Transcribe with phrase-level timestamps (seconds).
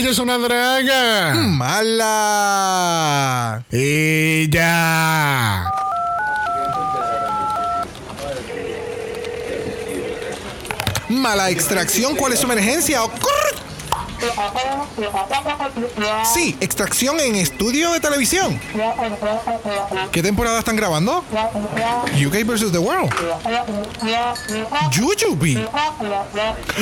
[0.00, 1.34] Ella es una draga.
[1.34, 2.02] Mala.
[3.70, 5.70] Ella.
[11.10, 12.16] Mala extracción.
[12.16, 13.04] ¿Cuál es su emergencia?
[13.04, 13.69] ¡Ocurre!
[16.34, 18.60] Sí, extracción en estudio de televisión.
[20.12, 21.24] ¿Qué temporada están grabando?
[22.14, 22.72] UK vs.
[22.72, 23.10] The World.
[24.92, 25.66] Jujubee.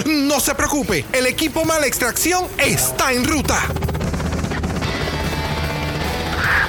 [0.06, 3.62] No se preocupe, el equipo Mala Extracción está en ruta.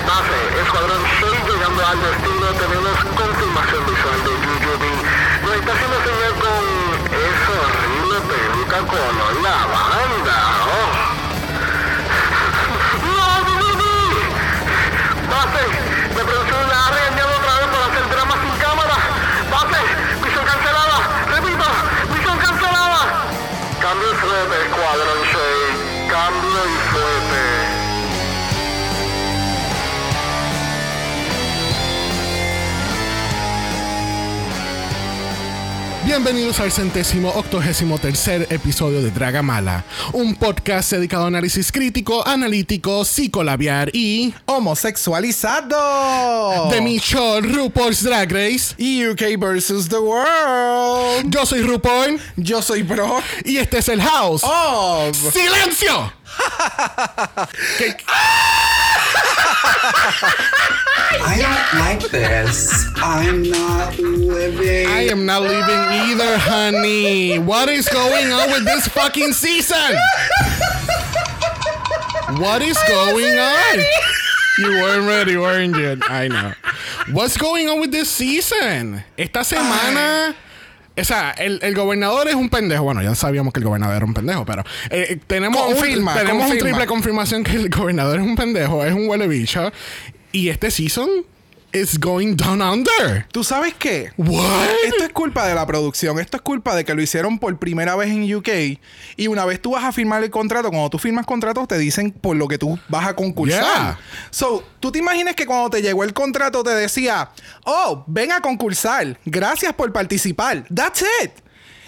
[0.08, 4.98] Base, Escuadrón 6 llegando al destino, tenemos confirmación visual de Jujubee.
[5.44, 6.64] Nos está haciendo señal con
[7.14, 10.69] esa horrible peluca con la banda.
[23.90, 26.10] Cambio y flete, Escuadrón 6.
[26.12, 27.79] Cambio y flete.
[36.10, 43.06] Bienvenidos al centésimo octogésimo tercer episodio de Dragamala, un podcast dedicado a análisis crítico, analítico,
[43.06, 46.72] psicolabiar y Homosexualizado.
[46.72, 48.74] de mi show RuPaul's Drag Race.
[48.80, 49.88] UK vs.
[49.88, 51.30] The World.
[51.30, 53.24] Yo soy RuPaul Yo soy Brock.
[53.46, 54.42] y este es el House.
[54.44, 55.16] Of.
[55.32, 56.12] ¡Silencio!
[57.78, 57.96] ¿Qué-
[61.22, 62.86] I don't like this.
[62.98, 64.88] I'm not living.
[64.88, 67.40] I am not leaving either, honey.
[67.40, 69.98] What is going on with this fucking season?
[72.38, 73.80] What is going on?
[74.60, 75.98] You weren't ready, weren't you?
[76.08, 76.54] I know.
[77.12, 79.04] What's going on with this season?
[79.18, 80.36] Esta semana.
[81.02, 82.84] O sea, el, el gobernador es un pendejo.
[82.84, 86.18] Bueno, ya sabíamos que el gobernador era un pendejo, pero eh, eh, tenemos, Confirma, un,
[86.20, 89.72] tenemos un triple confirmación que el gobernador es un pendejo, es un huele bicho.
[90.32, 91.10] Y este season
[91.72, 93.26] is going down under.
[93.32, 94.12] ¿Tú sabes qué?
[94.18, 94.68] What?
[94.86, 96.20] Esto es culpa de la producción.
[96.20, 98.50] Esto es culpa de que lo hicieron por primera vez en UK.
[99.18, 102.12] Y una vez tú vas a firmar el contrato, cuando tú firmas contrato, te dicen
[102.12, 103.62] por lo que tú vas a concursar.
[103.62, 104.00] Yeah.
[104.32, 107.30] So, tú te imaginas que cuando te llegó el contrato te decía,
[107.66, 109.20] oh, ven a concursar.
[109.26, 110.66] Gracias por participar.
[110.74, 111.32] That's it.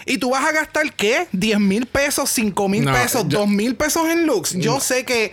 [0.04, 1.28] Y tú vas a gastar, ¿qué?
[1.32, 4.54] 10 mil pesos, 5 mil No, pesos, yo- 2 mil pesos en looks.
[4.54, 5.32] Yo sé que.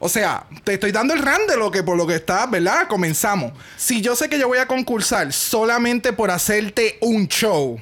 [0.00, 2.86] O sea, te estoy dando el ran de lo que por lo que está, ¿verdad?
[2.88, 3.52] Comenzamos.
[3.76, 7.80] Si yo sé que yo voy a concursar solamente por hacerte un show,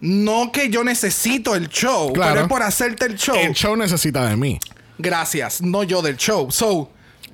[0.00, 2.30] no que yo necesito el show, Claro.
[2.32, 3.36] pero es por hacerte el show.
[3.36, 4.58] El show necesita de mí.
[4.96, 6.50] Gracias, no yo del show.
[6.50, 6.90] So,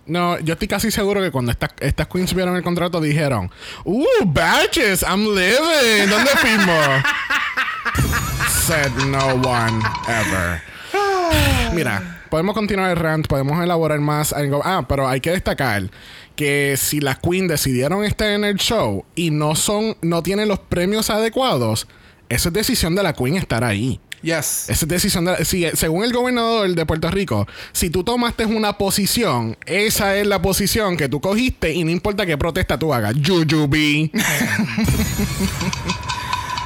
[0.07, 3.51] No, yo estoy casi seguro que cuando estas, estas queens vieron el contrato dijeron,
[3.85, 5.03] ¡Uh, badges!
[5.03, 6.11] I'm living.
[6.11, 6.79] ¿Dónde firmo?
[8.67, 10.63] Said no one ever.
[11.73, 14.33] Mira, podemos continuar el rant, podemos elaborar más.
[14.33, 15.89] algo- Ah, pero hay que destacar
[16.35, 20.59] que si las queens decidieron estar en el show y no son, no tienen los
[20.59, 21.87] premios adecuados,
[22.29, 24.01] esa es decisión de la queen estar ahí.
[24.23, 24.65] yes.
[24.69, 28.79] Esa es decisión de, si, según el gobernador de Puerto Rico, si tú tomaste una
[28.79, 33.15] posición, esa es la posición que tú cogiste y no importa qué protesta tú hagas.
[33.25, 34.11] Jujubee.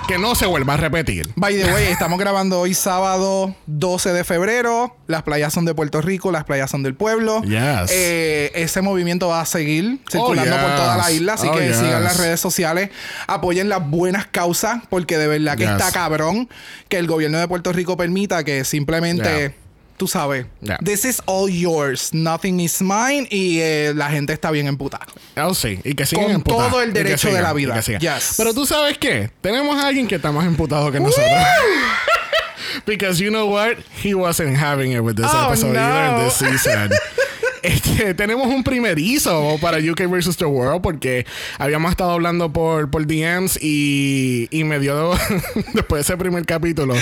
[0.08, 1.28] que no se vuelva a repetir.
[1.36, 4.96] By the way, estamos grabando hoy sábado 12 de febrero.
[5.06, 7.42] Las playas son de Puerto Rico, las playas son del pueblo.
[7.42, 7.90] Yes.
[7.90, 11.68] Eh, ese movimiento va a seguir circulando Oh, por toda la isla, así Oh, que
[11.68, 11.76] yes.
[11.76, 12.88] sigan las redes sociales,
[13.26, 16.48] apoyen las buenas causas, porque de verdad que está cabrón
[16.88, 19.28] que el gobierno de Puerto Rico permita que simplemente.
[19.38, 19.52] Yeah.
[19.98, 20.78] Tú sabes, Yeah.
[20.84, 25.06] this is all yours, nothing is mine, y eh, la gente está bien emputada.
[25.36, 25.80] Oh, sí.
[25.84, 26.70] Y que sigan Con emputados.
[26.70, 27.80] todo el derecho de la vida.
[27.80, 28.34] Yes.
[28.36, 29.30] Pero tú sabes qué?
[29.40, 31.26] Tenemos a alguien que está más emputado que nosotros.
[32.86, 33.78] Because you know what?
[34.02, 36.24] He wasn't having it with this Oh, episode either no.
[36.24, 36.90] this season.
[37.62, 40.36] Este, tenemos un primerizo para UK vs.
[40.36, 41.26] The World porque
[41.58, 45.12] habíamos estado hablando por, por DMs y, y me dio,
[45.74, 46.94] después de ese primer capítulo,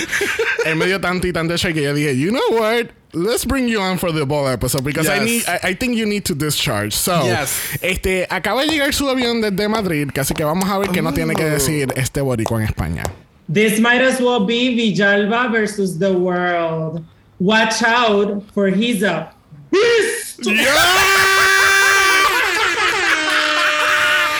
[0.65, 2.87] él me dio tanto y tanto shake que yo dije, you know what?
[3.13, 5.25] Let's bring you on for the ball episode because I, Yes.
[5.25, 6.91] need, I, I think you need to discharge.
[6.93, 7.57] So, Yes.
[7.81, 11.13] este, acaba de llegar su avión desde Madrid, casi que vamos a ver qué nos
[11.13, 13.03] tiene que decir este boricua en España.
[13.51, 17.01] This might as well be Villalba versus the world.
[17.39, 19.33] Watch out for his up.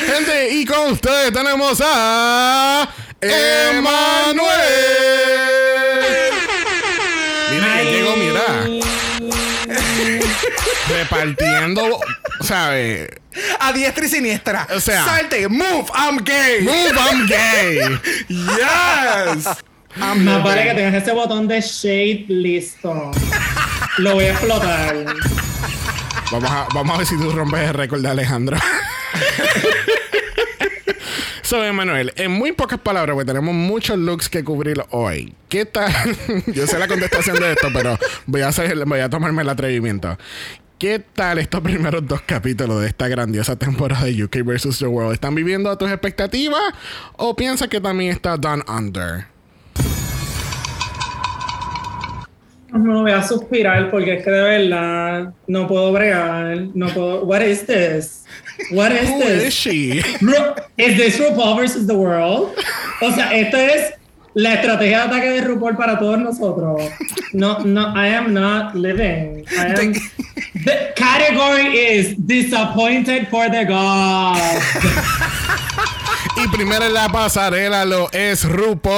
[0.05, 2.87] Gente, y con ustedes tenemos a
[3.19, 4.47] Emanuel.
[7.51, 8.67] Mira, ya llegó, mira.
[10.89, 11.99] Repartiendo,
[12.41, 13.09] ¿sabes?
[13.59, 14.67] A diestra y siniestra.
[14.75, 16.61] O sea- salte, move, I'm gay.
[16.61, 17.79] Move, I'm gay.
[18.29, 19.47] Yes.
[19.99, 20.43] I'm Más living.
[20.43, 23.11] vale que tengas ese botón de shade listo.
[23.97, 25.05] Lo voy a explotar.
[26.31, 28.57] Vamos a, vamos a ver si tú rompes el récord de Alejandro.
[31.47, 35.33] So, Emanuel, en muy pocas palabras, porque tenemos muchos looks que cubrir hoy.
[35.47, 35.93] ¿Qué tal?
[36.47, 40.17] Yo sé la contestación de esto, pero voy a, hacer, voy a tomarme el atrevimiento.
[40.77, 44.77] ¿Qué tal estos primeros dos capítulos de esta grandiosa temporada de UK vs.
[44.77, 45.13] The World?
[45.13, 46.61] ¿Están viviendo a tus expectativas
[47.13, 49.36] o piensas que también está Down Under?
[52.73, 56.57] No voy a suspirar porque es que de verdad no puedo bregar.
[56.73, 57.23] No puedo.
[57.23, 58.25] What is this?
[58.71, 59.53] What is Who is this?
[59.53, 60.01] she?
[60.21, 62.49] Ru- Is this RuPaul versus the world?
[63.01, 63.93] O sea, esto es
[64.33, 66.81] la estrategia de ataque de RuPaul para todos nosotros.
[67.33, 69.45] No, no, I am not living.
[69.51, 69.93] I am,
[70.65, 74.41] the category is disappointed for the gods.
[76.35, 78.91] Y primero en la pasarela lo es RuPaul.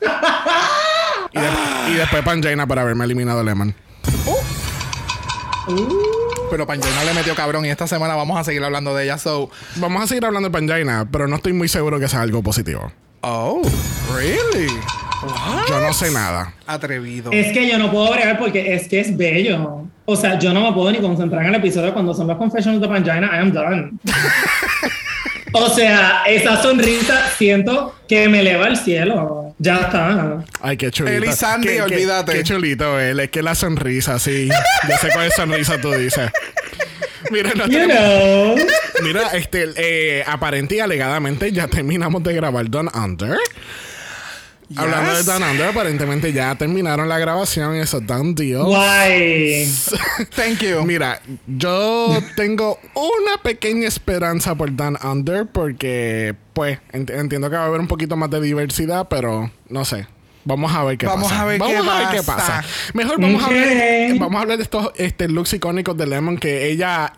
[1.32, 3.74] y, de- y después Panjaina para haberme eliminado Lemon.
[6.50, 9.18] Pero Panjana le metió cabrón y esta semana vamos a seguir hablando de ella.
[9.18, 12.42] So, Vamos a seguir hablando de Panjaina, pero no estoy muy seguro que sea algo
[12.42, 12.92] positivo.
[13.22, 13.62] oh,
[14.14, 14.68] really?
[15.68, 16.52] Yo no sé nada.
[16.66, 17.32] Atrevido.
[17.32, 19.84] Es que yo no puedo bregar porque es que es bello.
[20.04, 22.80] O sea, yo no me puedo ni concentrar en el episodio cuando son los confessions
[22.80, 23.30] de Pangina.
[23.34, 23.92] I am done.
[25.52, 29.45] o sea, esa sonrisa siento que me eleva al cielo.
[29.58, 30.44] Ya está.
[30.60, 31.16] Ay, qué chulito.
[31.16, 32.32] Él y Sandy, Qué- olvídate.
[32.32, 33.20] Qué chulito él.
[33.20, 34.48] Es que la sonrisa, sí.
[34.88, 36.30] Yo sé cuál sonrisa tú dices.
[37.30, 38.54] Mira, no You know.
[39.02, 43.38] Mira, este, eh, aparente y alegadamente ya terminamos de grabar Don Under.
[44.74, 45.26] Hablando de Yes.
[45.26, 48.64] Don Under, aparentemente ya terminaron la grabación y eso done deal.
[48.64, 49.68] Guay.
[50.34, 50.82] Thank you.
[50.84, 57.62] Mira, yo tengo una pequeña esperanza por Dan Under porque, pues, ent- entiendo que va
[57.62, 60.06] a haber un poquito más de diversidad, pero no sé.
[60.48, 61.42] Vamos a ver qué Vamos pasa.
[61.42, 62.36] a ver vamos qué a ver qué pasa.
[62.62, 62.64] pasa.
[62.94, 66.68] Mejor vamos a hablar, vamos a hablar de estos este, looks icónicos de Lemon que
[66.70, 67.12] ella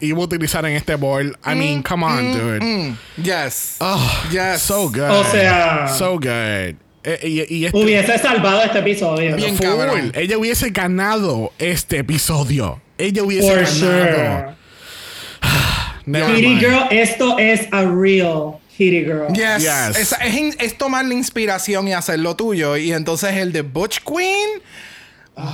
[0.00, 1.38] iba a utilizar en este bowl.
[1.46, 2.60] I mean, come on, dude.
[2.60, 3.76] Mm, yes.
[3.78, 4.62] Oh, Yes.
[4.62, 5.02] So good.
[5.08, 6.74] O sea- So good.
[7.04, 7.18] Eh,
[7.48, 9.36] y, y este- Hubiese salvado este episodio.
[9.36, 9.66] Bien Full.
[9.66, 10.12] cabrón.
[10.14, 12.80] Ella hubiese ganado este episodio.
[12.98, 14.54] Ella hubiese For ganado.
[14.54, 14.54] sure.
[16.34, 16.60] Kitty mind.
[16.60, 19.28] Girl, esto es a real Kitty Girl.
[19.34, 19.62] Yes.
[19.62, 19.96] Yes.
[19.96, 22.76] Es, es es tomar la inspiración y hacer lo tuyo.
[22.76, 24.60] Y entonces el de Butch Queen.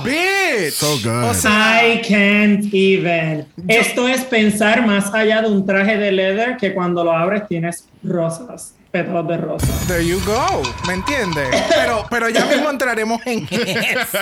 [0.03, 0.73] Bitch.
[0.73, 1.29] So good.
[1.29, 3.47] O sea, I can't even.
[3.67, 7.87] Esto es pensar más allá de un traje de leather que cuando lo abres tienes
[8.03, 9.67] rosas, pétalos de rosa.
[9.87, 10.61] there you go.
[10.87, 11.47] ¿Me entiendes?
[11.69, 14.17] Pero, pero ya mismo entraremos en eso.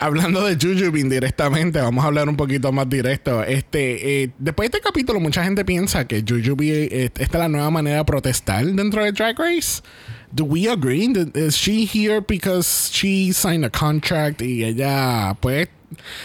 [0.00, 3.42] Hablando de Jujubin directamente, vamos a hablar un poquito más directo.
[3.42, 7.48] Este, eh, después de este capítulo, mucha gente piensa que Jujubee eh, esta es la
[7.48, 9.82] nueva manera de protestar dentro de Drag Race.
[10.30, 11.12] Do we agree?
[11.34, 15.68] Is she here because she signed a contract y ella, pues,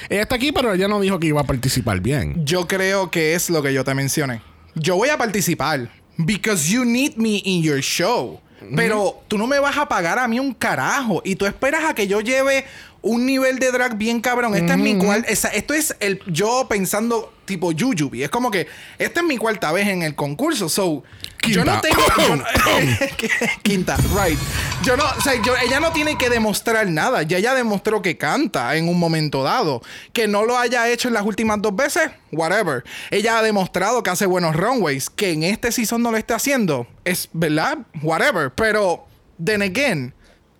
[0.09, 2.45] ella está aquí, pero ella no dijo que iba a participar bien.
[2.45, 4.41] Yo creo que es lo que yo te mencioné.
[4.75, 5.89] Yo voy a participar.
[6.17, 8.39] Because you need me in your show.
[8.75, 11.21] Pero tú no me vas a pagar a mí un carajo.
[11.25, 12.65] Y tú esperas a que yo lleve
[13.03, 14.55] un nivel de drag bien cabrón.
[14.55, 15.23] Esta es mi cual.
[15.27, 18.23] esa- esto es el yo pensando tipo Yuyubi.
[18.23, 18.67] Es como que
[18.97, 20.69] esta es mi cuarta vez en el concurso.
[20.69, 21.03] So,
[21.45, 21.81] yo no Quinta.
[21.81, 22.01] tengo.
[22.27, 22.43] yo no-
[23.63, 24.39] Quinta, right.
[24.83, 27.23] Yo no, o sea, yo- ella no tiene que demostrar nada.
[27.23, 29.81] Ya ella demostró que canta en un momento dado.
[30.13, 32.83] Que no lo haya hecho en las últimas dos veces, whatever.
[33.11, 35.09] Ella ha demostrado que hace buenos runways.
[35.09, 36.87] Que en este season no lo esté haciendo.
[37.03, 38.51] Es verdad, whatever.
[38.53, 39.05] Pero,
[39.43, 40.13] then again.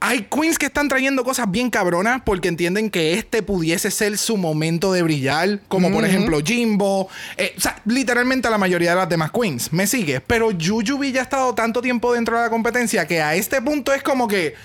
[0.05, 4.35] Hay queens que están trayendo cosas bien cabronas porque entienden que este pudiese ser su
[4.35, 7.07] momento de brillar, como por ejemplo Jimbo.
[7.37, 9.71] Eh, o sea, literalmente la mayoría de las demás queens.
[9.71, 10.19] Me sigue.
[10.19, 13.93] Pero Jujubee ya ha estado tanto tiempo dentro de la competencia que a este punto
[13.93, 14.55] es como que,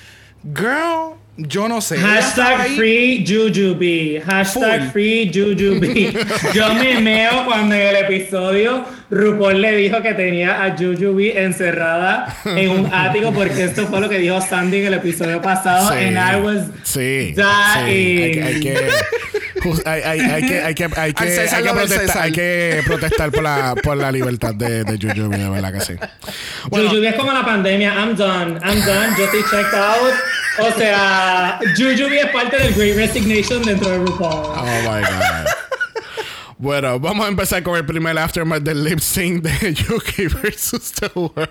[0.42, 1.96] girl, yo no sé.
[1.98, 4.20] Hashtag free Jujubee.
[4.26, 4.90] Hashtag Full.
[4.92, 6.12] free Jujubee.
[6.54, 12.36] Yo me meo cuando en el episodio RuPaul le dijo que tenía a Jujubee encerrada
[12.44, 15.90] en un ático porque esto fue lo que dijo Sandy en el episodio pasado.
[15.92, 16.04] Sí.
[16.04, 17.34] And I was Sí.
[17.34, 17.34] dying.
[17.36, 17.42] sí.
[18.22, 18.76] Hay, que- hay que,
[19.84, 23.42] hay, hay- hay que, hay que, hay que, hay que protestar, hay que protestar por
[23.42, 25.92] la, por la libertad de, de Jujubee, de verdad que sí.
[26.68, 27.94] Bueno, Jujubee es como la pandemia.
[27.94, 28.58] I'm done.
[28.64, 29.14] I'm done.
[29.16, 30.14] Yo estoy checked out.
[30.60, 34.32] O sea, Jujubee es parte del Great Resignation dentro de RuPaul.
[34.58, 35.48] Oh my God.
[36.60, 41.08] Bueno, vamos a empezar con el primer aftermath del lip sync de UK versus The
[41.14, 41.48] World.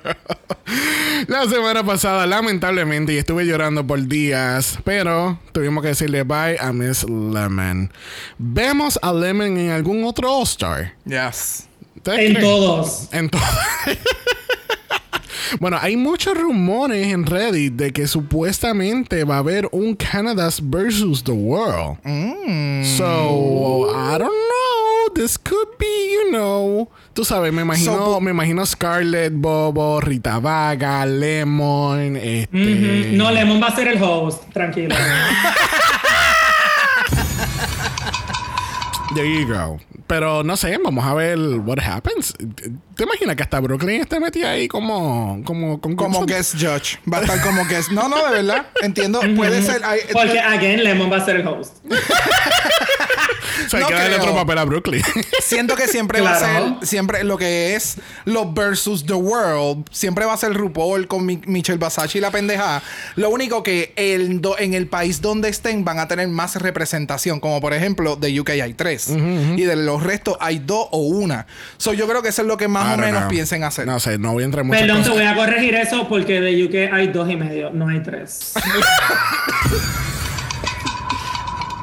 [1.28, 6.74] La semana pasada, lamentablemente, y estuve llorando por días, pero tuvimos que decirle bye a
[6.74, 7.90] Miss Lemon.
[8.38, 10.94] ¿Vemos a Lemon en algún otro All-Star?
[11.06, 11.68] Yes.
[11.96, 12.42] ¿Ustedes En creen?
[12.46, 13.08] todos.
[13.14, 13.42] En todo.
[15.60, 21.24] Bueno, hay muchos rumores en Reddit de que supuestamente va a haber un Canada's versus
[21.24, 21.98] the World.
[22.98, 25.13] So, I don't know.
[25.15, 26.89] This could be, you know.
[27.13, 33.12] Tú sabes, me imagino, So, me imagino Scarlett, Bobo, Rita Vaga, Lemon, este.
[33.13, 34.96] No, Lemon va a ser el host, tranquilo.
[39.15, 39.79] There you go.
[40.06, 42.34] Pero no sé, vamos a ver what happens.
[42.98, 46.98] ¿Te imaginas que hasta Brooklyn esté metida ahí como como con Como guest judge.
[47.12, 47.92] Va a estar como guest.
[47.92, 48.68] No, no, de verdad.
[48.82, 49.22] Entiendo.
[49.36, 49.84] Puede ser.
[49.86, 51.75] hay- Porque, again, Lemon va a ser el host.
[53.66, 54.22] O sea, hay no que darle creo.
[54.22, 55.04] otro papel a Brooklyn.
[55.42, 60.25] Siento que siempre va a ser, siempre lo que es los versus the world, siempre
[60.25, 62.82] va a ser RuPaul con Mi- Michelle Basacci y la pendeja.
[63.16, 67.39] Lo único que el do- en el país donde estén van a tener más representación,
[67.39, 71.48] como por ejemplo de UK hay tres y de los restos hay dos o una.
[71.77, 73.29] So yo creo que eso es lo que más I o menos know.
[73.29, 73.86] piensen hacer.
[73.88, 75.24] No sé, no voy a entrar en muchas Perdón, te cosas.
[75.24, 78.53] voy a corregir eso porque de UK hay dos y medio, no hay tres.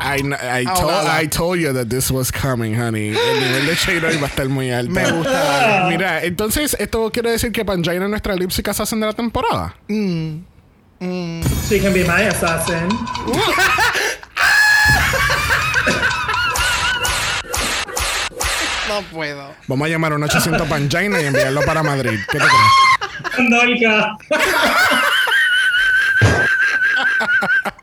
[0.06, 1.22] I, I, Ah, told, ojalá.
[1.22, 3.08] I told you that this was coming, honey.
[3.16, 4.92] El nivel de shade hoy va a estar muy alto.
[4.92, 5.86] Me gusta.
[5.88, 8.34] Mira, entonces, ¿esto quiere decir que Pangina y nuestra
[8.74, 9.74] se hacen de la temporada?
[9.88, 12.88] She can be my assassin.
[18.94, 19.52] No puedo.
[19.66, 22.18] Vamos a llamar a un 800 Pangina y enviarlo para Madrid.
[22.30, 23.50] ¿Qué te crees?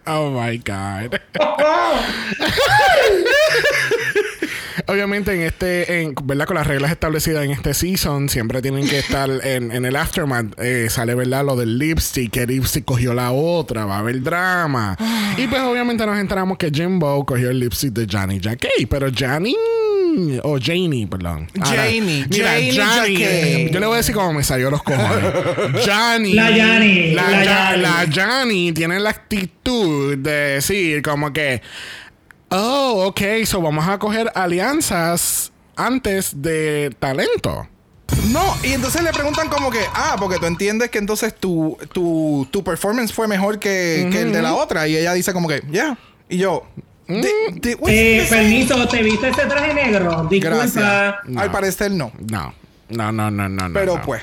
[0.06, 1.16] Oh my God.
[4.88, 6.46] Obviamente en este, en, ¿verdad?
[6.48, 10.58] Con las reglas establecidas en este season, siempre tienen que estar en, en el aftermath.
[10.60, 11.46] eh, sale, ¿verdad?
[11.46, 14.98] Lo del lipstick, que lipstick cogió la otra, va a haber drama.
[15.38, 19.56] y pues obviamente nos enteramos que Jimbo cogió el lipstick de Johnny Jacquet, pero Johnny...
[20.44, 21.48] O Janie, perdón.
[21.60, 23.72] Ahora, Janie, mira, Janie Johnny, Jacquet.
[23.72, 25.34] Yo le voy a decir cómo me salió los cojones.
[25.86, 26.34] Johnny.
[26.34, 27.82] La Johnny, La, la Johnny.
[27.82, 31.62] la Johnny tiene la actitud de decir como que,
[32.50, 37.68] oh, ok, so vamos a coger alianzas antes de talento.
[38.30, 42.48] No, y entonces le preguntan como que, ah, porque tú entiendes que entonces tu, tu,
[42.52, 44.88] tu performance fue mejor que, que el de la otra.
[44.88, 45.98] Y ella dice como que, ya.
[46.30, 46.66] Y yo,
[47.20, 50.28] de- Eh, permiso, ¿te viste ese traje negro?
[50.30, 50.58] Disculpa.
[50.58, 51.16] Gracias.
[51.26, 51.42] No.
[51.42, 52.12] Al parecer no.
[52.30, 52.54] No.
[52.90, 53.74] No, no, no, no, no.
[53.74, 54.02] Pero no.
[54.02, 54.22] pues.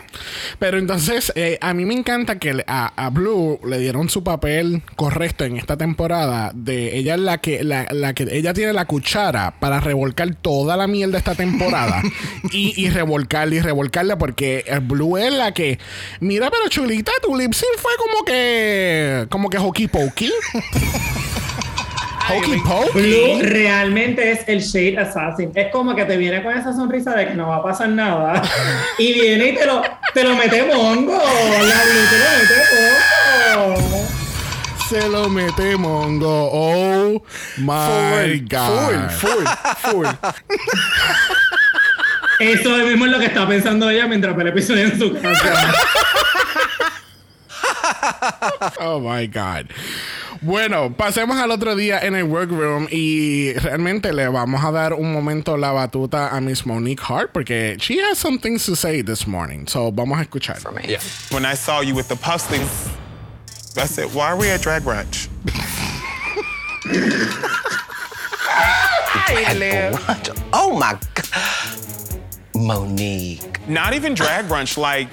[0.59, 4.83] Pero entonces, eh, a mí me encanta que a, a Blue le dieron su papel
[4.95, 6.51] correcto en esta temporada.
[6.55, 10.77] De ella es la que, la, la que ella tiene la cuchara para revolcar toda
[10.77, 12.03] la mierda de esta temporada.
[12.53, 15.79] y, y revolcarla y revolcarla porque el Blue es la que.
[16.21, 19.27] Mira, pero chulita, tu lip sync fue como que.
[19.31, 20.31] como que hokey pokey.
[22.29, 23.03] hokey pokey.
[23.03, 25.51] Blue realmente es el Shade Assassin.
[25.55, 28.43] Es como que te viene con esa sonrisa de que no va a pasar nada.
[28.99, 29.83] y viene y te lo,
[30.15, 31.13] te lo mete mongo.
[31.13, 34.07] La Blue te lo mete mongo.
[34.89, 36.51] Se lo mete mongo.
[36.53, 37.23] Oh
[37.59, 39.11] my God.
[39.11, 39.47] Full, full,
[39.91, 40.07] full.
[42.39, 45.75] Eso mismo es lo que está pensando ella mientras ve el episodio en su casa.
[48.81, 49.69] Oh my God.
[50.41, 55.13] Bueno, pasemos al otro día en el workroom y realmente le vamos a dar un
[55.13, 59.27] momento la batuta a Miss Monique Hart porque she has some things to say this
[59.27, 59.67] morning.
[59.67, 60.59] So vamos a escuchar.
[60.87, 61.01] Yeah.
[61.31, 62.89] When I saw you with the postings,
[63.77, 65.29] I said, why are we at Drag Brunch?
[70.53, 71.25] Oh my God.
[72.69, 73.67] Monique.
[73.67, 75.09] Not even drag brunch, like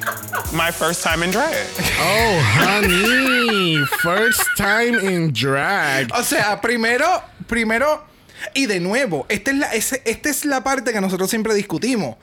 [0.53, 1.55] my first time in drag.
[1.99, 3.77] Oh, honey.
[4.03, 6.11] First time in drag.
[6.13, 7.05] O sea, primero,
[7.47, 8.03] primero,
[8.53, 12.17] y de nuevo, esta es la, ese- esta es la parte que nosotros siempre discutimos.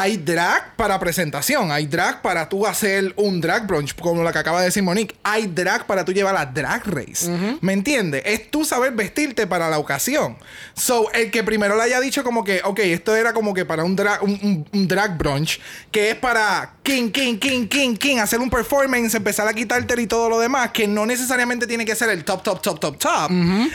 [0.00, 4.38] Hay drag para presentación, hay drag para tú hacer un drag brunch, como la que
[4.38, 5.16] acaba de decir Monique.
[5.24, 7.28] Hay drag para tú llevar a drag race.
[7.60, 8.22] ¿Me entiendes?
[8.24, 10.36] Es tú saber vestirte para la ocasión.
[10.74, 13.82] So, el que primero le haya dicho como que, ok, esto era como que para
[13.82, 18.18] un drag, un, un- un drag brunch, que es para king, king, king, king, king,
[18.18, 21.94] hacer un performance, empezar a quitarte y todo lo demás, que no necesariamente tiene que
[21.96, 23.30] ser el top, top, top, top, top.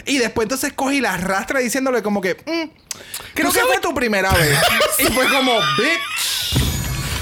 [0.05, 2.82] Y después entonces coge y la arrastra diciéndole como que, mm,
[3.33, 4.57] creo que fue tu primera vez.
[4.99, 6.13] y fue como, bitch.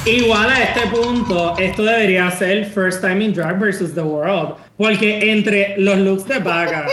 [0.06, 4.56] Igual a este punto, esto debería ser First Time in Drag versus the World.
[4.76, 6.88] Porque entre los looks de Vaga,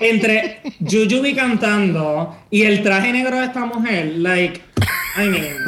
[0.00, 4.62] entre Jujubi cantando y el traje negro de esta mujer, like,
[5.16, 5.58] I mean.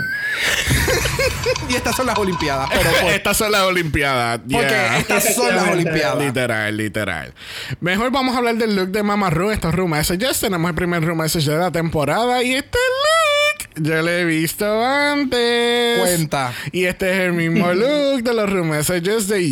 [1.68, 4.38] Y estas son las Olimpiadas, pero pues, Estas son las Olimpiadas.
[4.40, 4.98] porque Yeah.
[4.98, 5.68] estas son las.
[5.68, 6.18] Olimpiadas.
[6.18, 7.34] Literal, literal.
[7.80, 9.50] Mejor vamos a hablar del look de Mama Ru.
[9.50, 10.40] Estos room messages.
[10.40, 12.42] Tenemos el primer room message de la temporada.
[12.42, 15.98] Y este look Yo lo he visto antes.
[16.00, 16.52] Cuenta.
[16.72, 19.42] Y este es el mismo look de los room messages de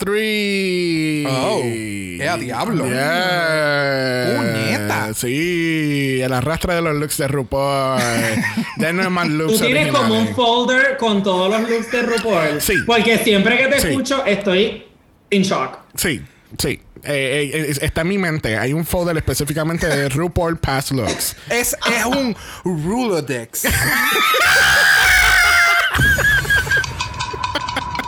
[0.00, 1.26] UK3.
[1.28, 1.60] Oh.
[1.64, 2.86] ¡Eh, a diablo!
[2.86, 4.34] Yeah.
[4.36, 5.14] ¡Puñeta!
[5.14, 8.00] Sí, el arrastre de los looks de RuPaul.
[8.76, 12.60] Denos más looks Tú tienes como un folder con todos los looks de RuPaul.
[12.60, 12.74] Sí.
[12.86, 13.88] Porque siempre que te Sí.
[13.88, 14.84] escucho estoy
[15.30, 15.78] in shock.
[15.94, 16.22] Sí,
[16.58, 16.80] sí.
[17.02, 18.58] Eh, eh, eh, está en mi mente.
[18.58, 21.36] Hay un folder específicamente de RuPaul Past Looks.
[21.48, 23.62] Es, es un Rolodex.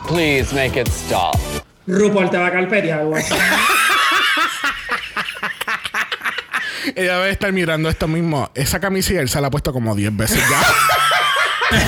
[0.08, 1.36] Please make it stop.
[1.86, 3.22] RuPaul te va a carpetear, güey.
[6.94, 8.50] Ella debe estar mirando esto mismo.
[8.54, 10.60] Esa camisilla él se la ha puesto como 10 veces ya.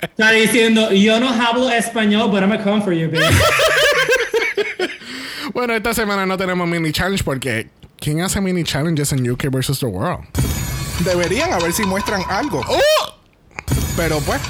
[0.00, 3.22] Está diciendo, yo no hablo español, but I'm gonna come for you, bitch.
[5.52, 9.80] bueno, esta semana no tenemos mini challenge porque ¿quién hace mini challenges en UK versus
[9.80, 10.24] the World?
[11.00, 12.62] Deberían a ver si muestran algo.
[12.66, 13.14] ¡Oh!
[13.96, 14.40] Pero pues,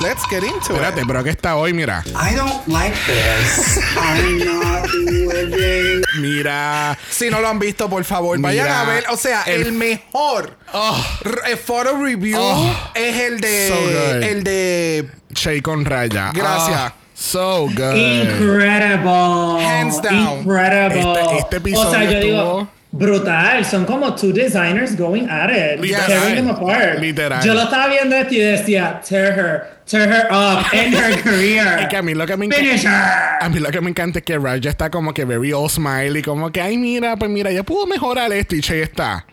[0.00, 1.06] let's get into Espérate, it.
[1.06, 2.02] pero aquí está hoy, mira.
[2.14, 3.78] I don't like this.
[3.96, 6.02] I'm not living.
[6.20, 6.96] Mira.
[7.10, 9.04] Si no lo han visto, por favor, vayan Mira, a ver.
[9.10, 11.04] O sea, el, el- mejor Oh,
[11.46, 13.68] eh, photo review Oh, es el de.
[13.68, 14.22] so good.
[14.22, 15.08] el de.
[15.34, 16.30] Shay con raya.
[16.34, 16.76] Gracias.
[16.78, 17.94] Ah, so good.
[17.94, 19.64] Incredible.
[19.64, 20.38] Hands down.
[20.40, 21.20] Incredible.
[21.20, 23.64] Este- este episodio o sea, yo digo, brutal.
[23.64, 25.80] Son como two designers going at it.
[25.80, 26.06] Literal.
[26.06, 27.00] Tearing them apart.
[27.00, 27.42] Literal.
[27.44, 31.80] Yo lo estaba viendo esto y decía, tear her, tear her up, end her career.
[31.80, 33.38] Es que a mí lo que me encanta.
[33.40, 36.22] A mí lo que me encanta es que Raja está como que very all smiley,
[36.22, 39.26] como que, ay, mira, pues mira, ya pudo mejorar esto y Che está.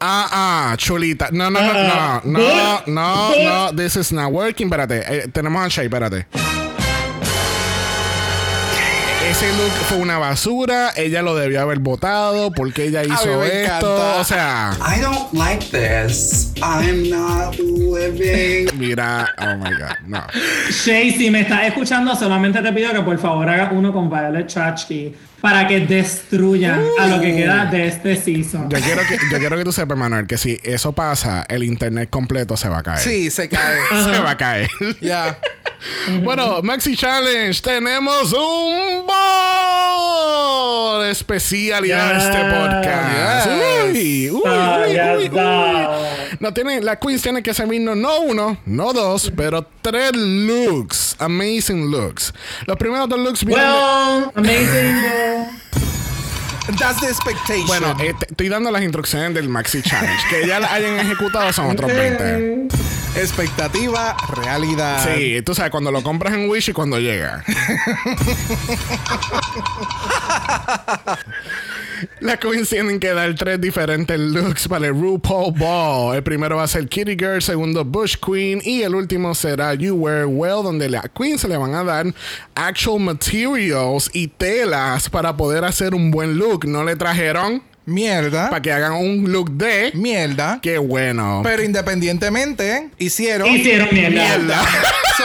[0.00, 0.28] Ah,
[0.72, 1.28] ah, chulita.
[1.32, 4.66] No, no, no, Ah, no, no, no, no, this is not working.
[4.66, 6.26] Espérate, eh, tenemos a Shay, espérate.
[9.34, 13.64] Ese look fue una basura, ella lo debió haber votado porque ella hizo me esto.
[13.64, 14.20] encanta.
[14.20, 16.52] O sea, I don't like this.
[16.62, 18.68] I'm not living.
[18.78, 20.24] mira, oh my god, no.
[20.70, 24.46] Shay, si me estás escuchando, solamente te pido que por favor hagas uno con Violet
[24.46, 28.70] Chachki para que destruyan a lo que queda de este season.
[28.70, 32.08] Yo quiero que, yo quiero que tú sepas, Manuel, que si eso pasa, el internet
[32.08, 33.00] completo se va a caer.
[33.00, 33.78] Sí, se cae.
[33.90, 34.70] Se va a caer.
[35.00, 35.36] Ya.
[36.22, 42.54] Bueno, Maxi Challenge, tenemos un bol especialidad de este Yes.
[42.54, 43.48] podcast.
[43.94, 45.90] Uy, uy, Ah, uy, ya uy, está.
[45.90, 46.36] uy.
[46.40, 51.16] No tiene, la Queens tiene que servirnos no uno, no dos, pero tres looks.
[51.18, 52.32] Amazing looks.
[52.66, 54.96] Los primeros dos looks Well, amazing.
[56.66, 57.66] That's the expectation.
[57.66, 60.22] Bueno, eh, estoy dando las instrucciones del Maxi Challenge.
[60.30, 62.68] Que ya la hayan ejecutado son otros 20.
[63.16, 65.14] expectativa, realidad.
[65.14, 67.44] Sí, tú sabes, cuando lo compras en Wish y cuando llega.
[72.20, 76.16] Las queens tienen que dar tres diferentes looks para el RuPaul Ball.
[76.16, 79.94] El primero va a ser Kitty Girl, segundo Bush Queen y el último será You
[79.94, 82.06] Wear Well, donde las queens se le van a dar
[82.54, 86.66] actual materials y telas para poder hacer un buen look.
[86.66, 88.48] No le trajeron Mierda.
[88.48, 89.92] para que hagan un look de...
[89.94, 90.58] Mierda.
[90.62, 91.40] Qué bueno.
[91.44, 93.48] Pero independientemente, hicieron.
[93.48, 94.62] Hicieron mierda.
[95.16, 95.22] So,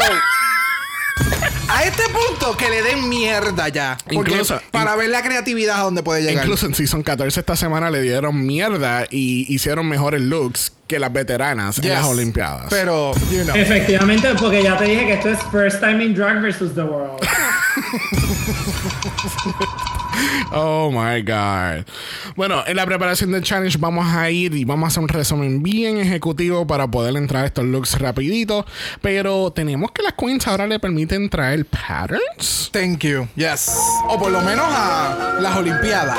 [1.72, 3.98] a este punto que le den mierda ya.
[4.14, 6.44] Porque Incluso- para ver la creatividad a dónde puede llegar.
[6.44, 11.14] Incluso en Season 14 esta semana le dieron mierda y hicieron mejores looks que las
[11.14, 11.94] veteranas en Yes.
[11.94, 12.66] las Olimpiadas.
[12.70, 13.56] Pero, you know.
[13.56, 17.20] Efectivamente, porque ya te dije que esto es first time in drag versus the world.
[20.52, 21.86] Oh my God.
[22.36, 25.62] Bueno, en la preparación del challenge vamos a ir y vamos a hacer un resumen
[25.64, 28.66] bien ejecutivo para poder entrar a estos looks rapidito.
[29.02, 32.70] Pero tenemos que las queens ahora le permiten traer patterns.
[32.72, 33.28] Thank you.
[33.36, 33.70] Yes.
[34.08, 36.18] O por lo menos a las Olimpiadas.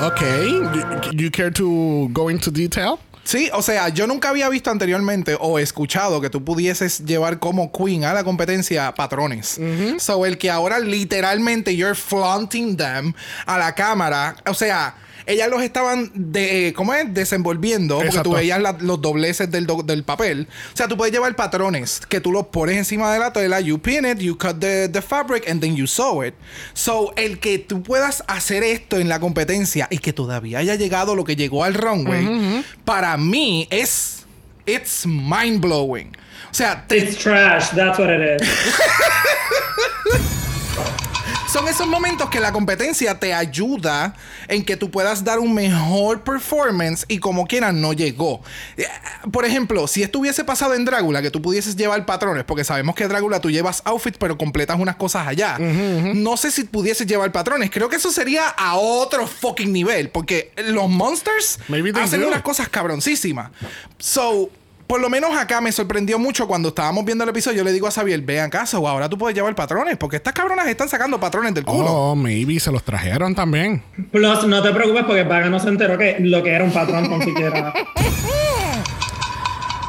[0.00, 0.20] Ok.
[0.20, 2.98] You, you care to go into detail?
[3.26, 7.72] Sí, o sea, yo nunca había visto anteriormente o escuchado que tú pudieses llevar como
[7.72, 9.60] queen a la competencia patrones.
[9.98, 14.94] So, el que ahora literalmente you're flaunting them a la cámara, o sea,
[15.26, 17.12] ellas los estaban de, ¿cómo es?
[17.12, 18.30] desenvolviendo porque Exacto.
[18.30, 20.48] tú veías la- los dobleces del, do- del papel.
[20.72, 23.78] O sea, tú puedes llevar patrones que tú los pones encima de la tela, you
[23.78, 26.34] pin it, you cut the, the fabric and then you sew it.
[26.74, 31.14] So, el que tú puedas hacer esto en la competencia y que todavía haya llegado
[31.14, 34.24] lo que llegó al runway, para mí es
[34.64, 36.16] it's mind blowing.
[36.50, 38.48] O sea, te- It's trash, that's what it is.
[41.48, 44.14] son esos momentos que la competencia te ayuda
[44.48, 48.42] en que tú puedas dar un mejor performance y como quiera no llegó.
[48.76, 48.84] Eh,
[49.30, 52.94] Por ejemplo, si esto hubiese pasado en Drácula, que tú pudieses llevar patrones, porque sabemos
[52.94, 55.58] que Drácula tú llevas outfits pero completas unas cosas allá.
[55.58, 57.70] No sé si pudieses llevar patrones.
[57.70, 61.58] Creo que eso sería a otro fucking nivel, porque los monsters
[61.94, 62.28] hacen do.
[62.28, 63.50] unas cosas cabroncísimas.
[63.98, 64.50] So,
[64.86, 67.58] por lo menos acá me sorprendió mucho cuando estábamos viendo el episodio.
[67.58, 70.16] Yo le digo a Xavier, ve a casa o ahora tú puedes llevar patrones, porque
[70.16, 71.86] estas cabronas están sacando patrones del culo.
[71.86, 73.82] Oh, maybe se los trajeron también.
[74.10, 77.08] Plus, no te preocupes porque Vaga no se enteró que lo que era un patrón
[77.08, 77.72] con siquiera.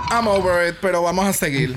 [0.09, 1.75] I'm over it, pero vamos a seguir.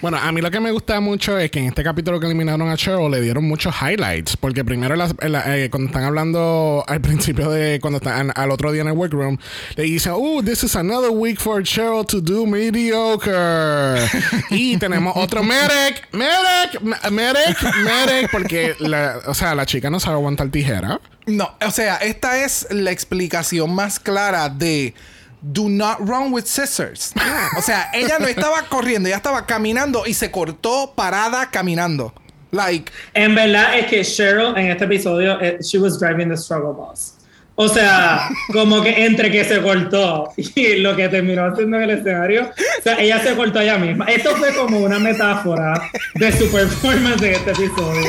[0.00, 2.68] Bueno, a mí lo que me gusta mucho es que en este capítulo que eliminaron
[2.70, 4.36] a Cheryl le dieron muchos highlights.
[4.36, 5.08] Porque primero, la-
[5.56, 9.36] eh, cuando están hablando al principio de cuando están al otro día en el workroom,
[9.76, 13.96] le dicen, Oh, this is another week for Cheryl to do mediocre.
[14.50, 18.30] y tenemos otro Medic, Medic, M- Medic, Medic.
[18.30, 21.00] Porque, la, o sea, la chica no sabe aguantar tijera.
[21.26, 24.94] No, o sea, esta es la explicación más clara de
[25.42, 27.12] do not run with scissors.
[27.56, 32.12] O sea, ella no estaba corriendo, ella estaba caminando y se cortó parada caminando.
[32.50, 36.72] Like, En verdad es que Cheryl en este episodio, eh, she was driving the struggle
[36.72, 37.14] bus.
[37.62, 41.90] O sea, como que entre que se cortó y lo que terminó haciendo en el
[41.90, 44.06] escenario, o sea, ella se cortó ella misma.
[44.06, 45.80] Esto fue como una metáfora
[46.14, 48.02] de su performance de este episodio.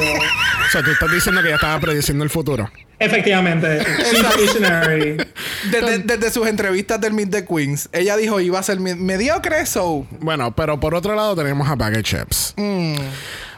[0.66, 2.70] O sea, tú estás diciendo que ella estaba prediciendo el futuro.
[3.00, 3.68] Efectivamente,
[5.72, 9.66] desde, desde sus entrevistas del Meet the Queens, ella dijo iba a ser me- mediocre,
[9.66, 10.06] so.
[10.20, 12.54] Bueno, pero por otro lado tenemos a Bag of Chips.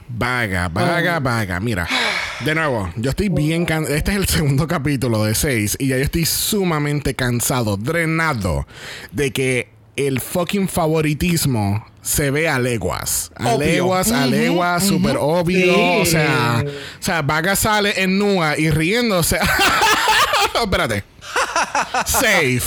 [0.07, 1.59] Vaga, vaga, vaga.
[1.59, 1.87] Mira,
[2.43, 3.95] de nuevo, yo estoy bien cansado.
[3.95, 8.67] Este es el segundo capítulo de seis y ya yo estoy sumamente cansado, drenado
[9.11, 13.31] de que el fucking favoritismo se ve a leguas.
[13.35, 13.57] A Obvio.
[13.67, 15.73] leguas, a leguas, súper obvio.
[15.73, 15.99] Sí.
[16.01, 19.39] O sea, o sea, Vaga sale en Nua y riéndose.
[20.63, 21.03] Espérate.
[22.05, 22.61] Safe.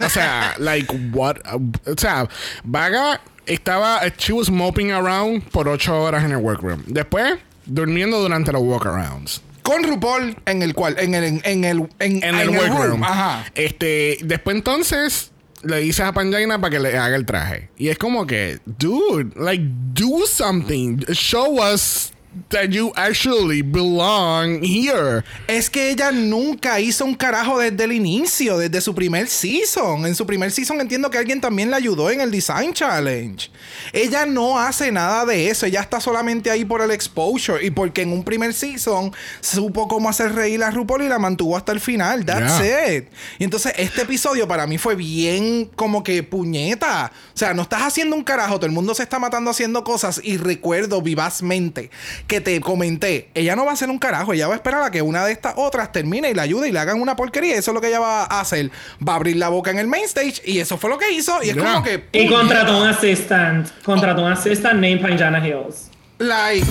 [0.00, 1.36] O sea, like, what?
[1.52, 2.28] O sea,
[2.64, 6.82] Vaga estaba, she was moping around por ocho horas en el workroom.
[6.86, 9.42] Después, durmiendo durante los walkarounds.
[9.62, 12.86] Con RuPaul en el cual, en el, en, en el, en, En el workroom.
[12.90, 13.04] room.
[13.04, 13.44] Ajá.
[13.54, 15.30] Este, después entonces,
[15.62, 17.68] le dices a Panjaina para que le haga el traje.
[17.76, 20.98] Y es como que, dude, like, do something.
[21.12, 22.12] Show us
[22.50, 25.24] that you actually belong here.
[25.46, 30.06] Es que ella nunca hizo un carajo desde el inicio, desde su primer season.
[30.06, 33.50] En su primer season entiendo que alguien también la ayudó en el Design Challenge.
[33.92, 35.66] Ella no hace nada de eso.
[35.66, 40.08] Ella está solamente ahí por el exposure y porque en un primer season supo cómo
[40.08, 42.24] hacer reír a RuPaul y la mantuvo hasta el final.
[42.24, 43.08] That's it.
[43.38, 47.10] Y entonces este episodio para mí fue bien como que puñeta.
[47.34, 48.56] O sea, no estás haciendo un carajo.
[48.56, 51.90] Todo el mundo se está matando haciendo cosas y recuerdo vivazmente
[52.26, 54.90] que te comenté, ella no va a hacer un carajo, ella va a esperar a
[54.90, 57.56] que una de estas otras termine y la ayude y le hagan una porquería.
[57.56, 58.70] Eso es lo que ella va a hacer.
[59.06, 61.42] Va a abrir la boca en el main stage y eso fue lo que hizo.
[61.42, 62.04] Y es como que.
[62.12, 65.90] Y contrató un assistant, contrató un assistant named Panjana Hills.
[66.18, 66.66] Like.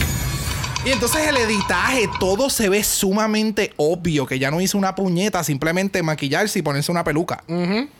[0.86, 4.26] Y entonces el editaje, todo se ve sumamente obvio.
[4.26, 7.44] Que ya no hizo una puñeta, simplemente maquillarse y ponerse una peluca.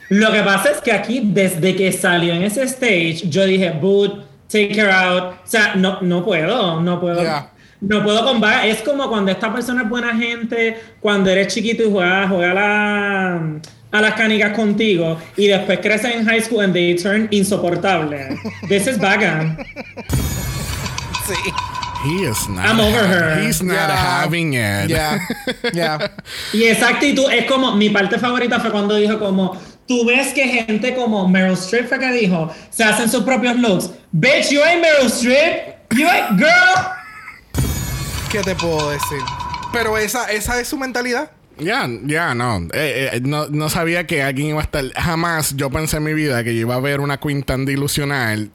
[0.08, 4.27] Lo que pasa es que aquí, desde que salió en ese stage, yo dije, boot,
[4.48, 5.34] take her out.
[5.34, 7.22] O sea, no, no puedo, no puedo.
[7.22, 7.50] Ya.
[7.80, 8.70] No puedo combatir.
[8.70, 12.54] Es como cuando esta persona es buena gente, cuando eres chiquito y juegas, juega a,
[12.54, 13.40] la-
[13.92, 18.36] a las canicas contigo y después creces en high school and they turn insoportable.
[18.68, 19.56] This is Bagan.
[21.26, 21.34] Sí.
[22.04, 22.64] He is not.
[22.64, 23.40] I'm over her.
[23.42, 24.22] He's not Ya.
[24.22, 24.88] having it.
[24.88, 25.18] Ya.
[25.74, 25.98] Ya.
[26.52, 29.56] Y esa actitud es como, mi parte favorita fue cuando dijo como,
[29.88, 33.90] tú ves que gente como Meryl Streep fue que dijo, se hacen sus propios looks.
[34.12, 35.74] Bitch, you ain't Meryl Streep.
[35.96, 36.98] You ain't, girl.
[38.30, 39.18] ¿Qué te puedo decir?
[39.72, 41.30] Pero esa, esa es su mentalidad.
[41.58, 42.58] Ya, ya, no.
[42.72, 43.48] Eh, eh, no.
[43.48, 44.84] No sabía que alguien iba a estar.
[44.92, 48.50] Jamás yo pensé en mi vida que yo iba a ver una Queen tan dilusional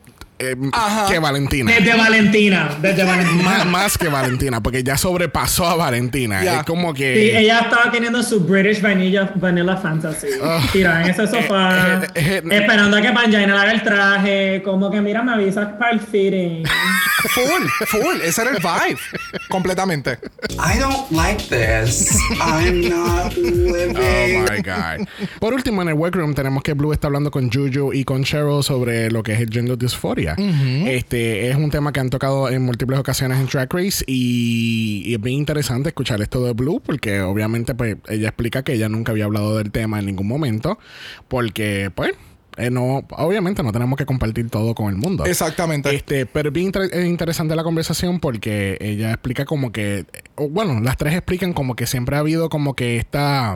[0.52, 1.06] eh, Ajá.
[1.12, 1.72] que Valentina.
[1.72, 3.44] Desde Valentina, desde Valentina.
[3.44, 6.44] más, más que Valentina, porque ya sobrepasó a Valentina.
[6.44, 6.60] Ya.
[6.60, 7.40] Es como Sí, que.
[7.40, 10.28] ella estaba teniendo su British Vanilla, Vanilla Fantasy.
[10.72, 14.62] Tirada en ese sofá, eh, eh, eh, esperando a que Panjaina le haga el traje.
[14.64, 16.64] Como que, mira, me avisas para el fitting.
[17.30, 18.22] Full, full.
[18.24, 19.00] Ese era el vibe.
[19.50, 20.18] Completamente.
[20.60, 22.16] I don't like this.
[22.40, 24.42] I'm not Oh living.
[24.44, 25.08] my God.
[25.40, 28.64] Por último, en el workroom tenemos que Blue está hablando con Juju y con Cheryl
[28.64, 30.36] sobre lo que es el gender dysphoria.
[30.38, 35.14] Este es un tema que han tocado en múltiples ocasiones en Track Race y, y
[35.14, 39.12] es bien interesante escuchar esto de Blue porque obviamente pues ella explica que ella nunca
[39.12, 40.78] había hablado del tema en ningún momento
[41.28, 42.14] porque pues
[42.58, 45.26] Eh, no, obviamente no tenemos que compartir todo con el mundo.
[45.26, 45.94] Exactamente.
[45.96, 50.06] Este, pero es bien inter- es interesante la conversación porque ella explica como que,
[50.38, 53.56] bueno, las tres explican como que siempre ha habido como que esta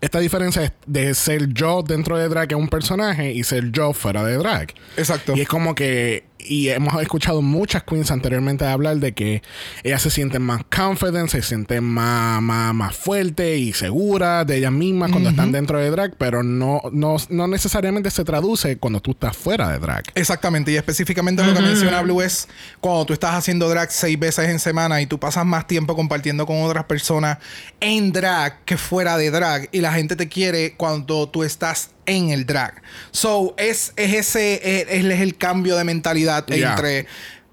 [0.00, 3.94] esta diferencia es de ser yo dentro de drag en un personaje y ser yo
[3.94, 4.74] fuera de drag.
[4.98, 5.32] Exacto.
[5.34, 9.42] Y es como que, y hemos escuchado muchas queens anteriormente hablar de que
[9.82, 14.72] ellas se sienten más confident, se sienten más, más, más fuertes y seguras de ellas
[14.72, 19.12] mismas cuando están dentro de drag, pero no, no, no necesariamente se traduce cuando tú
[19.12, 20.04] estás fuera de drag.
[20.14, 22.48] Exactamente, y específicamente lo que menciona Blue es
[22.80, 26.46] cuando tú estás haciendo drag seis veces en semana y tú pasas más tiempo compartiendo
[26.46, 27.38] con otras personas
[27.80, 32.30] en drag que fuera de drag y la gente te quiere cuando tú estás en
[32.30, 32.82] el drag.
[33.10, 36.70] So, es, es ese, es, es el cambio de mentalidad Yeah.
[36.72, 37.06] entre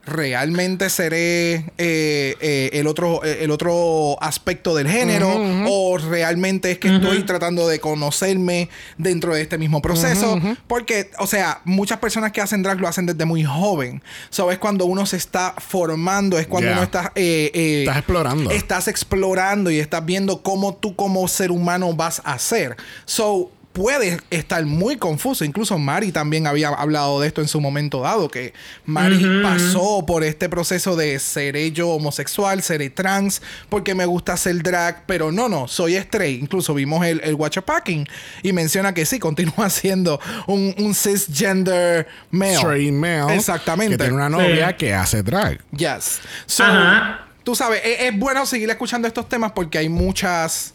[0.04, 5.30] realmente seré eh, eh, el otro eh, el otro aspecto del género
[5.70, 11.28] o realmente es que estoy tratando de conocerme dentro de este mismo proceso porque o
[11.28, 15.06] sea muchas personas que hacen drag lo hacen desde muy joven so es cuando uno
[15.06, 16.78] se está formando es cuando Yeah.
[16.78, 18.50] uno está Estás explorando.
[18.52, 24.20] estás explorando y estás viendo cómo tú como ser humano vas a ser so puede
[24.30, 25.46] estar muy confuso.
[25.46, 28.54] Incluso Mari también había hablado de esto en su momento dado, que
[28.86, 34.62] Mari pasó por este proceso de seré yo homosexual, seré trans, porque me gusta hacer
[34.62, 36.42] drag, pero no, no, soy straight.
[36.42, 38.08] Incluso vimos el, el Watcher Packing
[38.44, 42.56] y menciona que sí, continúa siendo un, un cisgender male.
[42.56, 43.36] Straight male.
[43.36, 43.98] Exactamente.
[43.98, 44.76] Que tiene una novia Sí.
[44.78, 45.60] que hace drag.
[45.72, 46.20] Yes.
[46.46, 47.28] So, Ajá.
[47.44, 50.74] tú sabes, es, es bueno seguir escuchando estos temas porque hay muchos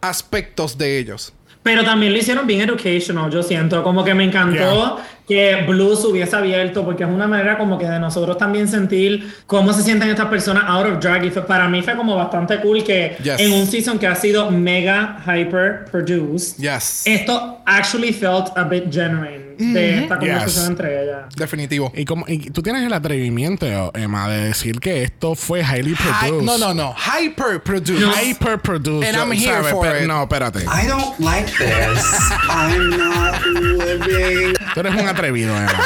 [0.00, 1.32] aspectos de ellos.
[1.66, 3.82] Pero también lo hicieron bien educational, yo siento.
[3.82, 7.98] Como que me encantó que Blues hubiese abierto, porque es una manera como que de
[7.98, 11.24] nosotros también sentir cómo se sienten estas personas out of drag.
[11.24, 13.40] Y fue- para mí fue como bastante cool que Yes.
[13.40, 17.02] en un season que ha sido mega hyper produced, Yes.
[17.06, 20.68] esto actually felt a bit genuine de esta conversación Yes.
[20.70, 21.34] entre ellas.
[21.34, 21.90] Definitivo.
[21.96, 26.28] Y, como, y tú tienes el atrevimiento, Emma, de decir que esto fue highly Hi-
[26.28, 26.44] produced.
[26.44, 26.94] no, no, no.
[26.94, 28.06] Hyper produced.
[28.14, 29.08] Hyper produced.
[29.08, 29.70] And I'm here ¿sabes?
[29.72, 30.06] for it.
[30.06, 30.60] No, espérate.
[30.66, 32.04] I don't like this.
[32.48, 34.54] I'm not living.
[34.74, 35.84] Tú eres un atrevido, Emma.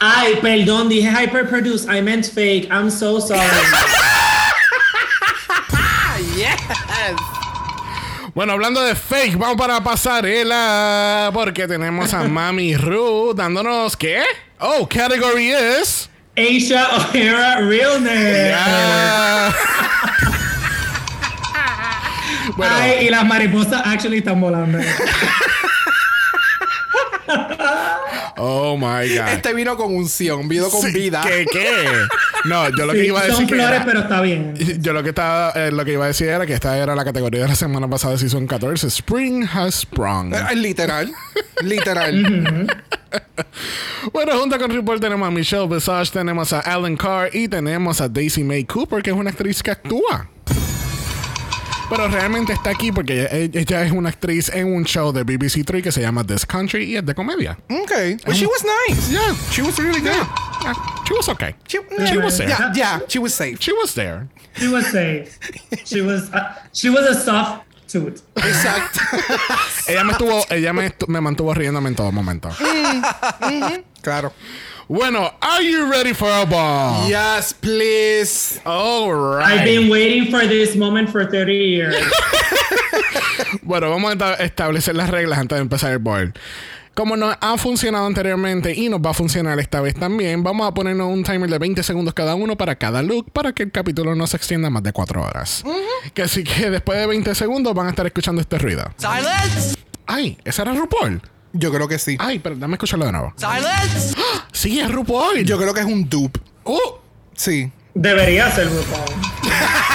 [0.00, 1.88] Ay, perdón, dije hyper produced.
[1.88, 2.68] I meant fake.
[2.70, 3.40] I'm so sorry.
[8.34, 11.30] Bueno, hablando de fake, vamos para pasarela.
[11.32, 14.22] Porque tenemos a Mami Ru dándonos ¿qué?
[14.58, 16.10] Oh, category is.
[16.36, 18.54] Asia O'Hara Realness.
[18.58, 19.54] Ah.
[22.58, 24.78] bueno, Ay, y las mariposas actually están volando.
[28.36, 29.28] oh my god.
[29.28, 31.22] Este vino con unción, vino con Sí, vida.
[31.22, 31.84] ¿Qué, qué?
[32.44, 34.54] No, yo lo que iba a son decir que flores, era- pero está bien.
[34.80, 37.04] Yo lo que estaba, eh, lo que iba a decir era que esta era la
[37.04, 38.86] categoría de la semana pasada de Season 14.
[38.88, 40.32] Spring has sprung.
[40.34, 41.12] Eh, Literal.
[41.62, 42.66] Literal.
[44.12, 48.08] Bueno, junto con RuPaul tenemos a Michelle Visage, tenemos a Alan Carr y tenemos a
[48.08, 50.28] Daisy May Cooper, que es una actriz que actúa.
[51.88, 55.64] Pero realmente está aquí porque ella, ella es una actriz en un show de BBC
[55.64, 57.56] 3 que se llama This Country y es de comedia.
[57.70, 58.16] Okay.
[58.26, 59.08] But she was nice.
[59.10, 60.26] Yeah, She was really good.
[60.64, 60.74] yeah,
[61.06, 61.54] she was okay.
[61.68, 62.48] She, She was there.
[62.48, 63.58] Yeah, yeah, she was safe.
[63.60, 64.26] She was there.
[64.58, 65.38] She was safe.
[65.84, 68.20] She was, uh, she was a soft tooth.
[68.34, 69.00] Exacto.
[69.86, 72.48] Ella me estuvo, ella me, estu- me mantuvo riéndome en todo momento.
[74.02, 74.32] claro.
[74.88, 77.08] Bueno, are you ready for a ball?
[77.08, 78.60] Yes, please.
[78.64, 79.64] All I've right.
[79.64, 81.96] been waiting for this moment for 30 years.
[83.62, 86.34] Bueno, vamos a esta- establecer las reglas antes de empezar el board.
[86.94, 90.72] Como nos ha funcionado anteriormente y nos va a funcionar esta vez también, vamos a
[90.72, 94.14] ponernos un timer de 20 segundos cada uno para cada look para que el capítulo
[94.14, 95.64] no se extienda más de 4 horas.
[96.14, 98.84] Que así que después de 20 segundos van a estar escuchando este ruido.
[98.96, 99.76] Silence!
[100.06, 101.20] Ay, ese era RuPaul.
[101.52, 102.16] Yo creo que sí.
[102.20, 103.32] Ay, pero dame escucharlo de nuevo.
[103.36, 104.14] Silence!
[104.56, 105.44] Sí, es RuPaul.
[105.44, 106.40] Yo creo que es un dupe.
[106.64, 106.98] Oh.
[107.34, 107.70] Sí.
[107.92, 109.20] Debería ser RuPaul.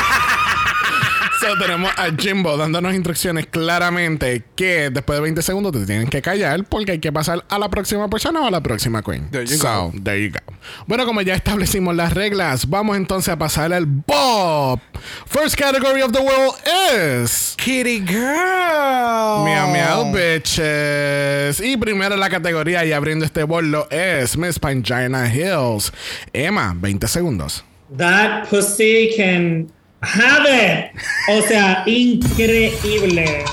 [1.41, 6.21] So, tenemos a Jimbo dándonos instrucciones claramente que después de 20 segundos te tienen que
[6.21, 9.27] callar porque hay que pasar a la próxima persona o a la próxima queen.
[9.31, 9.99] There you so, go.
[10.03, 10.53] there you go.
[10.85, 14.81] Bueno, como ya establecimos las reglas, vamos entonces a pasar al Bob.
[15.25, 16.53] First category of the world
[16.93, 19.43] is Kitty Girl.
[19.43, 21.59] Meow Meow Bitches.
[21.59, 25.91] Y primero la categoría y abriendo este bolo es Miss Pangina Hills.
[26.33, 27.63] Emma, 20 segundos.
[27.97, 29.71] That pussy can
[30.01, 30.91] it.
[31.29, 33.43] O sea, increíble.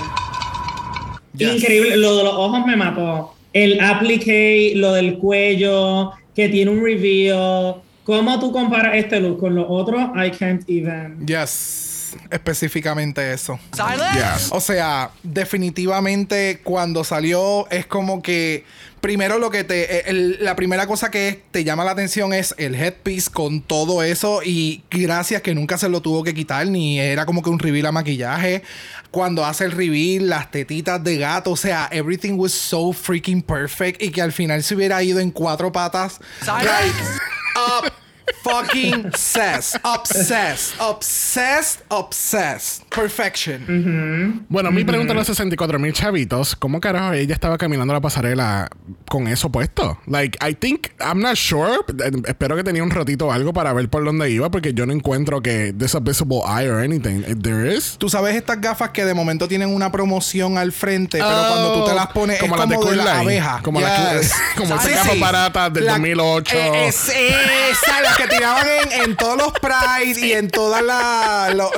[1.34, 1.54] Yes.
[1.54, 1.96] Increíble.
[1.96, 3.34] Lo de los ojos me mató.
[3.52, 7.76] El applique, lo del cuello, que tiene un reveal.
[8.04, 10.00] ¿Cómo tú comparas este look con los otros?
[10.16, 11.26] I can't even.
[11.26, 11.87] Yes.
[12.30, 13.58] Específicamente eso.
[14.36, 14.48] Yes.
[14.52, 18.64] O sea, definitivamente cuando salió es como que
[19.00, 22.54] primero lo que te eh, el- la primera cosa que te llama la atención es
[22.58, 26.98] el headpiece con todo eso y gracias que nunca se lo tuvo que quitar ni
[26.98, 28.62] era como que un reveal a maquillaje.
[29.10, 34.02] Cuando hace el reveal las tetitas de gato o sea everything was so freaking perfect
[34.02, 36.18] y que al final se hubiera ido en cuatro patas.
[36.64, 36.94] Like
[37.84, 37.92] up
[38.42, 46.80] fucking obsessed obsessed obsessed obsessed perfection Bueno, mi pregunta a los 64 mil chavitos, ¿cómo
[46.80, 48.68] carajo ella estaba caminando la pasarela
[49.08, 49.98] con eso puesto?
[50.06, 51.78] Like, I think, I'm not sure.
[52.26, 54.92] Espero que tenía un ratito o algo para ver por dónde iba, porque yo no
[54.92, 57.20] encuentro que there's a visible eye or anything.
[57.26, 57.96] If There is.
[57.98, 61.86] Tú sabes estas gafas que de momento tienen una promoción al frente, pero cuando tú
[61.86, 63.24] te las pones Como es las de como de, Cool la Line.
[63.24, 63.60] abeja.
[63.62, 64.32] Como las Yes.
[64.32, 65.20] que- como esas Sí, gafas sí.
[65.20, 66.56] baratas del 2008.
[66.56, 70.76] eh, es, esa, las que tiraban en, en todos los Pride y en todos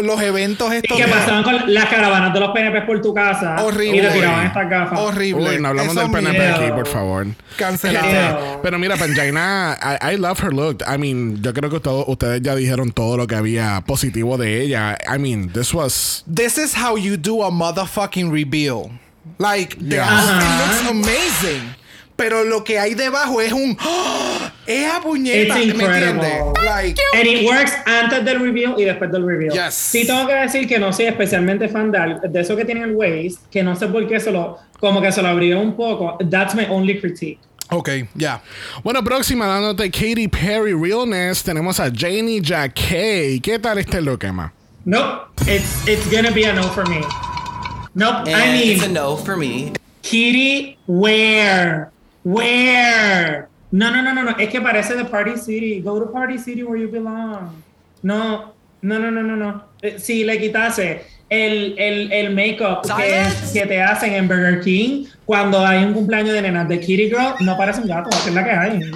[0.02, 0.96] los eventos Y estos.
[0.96, 3.56] que de- pasaban con las caravanas de los PNP por tu casa.
[3.62, 3.98] Horrible.
[3.98, 4.98] Y te tiraban estas gafas.
[4.98, 5.50] Horrible.
[5.50, 6.54] Uy, no hablamos Eso del PNP miedo.
[6.56, 7.26] aquí, por favor.
[7.56, 8.54] Cancelado.
[8.56, 8.60] Ew.
[8.62, 10.82] Pero mira, Panjaina, I, I love her look.
[10.92, 14.62] I mean, yo creo que todo- ustedes ya dijeron todo lo que había positivo de
[14.62, 14.96] ella.
[15.14, 18.90] I mean, this was This is how you do a motherfucking reveal.
[19.38, 20.06] Like, Yeah.
[20.08, 20.66] Ajá.
[20.66, 21.74] looks amazing.
[22.16, 23.76] Pero lo que hay debajo es un.
[24.70, 24.72] ¡Ah!
[24.72, 25.58] ¡Es a puñeta!
[25.60, 26.08] It's ¿Me incredible.
[26.28, 26.64] entiendes?
[26.64, 29.52] Like, And it works antes del reveal y después del reveal.
[29.52, 29.74] Yes.
[29.74, 32.94] Sí tengo que decir que no soy especialmente fan de, de eso que tiene el
[32.94, 36.16] waist, que no sé por qué se lo, como que se lo abrió un poco.
[36.30, 37.38] That's my only critique.
[37.70, 38.42] ok, ya.
[38.82, 43.40] Bueno, próxima, dándote Katy Perry Realness, tenemos a Janie Jacquet.
[43.42, 44.52] ¿Qué tal este look, Emma?
[44.84, 47.00] Nope, it's, it's gonna be a no for me.
[47.94, 49.72] Nope, I And it's a mean, no for me.
[50.02, 51.90] Kitty, where?
[52.24, 53.49] Where?
[53.72, 54.36] No, no, no, no, no.
[54.36, 55.80] Es que parece de Party City.
[55.80, 57.62] Go to Party City where you belong.
[58.02, 58.52] No,
[58.82, 59.64] no, no, no, no, no.
[59.82, 65.06] Eh, Si le quitase el, el, el make-up que, que te hacen en Burger King
[65.24, 68.44] cuando hay un cumpleaños de nenas de Kitty Girl, no parece un gato, es la
[68.44, 68.90] que hay.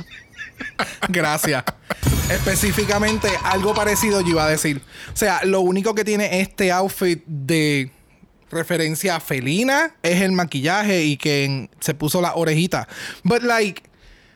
[1.09, 1.63] Gracias.
[2.31, 4.81] Específicamente, algo parecido yo iba a decir.
[5.13, 7.91] O sea, lo único que tiene este outfit de
[8.51, 12.89] referencia felina es el maquillaje y que se puso la orejita.
[13.23, 13.83] But like,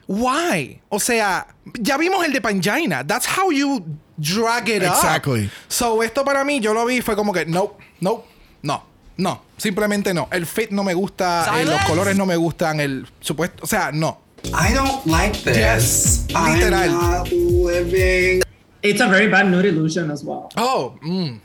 [0.08, 0.80] why?
[0.88, 1.46] O sea,
[1.78, 3.06] ya vimos el de Pangina.
[3.06, 3.84] That's how you
[4.18, 4.94] drag it up.
[4.94, 5.50] Exactly.
[5.68, 8.24] So, esto para mí, yo lo vi y fue como que, no, no,
[8.62, 8.82] no,
[9.16, 9.42] no.
[9.56, 10.28] Simplemente no.
[10.30, 13.92] El fit no me gusta, eh, los colores no me gustan, el supuesto, o sea,
[13.92, 14.20] no.
[14.46, 15.56] I don't like this.
[15.56, 16.90] Yes, I'm literal.
[16.90, 18.42] not living.
[18.82, 20.48] It's a very bad nude illusion as well.
[20.56, 21.40] Oh, mm.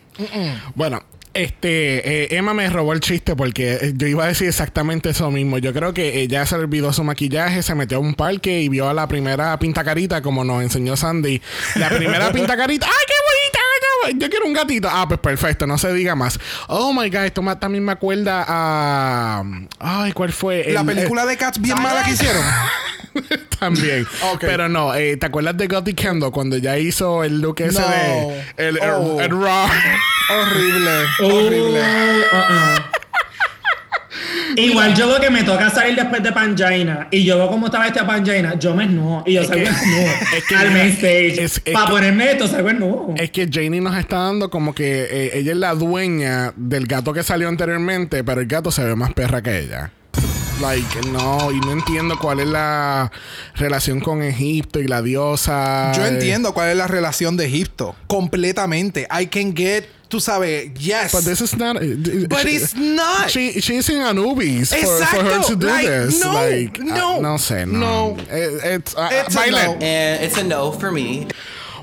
[0.75, 1.01] Bueno,
[1.33, 5.31] este, eh, Emma me robó el chiste porque eh, yo iba a decir exactamente eso
[5.31, 5.57] mismo.
[5.57, 8.87] Yo creo que ella se olvidó su maquillaje, se metió a un parque y vio
[8.89, 11.41] a la primera pintacarita, como nos enseñó Sandy.
[11.75, 13.59] La primera pintacarita, ¡ay, qué bonita!
[14.15, 14.89] Yo quiero un gatito.
[14.91, 16.37] Ah, pues perfecto, no se diga más.
[16.67, 19.43] Oh my god, esto también me acuerda a.
[19.79, 20.65] Ay, ¿cuál fue?
[20.73, 22.43] La El- película de Cats bien mala que hicieron.
[23.59, 24.05] También.
[24.33, 24.39] Ok.
[24.41, 27.87] Pero no, eh, ¿te acuerdas de Gotti Kendo cuando ya hizo el look ese No.
[27.87, 28.43] de.
[28.57, 29.21] El, el- Oh.
[29.21, 29.67] el raw?
[30.29, 30.91] Horrible.
[31.19, 31.79] Horrible.
[31.79, 32.93] uh-uh.
[34.55, 37.87] Igual yo veo que me toca salir después de Pangina y yo veo cómo estaba
[37.87, 40.87] esta Pangina, yo me no y yo salgo que- en nudo es que al main
[40.91, 41.43] stage.
[41.43, 43.15] es- es Para que- ponerme esto, salgo en nudo.
[43.17, 47.13] Es que Janie nos está dando como que eh, ella es la dueña del gato
[47.13, 49.91] que salió anteriormente, pero el gato se ve más perra que ella.
[50.61, 53.11] Like, no, y no entiendo cuál es la
[53.55, 55.91] relación con Egipto y la diosa.
[55.93, 57.95] Yo eh, entiendo cuál es la relación de Egipto.
[58.07, 59.07] Completamente.
[59.11, 61.11] I can get, tú sabes, yes.
[61.11, 61.77] But this is not.
[61.81, 63.29] eh, But it's not.
[63.29, 66.19] She, she's in Anubis for, for her to do Like, this.
[66.23, 67.79] no, like, no, no sé, no.
[68.15, 68.17] no.
[68.29, 69.73] Eh, it's, ah, It's a no.
[69.81, 71.27] And it's a no for me.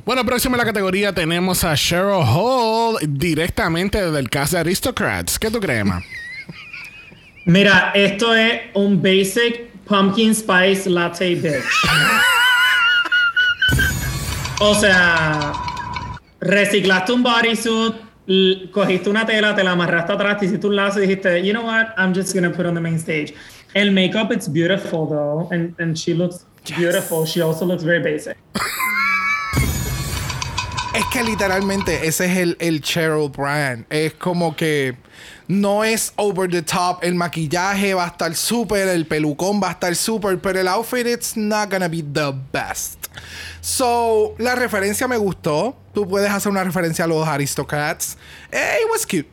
[0.07, 5.39] Bueno, próximo en la categoría tenemos a Cheryl Hall directamente del cast de Aristocrats.
[5.39, 6.03] ¿Qué tú crees, Emma?
[7.51, 11.65] Mira, esto es un basic pumpkin spice latte bitch.
[14.61, 15.53] o sea,
[16.39, 21.09] reciclaste un bodysuit, cogiste una tela, te la amarraste atrás, te hiciste un lazo y
[21.09, 23.35] dijiste, you know what, I'm just gonna put on the main stage.
[23.75, 26.47] El makeup, it's beautiful though, and, and she looks
[26.79, 27.27] beautiful.
[27.27, 28.37] She also looks very basic.
[30.95, 33.87] Es que literalmente ese es el, el Cheryl brand.
[33.91, 34.97] Es como que
[35.47, 36.99] no es over the top.
[37.03, 41.07] El maquillaje va a estar súper, el pelucón va a estar súper, pero el outfit
[41.07, 43.07] it's not gonna be the best.
[43.61, 45.77] So, la referencia me gustó.
[45.95, 48.17] Tú puedes hacer una referencia a los Aristocrats.
[48.51, 49.29] Eh, it was cute.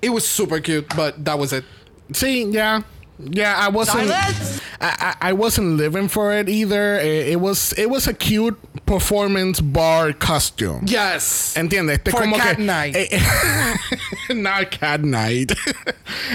[0.00, 1.64] It was super cute, but that was it.
[2.12, 2.82] Sí, yeah.
[3.18, 4.10] Yeah, I wasn't.
[4.10, 4.32] I,
[4.80, 6.98] I, I wasn't living for it either.
[7.00, 8.58] Eh, It, was it was a cute
[8.92, 10.80] performance bar costume.
[10.84, 11.54] Yes.
[11.56, 11.96] ¿Entiendes?
[11.98, 12.62] Este es For como cat que.
[12.62, 12.94] night.
[12.94, 15.52] eh, eh, not cat night.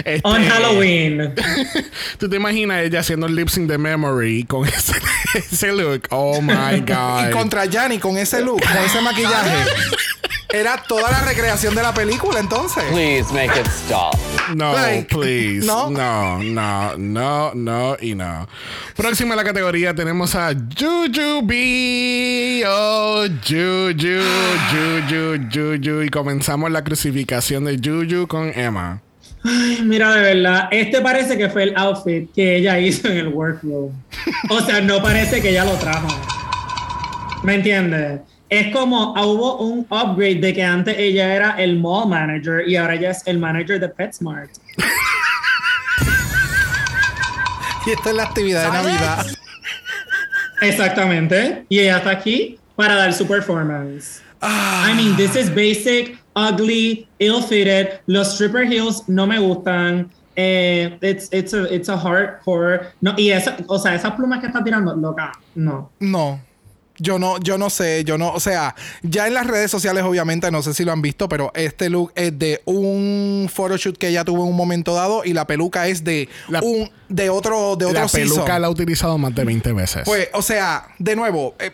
[0.03, 1.33] Este, On Halloween.
[2.17, 4.93] ¿Tú te imaginas ella haciendo el lip sync de Memory con ese,
[5.35, 6.07] ese look?
[6.09, 7.29] Oh my God.
[7.29, 9.55] Y contra Yanni con ese look, con ese maquillaje.
[10.49, 12.83] Era toda la recreación de la película entonces.
[12.91, 14.15] Please make it stop.
[14.55, 15.65] No, Like, please.
[15.67, 15.89] no.
[15.89, 18.47] No, no, no, no y no.
[18.95, 22.63] Próxima a la categoría tenemos a Juju B.
[22.65, 24.23] Oh, Juju,
[24.71, 26.01] Juju, Juju.
[26.03, 29.01] Y comenzamos la crucificación de Juju con Emma.
[29.43, 33.27] Ay, Mira, de verdad, este parece que fue el outfit que ella hizo en el
[33.27, 33.91] workroom.
[34.49, 36.07] O sea, no parece que ella lo trajo.
[37.43, 38.21] ¿Me entiendes?
[38.49, 42.75] Es como ah, hubo un upgrade de que antes ella era el mall manager y
[42.77, 44.51] ahora ella es el manager de PetSmart.
[47.85, 49.25] Y esta es la actividad de Navidad.
[50.61, 51.65] Exactamente.
[51.69, 54.21] Y ella está aquí para dar su performance.
[54.41, 58.01] I mean, this is basic, ugly, ill-fitted.
[58.07, 60.09] Los stripper heels no me gustan.
[60.35, 62.91] Eh, it's, it's, a, it's a hardcore.
[62.99, 65.89] No, y esa, o sea, esas plumas que está tirando, loca, no.
[66.01, 66.41] No.
[66.99, 70.49] Yo no, yo no sé, yo no, o sea, ya en las redes sociales obviamente
[70.51, 74.23] no sé si lo han visto, pero este look es de un photoshoot que ella
[74.25, 77.85] tuvo en un momento dado y la peluca es de La- un de otro de
[77.85, 78.61] otro La peluca season.
[78.61, 80.01] la ha utilizado más de 20 veces.
[80.05, 81.71] Pues, o sea, de nuevo, eh,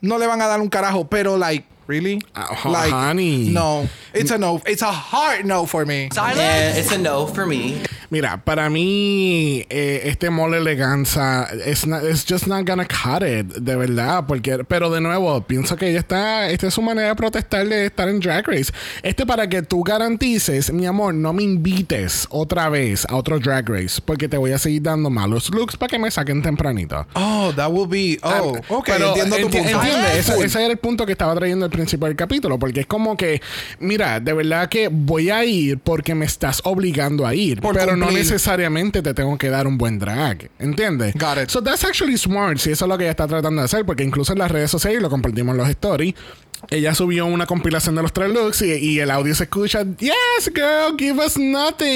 [0.00, 2.20] no le van a dar un carajo, pero like, really?
[2.34, 3.50] Ah, honey.
[3.50, 6.08] No, it's a no, it's a hard no for me.
[6.16, 7.82] And it's a no for me.
[8.10, 13.46] Mira, para mí, eh, este mole eleganza, it's, not- it's just not gonna cut it,
[13.58, 14.24] de verdad.
[14.26, 17.86] Porque, pero de nuevo, pienso que ella está, esta es su manera de protestar de
[17.86, 18.72] estar en Drag Race.
[19.02, 23.68] Este para que tú garantices, mi amor, no me invites otra vez a otro Drag
[23.68, 27.06] Race, porque te voy a seguir dando malos looks para que me saquen tempranito.
[27.14, 28.18] Oh, that will be.
[28.22, 28.42] Oh, Ah,
[28.74, 29.80] ok, pero entiendo tu enti- punto.
[29.82, 32.86] entiende, ese, ese era el punto que estaba trayendo al principio del capítulo, porque es
[32.86, 33.40] como que,
[33.78, 37.96] mira, de verdad que voy a ir porque me estás obligando a ir, Por pero
[37.96, 38.24] no cumplir.
[38.24, 41.14] necesariamente te tengo que dar un buen drag, ¿entiendes?
[41.14, 41.48] Got it.
[41.50, 44.02] So that's actually smart, si eso es lo que ella está tratando de hacer, porque
[44.04, 46.14] incluso en las redes sociales lo compartimos en los stories.
[46.68, 50.52] Ella subió una compilación de los tres looks y, y el audio se escucha, Yes,
[50.54, 51.88] girl, give us nothing.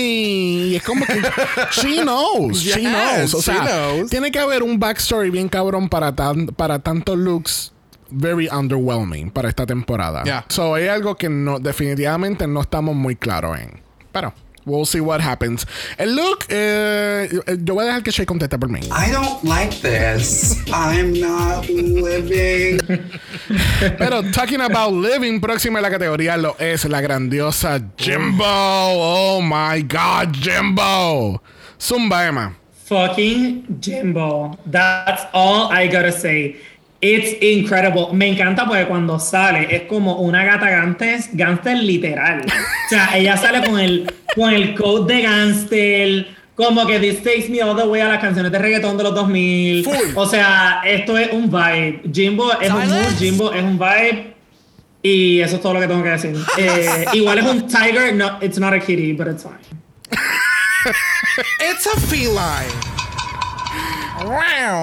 [0.71, 1.21] Y es como que,
[1.73, 3.35] she knows, she Yes, knows.
[3.35, 4.09] O she sea, knows.
[4.11, 7.73] tiene que haber un backstory bien cabrón para, tan, para tantos looks
[8.15, 10.25] very underwhelming para esta temporada.
[10.25, 10.45] Yeah.
[10.49, 13.81] So hay algo que no, definitivamente no estamos muy claros en.
[14.13, 14.33] Pero,
[14.65, 15.67] we'll see what happens.
[15.99, 17.29] El look, eh,
[17.63, 18.81] yo voy a dejar que Shay conteste por mí.
[18.91, 20.57] I don't like this.
[20.73, 22.79] I'm not living.
[23.99, 28.45] Pero talking about living, próxima en la categoría lo es la grandiosa Jimbo.
[28.47, 31.43] Oh my God, Jimbo.
[31.79, 32.57] Zumba, Emma.
[32.85, 34.59] Fucking Jimbo.
[34.67, 36.57] That's all I gotta say.
[37.05, 38.15] It's incredible.
[38.15, 42.41] Me encanta porque cuando sale es como una gata gangster, gangster literal.
[42.47, 47.51] O sea, ella sale con el, con el coat de gangster, como que this takes
[47.51, 49.85] me all the way a las canciones de reggaetón de los 2000.
[49.85, 49.95] Full.
[50.15, 52.05] O sea, esto es un vibe.
[52.11, 54.35] Jimbo es un mood, Jimbo es un vibe.
[55.03, 56.35] Y eso es todo lo que tengo que decir.
[56.57, 59.59] Eh, igual es un tiger, no, it's not a kitty, but it's fine.
[61.61, 62.94] It's a feline.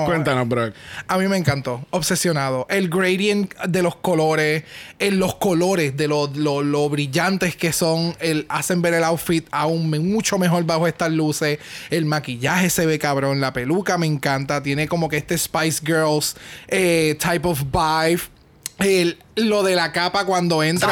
[0.06, 0.72] Cuéntanos, bro.
[1.08, 1.86] A mí me encantó.
[1.90, 2.66] Obsesionado.
[2.70, 4.64] El gradient de los colores.
[5.00, 8.16] En los colores de lo, lo- lo brillantes que son.
[8.20, 11.60] El, hacen ver el outfit aún me- mucho mejor bajo estas luces.
[11.90, 13.42] El maquillaje se ve cabrón.
[13.42, 14.62] La peluca me encanta.
[14.64, 16.36] Tiene como que este Spice Girls
[16.68, 18.22] eh, type of vibe.
[18.80, 20.90] El- lo de la capa cuando entra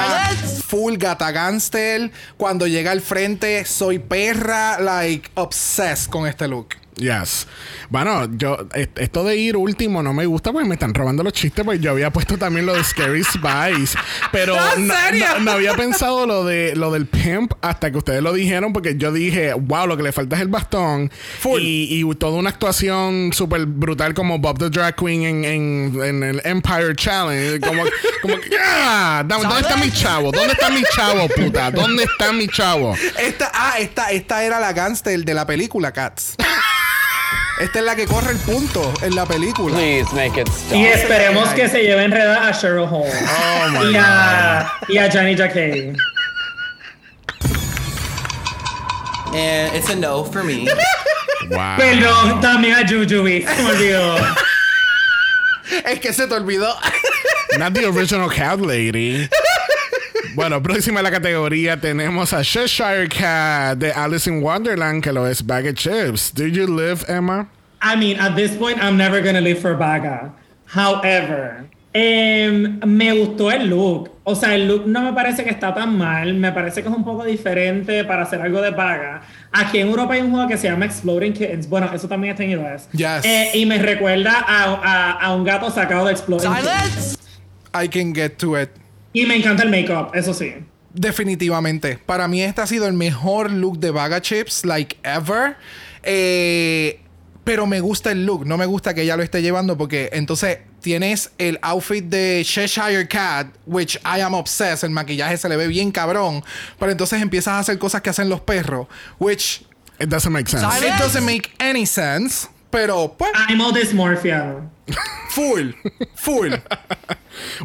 [0.68, 2.12] full gata gangster.
[2.38, 4.80] Cuando llega al frente, soy perra.
[4.80, 6.76] Like, obsessed con este look.
[7.00, 7.48] Yes.
[7.90, 11.34] Bueno, yo, est- esto de ir último no me gusta porque me están robando los
[11.34, 13.98] chistes, porque yo había puesto también lo de Scary Spice.
[14.32, 15.26] Pero ¿En no, serio?
[15.36, 18.96] no- no había pensado lo de lo del pimp hasta que ustedes lo dijeron, porque
[18.98, 21.12] yo dije, wow, lo que le falta es el bastón.
[21.60, 26.24] Y, y toda una actuación súper brutal como Bob the Drag Queen en, en- en
[26.24, 27.60] el Empire Challenge.
[27.62, 27.84] Como,
[28.22, 30.32] como ah, ¿dónde está mi chavo?
[30.32, 31.72] ¿Dónde está mi chavo, puta?
[31.72, 32.94] ¿Dónde está mi chavo?
[33.18, 36.36] Esta, ah, esta, esta era la gangster de la película Cats.
[37.60, 39.76] Esta es la que corre el punto en la película.
[39.76, 40.96] Please make it Y stop.
[40.96, 43.04] esperemos que se lleve enredada a Cheryl Hall.
[43.12, 45.96] Oh my y, a, y a Johnny Jacquet.
[49.34, 50.68] And it's a no for me.
[51.50, 51.78] Wow.
[51.78, 53.42] Perdón, también a Jujuy.
[53.44, 54.18] Se me olvidó.
[55.86, 56.76] Es que se te olvidó.
[57.58, 59.28] Not the original cat lady.
[60.40, 65.28] Bueno, próxima a la categoría tenemos a Cheshire Cat de Alice in Wonderland, que lo
[65.28, 66.34] es Bag of Chips.
[66.34, 67.50] Do you live, Emma?
[67.84, 70.32] I mean, at this point, I'm never gonna live for Baga.
[70.74, 74.12] However, Em, me gustó el look.
[74.24, 76.34] O sea, el look no me parece que está tan mal.
[76.36, 79.24] Me parece que es un poco diferente para hacer algo de paga.
[79.52, 81.68] Aquí en Europa hay un juego que se llama Exploding Kittens.
[81.68, 82.88] Bueno, eso también está en US.
[82.94, 83.26] Yes.
[83.26, 87.18] Eh, y me recuerda a, a- a un gato sacado de Exploding Kittens.
[87.74, 88.70] I can get to it.
[89.14, 90.54] Y me encanta el make-up, eso sí.
[90.94, 91.98] Definitivamente.
[92.06, 95.56] Para mí este ha sido el mejor look de Vaga Chips, like ever.
[96.04, 97.00] Eh,
[97.44, 98.46] pero me gusta el look.
[98.46, 103.08] No me gusta que ella lo esté llevando porque entonces tienes el outfit de Cheshire
[103.08, 104.84] Cat, which I am obsessed.
[104.84, 106.44] El maquillaje se le ve bien cabrón.
[106.78, 108.88] Pero entonces empiezas a hacer cosas que hacen los perros,
[109.20, 109.64] which
[110.00, 110.66] It doesn't make sense.
[110.86, 112.48] it doesn't make any sense.
[112.72, 114.58] Pero pues, Animal dysmorphia.
[115.30, 115.72] Full,
[116.16, 116.54] full.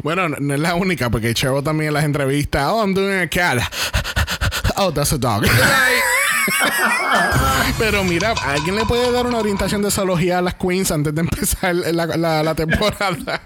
[0.03, 3.19] Bueno, no, no es la única, porque Cheryl también en las entrevistas, oh, I'm doing
[3.21, 3.59] a cat.
[4.77, 5.43] Oh, that's a dog.
[7.77, 11.21] Pero mira, ¿alguien le puede dar una orientación de zoología a las queens antes de
[11.21, 13.41] empezar la, la- la temporada?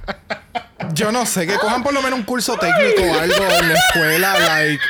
[0.93, 3.75] Yo no sé, que cojan por lo menos un curso técnico o algo en la
[3.75, 4.84] escuela, like.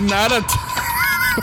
[0.00, 0.40] Nada.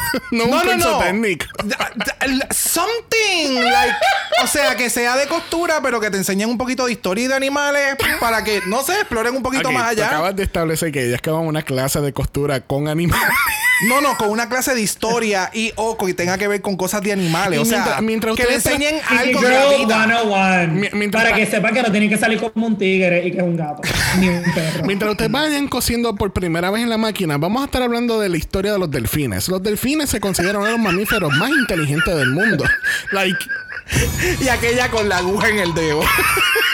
[0.31, 0.99] no, un No, no, curso no.
[0.99, 1.45] técnico.
[2.51, 3.95] Something like,
[4.43, 7.27] o sea, que sea de costura, pero que te enseñen un poquito de historia y
[7.27, 10.07] de animales para que, no sé, exploren un poquito más allá.
[10.07, 13.27] acabas de establecer que ellas que van a una clase de costura con animales.
[13.87, 17.01] No, no, con una clase de historia y o que tenga que ver con cosas
[17.01, 17.59] de animales.
[17.59, 20.05] Y o sea, mientras- mientras que le ustedes- enseñen Girl algo de la vida.
[20.05, 20.73] 101.
[20.73, 23.31] Mi- mientras para pa- que sepa que no tienen que salir como un tigre y
[23.31, 23.81] que es un gato.
[24.19, 24.85] ni un perro.
[24.85, 28.29] Mientras ustedes vayan cosiendo por primera vez en la máquina, vamos a estar hablando de
[28.29, 29.49] la historia de los delfines.
[29.49, 32.63] Los delfines se consideran uno de los mamíferos más inteligentes del mundo.
[33.11, 33.37] Like,
[34.41, 36.01] Y aquella con la aguja en el dedo.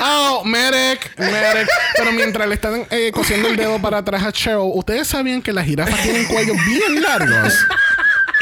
[0.00, 1.68] oh, Merek, Merek.
[1.96, 5.52] Pero mientras le están eh, cosiendo el dedo para atrás a Cheryl, ¿ustedes sabían que
[5.52, 7.66] las jirafas tienen cuellos bien largos?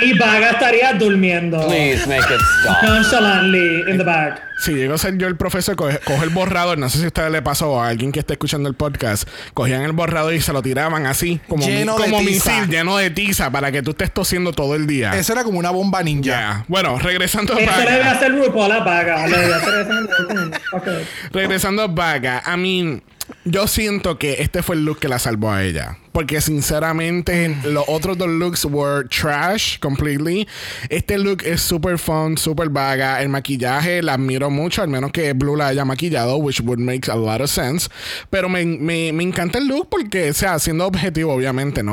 [0.01, 1.66] Y Vaga estaría durmiendo.
[1.66, 2.82] Please make it stop.
[2.82, 4.42] Nonchalantly in the back.
[4.59, 6.78] Si llego a ser yo el profesor, coge, coge el borrador.
[6.78, 9.28] No sé si a ustedes le pasó a alguien que esté escuchando el podcast.
[9.55, 13.51] Cogían el borrador y se lo tiraban así, como, Lleno como misil, lleno de tiza,
[13.53, 15.16] para que tú estés tosiendo todo el día.
[15.16, 16.64] Eso era como una bomba ninja.
[16.66, 18.11] Bueno, regresando a Eso le debe Vaga.
[18.11, 19.28] hacer RuPaul a Vaga.
[19.28, 21.01] Debe eso.
[21.32, 22.42] Regresando a Vaga.
[22.46, 23.03] I mean,
[23.44, 25.98] yo siento que este fue el look que la salvó a ella.
[26.12, 30.48] Porque sinceramente, los otros dos looks were trash completely.
[30.88, 33.22] Este look es super fun, super vaga.
[33.22, 37.08] El maquillaje la admiro mucho, al menos que Blue la haya maquillado, which would make
[37.10, 37.88] a lot of sense.
[38.30, 41.92] Pero me, me, me encanta el look porque, o sea, siendo objetivo, obviamente, ¿no?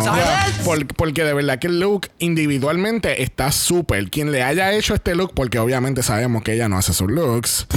[0.64, 4.10] Por- porque de verdad que el look individualmente está súper.
[4.10, 7.68] Quien le haya hecho este look, porque obviamente sabemos que ella no hace sus looks.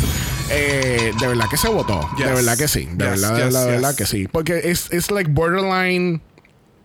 [0.51, 2.09] Eh, de verdad que se votó.
[2.16, 2.88] De verdad que sí.
[2.92, 4.28] De Yes, verdad, de yes, verdad, de verdad que sí.
[4.28, 6.20] Porque es es like borderline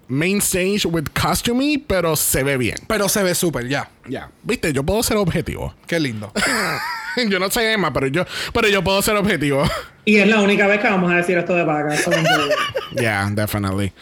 [0.08, 2.76] main stage with costumey, pero se ve bien.
[2.88, 3.90] Pero se ve súper, ya.
[4.08, 4.30] Ya.
[4.44, 5.74] Viste, yo puedo ser objetivo.
[5.88, 6.32] Qué lindo.
[7.30, 9.64] yo no sé Emma, pero yo, pero yo puedo ser objetivo.
[10.06, 12.56] Y es la única vez que vamos a decir esto de entiendo.
[12.92, 13.94] Yeah, definitely.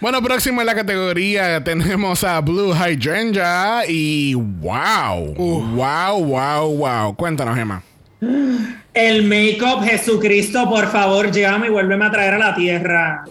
[0.00, 5.32] Bueno, próximo en la categoría tenemos a Blue Hydrangea y wow.
[5.36, 7.14] Wow, wow, wow.
[7.14, 7.84] Cuéntanos, Emma.
[8.92, 13.24] El make-up, Jesucristo, por favor, llévame y vuélveme a traer a la tierra.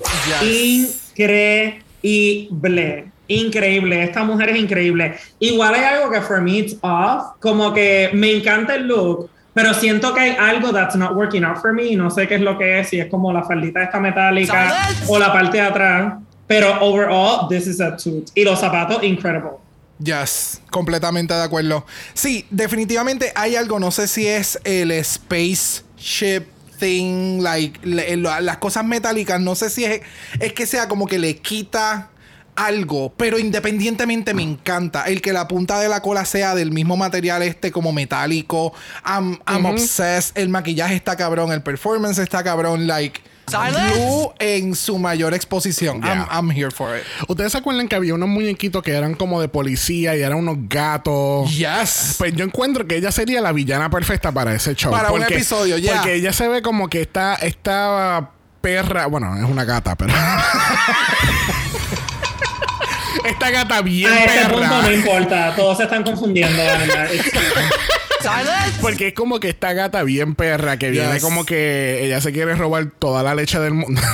[2.02, 3.12] Increíble.
[3.28, 4.04] Increíble.
[4.04, 5.16] Esta mujer es increíble.
[5.40, 7.38] Igual hay algo que for me it's off.
[7.40, 11.58] Como que me encanta el look, pero siento que hay algo that's not working out
[11.62, 11.86] for me.
[11.86, 12.90] y No sé qué es lo que es.
[12.90, 16.16] Si es como la faldita esta metálica o la parte de atrás.
[16.46, 18.30] Pero overall, this is a toot.
[18.36, 19.63] Y los zapatos, incredible.
[20.04, 21.86] Yes, completamente de acuerdo.
[22.14, 26.44] Sí, definitivamente hay algo, no sé si es el spaceship
[26.80, 30.02] thing, like le- lo- las cosas metálicas, no sé si es,
[30.40, 32.10] es que sea como que le quita
[32.56, 36.96] algo, pero independientemente me encanta el que la punta de la cola sea del mismo
[36.98, 38.74] material este como metálico.
[39.06, 44.98] I'm, I'm obsessed, el maquillaje está cabrón, el performance está cabrón, like Blue en su
[44.98, 45.98] mayor exposición.
[46.04, 46.28] I'm, Yeah.
[46.32, 47.04] I'm here for it.
[47.28, 50.58] ¿Ustedes se acuerdan que había unos muñequitos que eran como de policía y eran unos
[50.70, 51.50] gatos?
[51.56, 52.16] Yes.
[52.18, 54.92] Pues yo encuentro que ella sería la villana perfecta para ese show.
[54.92, 55.96] Para un episodio, ya.
[55.98, 58.30] Porque ella se ve como que está esta
[58.62, 60.14] perra, bueno, es una gata, pero
[63.26, 64.82] esta gata bien A este punto perra.
[64.82, 65.56] no importa.
[65.56, 66.62] Todos se están confundiendo.
[68.82, 71.22] Porque es como que esta gata bien perra que viene Yes.
[71.24, 74.02] como que ella se quiere robar toda la leche del mundo.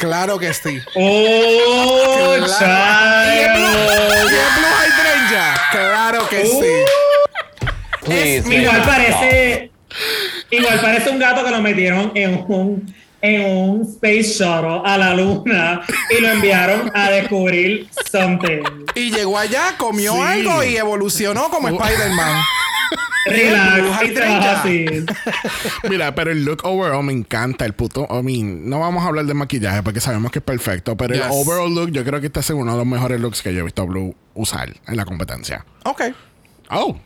[0.00, 0.78] Claro que sí.
[0.94, 3.30] Oh, Claro.
[3.34, 4.30] Y es Blue, child.
[4.30, 5.60] y es Blue Hydrangea.
[5.72, 7.66] Claro que sí.
[8.06, 9.70] Please make Igual parece.
[10.50, 15.12] Igual parece un gato que lo metieron en un, en un space shuttle a la
[15.14, 15.82] luna
[16.16, 18.62] y lo enviaron a descubrir something.
[18.94, 20.18] Y llegó allá, comió Sí.
[20.22, 22.42] algo y evolucionó como Spider-Man.
[23.26, 24.64] Relax.
[25.88, 27.64] Mira, pero el look overall me encanta.
[27.64, 28.06] El puto.
[28.10, 30.96] I mean, no vamos a hablar de maquillaje porque sabemos que es perfecto.
[30.96, 31.24] Pero Yes.
[31.26, 33.60] el overall look, yo creo que este es uno de los mejores looks que yo
[33.60, 35.64] he visto a Blue usar en la competencia.
[35.84, 36.02] Ok.
[36.70, 36.96] Oh,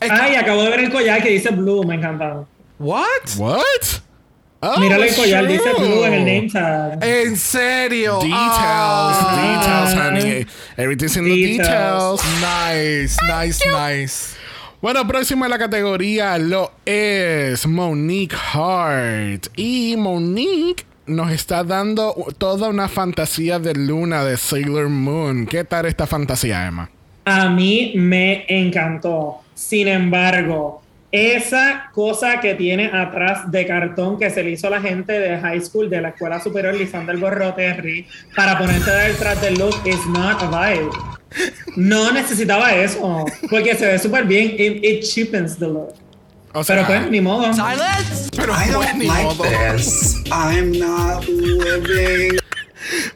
[0.00, 2.44] Ay, acabo de ver el collar que dice Blue, me encanta.
[2.78, 3.04] What?
[3.36, 3.60] what?
[4.62, 5.52] Oh, el collar, true.
[5.52, 7.02] dice Blue en el name tag.
[7.04, 8.14] ¿En serio?
[8.22, 9.86] Details, Ah.
[9.94, 10.46] details, honey.
[10.76, 12.22] Everything's in the details.
[12.40, 14.36] Nice, nice, nice.
[14.82, 19.48] Bueno, próxima en la categoría lo es Monique Hart.
[19.54, 25.44] Y Monique nos está dando toda una fantasía de luna de Sailor Moon.
[25.44, 26.88] ¿Qué tal esta fantasía, Emma?
[27.26, 29.40] A mí me encantó.
[29.52, 30.80] Sin embargo,
[31.12, 35.38] esa cosa que tiene atrás de cartón que se le hizo a la gente de
[35.40, 40.42] high school de la escuela superior Lisandro Gorroterri para ponerse detrás del look is not
[40.42, 41.19] a vibe.
[41.76, 44.54] No necesitaba eso porque se ve súper bien.
[44.58, 45.94] It, it cheapens the look.
[46.52, 47.42] O sea, Pero pues, ni modo.
[48.36, 49.44] Pero I pues, don't ni like modo.
[49.76, 50.16] this.
[50.32, 52.38] I'm not living.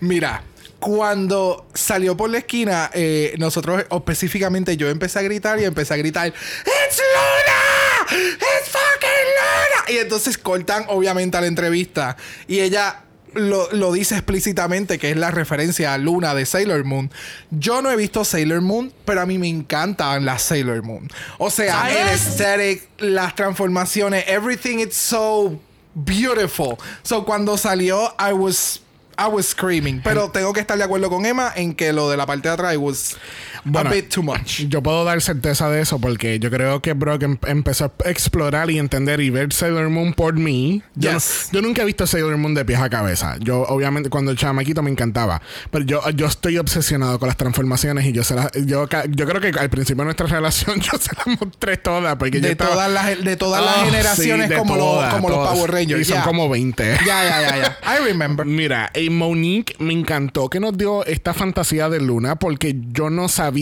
[0.01, 0.43] Mira,
[0.79, 5.95] cuando salió por la esquina, eh, nosotros, o específicamente yo empecé a gritar y empecé
[5.95, 8.21] a gritar, ¡It's Luna!
[8.31, 9.85] ¡It's fucking Luna!
[9.89, 13.01] Y entonces cortan obviamente a la entrevista y ella
[13.35, 17.11] lo, lo dice explícitamente que es la referencia a Luna de Sailor Moon.
[17.51, 21.09] Yo no he visto Sailor Moon, pero a mí me encantan las Sailor Moon.
[21.39, 25.59] O sea, el aesthetic, las transformaciones, everything it's so
[25.95, 26.79] beautiful.
[27.03, 28.81] So cuando salió, I was
[29.17, 30.01] I was screaming.
[30.03, 32.55] Pero tengo que estar de acuerdo con Emma en que lo de la parte de
[32.55, 33.17] atrás was
[33.65, 34.61] Bueno, a bit too much.
[34.69, 38.71] Yo puedo dar certeza de eso porque yo creo que Brock em- empezó a explorar
[38.71, 40.83] y entender y ver Sailor Moon por mí.
[40.95, 41.49] Yo, no- Yes.
[41.53, 43.37] yo nunca he visto Sailor Moon de pies a cabeza.
[43.41, 45.41] Yo, obviamente, cuando el chamaquito me encantaba.
[45.71, 49.41] Pero yo, yo estoy obsesionado con las transformaciones y yo se las, yo, yo creo
[49.41, 52.17] que al principio de nuestra relación yo se las mostré todas.
[52.17, 55.15] Porque yo De estaba- todas las de todas Ah, las generaciones sí, como, todas, los,
[55.15, 55.55] como los todas.
[55.55, 56.01] Power Rangers.
[56.01, 56.25] Y son ya.
[56.25, 56.99] como 20.
[57.07, 57.79] Ya, ya, ya, ya.
[57.95, 58.45] I remember.
[58.65, 63.29] Mira, y Monique me encantó que nos dio esta fantasía de Luna porque yo no
[63.29, 63.54] sabía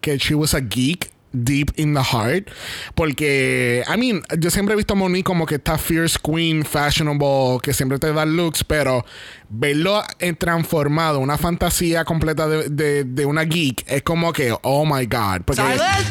[0.00, 2.50] que she was a geek deep in the heart.
[2.94, 7.60] Porque, I mean, yo siempre he visto a Monique como que está fierce queen, fashionable,
[7.62, 9.04] que siempre te da looks, pero
[9.48, 14.84] verlo en transformado, una fantasía completa de, de- de una geek, es como que, oh
[14.84, 15.42] my god.
[15.44, 15.62] Porque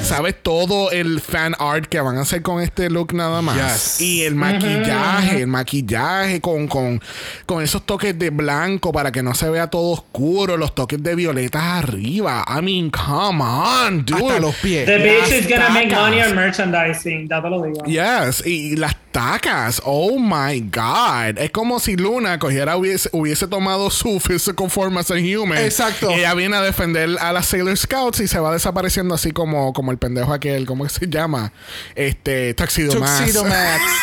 [0.03, 3.55] sabes todo el fan art que van a hacer con este look nada más.
[3.97, 4.01] Yes.
[4.01, 7.01] Y el maquillaje, el maquillaje con, con,
[7.45, 11.15] con esos toques de blanco para que no se vea todo oscuro, los toques de
[11.15, 12.45] violetas arriba.
[12.47, 14.21] I mean, come on, dude.
[14.23, 14.85] Hasta los pies.
[14.85, 17.83] The bitch Las is gonna make money on merchandising, ya te lo digo.
[17.85, 21.37] Yes, y las tacas, oh my god.
[21.37, 25.59] Es como si Luna cogiera, hubiese, hubiese tomado su physical form as a human.
[25.59, 26.11] Exacto.
[26.11, 29.71] Y ella viene a defender a las Sailor Scouts y se va desapareciendo así como,
[29.71, 31.53] como el pendejo aquel, ¿cómo se llama?
[31.95, 33.45] Este, Tuxedo, Tuxedo.
[33.45, 33.81] Max.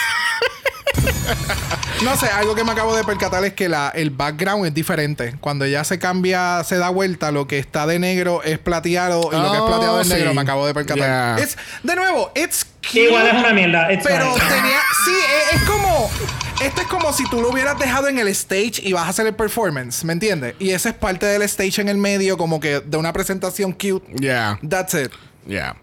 [2.03, 5.37] No sé, algo que me acabo de percatar es que la, el background es diferente.
[5.41, 9.37] Cuando ella se cambia, se da vuelta, lo que está de negro es plateado y
[9.37, 10.15] lo que es Oh, plateado es sí.
[10.15, 10.33] negro.
[10.35, 11.37] Me acabo de percatar.
[11.37, 11.45] Yeah.
[11.45, 13.01] It's- de nuevo, it's cute.
[13.05, 13.93] Igual es una mierda.
[13.93, 14.49] It's Pero fine.
[14.49, 14.79] tenía.
[15.05, 15.13] Sí,
[15.53, 16.11] es, es como.
[16.63, 19.27] Esto es como si tú lo hubieras dejado en el stage y vas a hacer
[19.27, 20.55] el performance, ¿me entiendes?
[20.59, 24.05] Y esa es parte del stage en el medio, como que de una presentación cute.
[24.21, 24.59] Yeah.
[24.69, 25.11] That's it.
[25.47, 25.75] Yeah.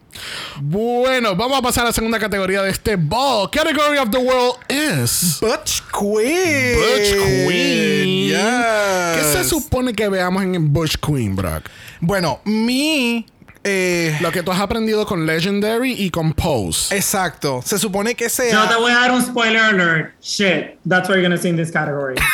[0.62, 3.50] Bueno, vamos a pasar a la segunda categoría de este ball.
[3.52, 6.76] Category of the world is Butch Queen.
[6.78, 8.28] Butch Queen.
[8.30, 9.18] Yes.
[9.18, 11.64] ¿Qué se supone que veamos en el Butch Queen, Brock?
[12.00, 13.26] Bueno, mi.
[13.70, 16.96] Eh, Lo que tú has aprendido con Legendary y con Pose.
[16.96, 17.62] exacto.
[17.66, 18.70] Se supone que Yo sea.
[18.70, 20.14] te voy a dar un spoiler alert.
[20.22, 22.16] Shit, that's what you're gonna see in this category.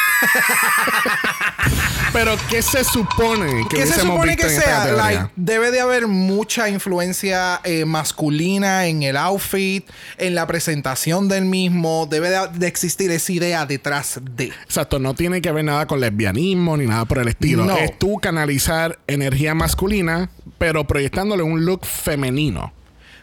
[2.14, 4.92] Pero ¿qué se supone que ¿Qué se supone visto que sea?
[4.92, 11.46] Like, debe de haber mucha influencia eh, masculina en el outfit, en la presentación del
[11.46, 12.08] mismo.
[12.08, 14.52] Debe de, de existir esa idea detrás de.
[14.64, 17.66] Exacto, no tiene que ver nada con lesbianismo ni nada por el estilo.
[17.66, 17.76] No.
[17.78, 20.30] Es tú canalizar energía masculina,
[20.60, 20.86] pero
[21.24, 22.74] proyectándole un look femenino.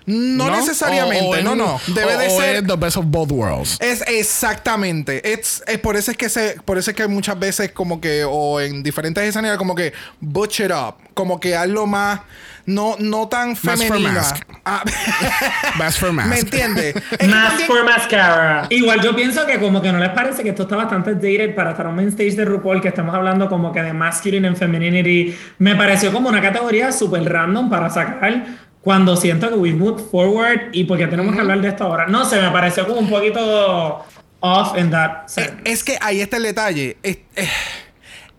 [0.07, 1.81] No, necesariamente, O- o es no, no.
[1.89, 2.57] Debe o- de o ser.
[2.57, 3.77] es the best of both worlds.
[3.81, 5.23] Es exactamente.
[5.25, 8.25] It's- es por eso es que se, por eso es que muchas veces como que
[8.29, 12.21] o en diferentes escenarios como que butch it up, como que hazlo más
[12.67, 14.13] no no tan for femenina.
[14.13, 14.37] mask.
[14.65, 14.83] Ah,
[15.99, 16.29] for mask.
[16.29, 16.95] ¿Me entiendes?
[17.11, 18.67] Es que Mask también- for mascara.
[18.71, 21.71] Igual yo pienso que como que no les parece que esto está bastante dated para
[21.71, 24.57] estar en un main stage de RuPaul que estamos hablando como que de masculine and
[24.57, 25.35] femininity.
[25.59, 28.45] Me pareció como una categoría súper random para sacar
[28.83, 32.07] cuando siento que we move forward y porque tenemos que hablar de esto ahora.
[32.07, 34.05] No sé, me pareció como un poquito
[34.41, 35.55] off in that sense.
[35.65, 36.97] Es que ahí está el detalle.
[37.03, 37.49] Es- eh,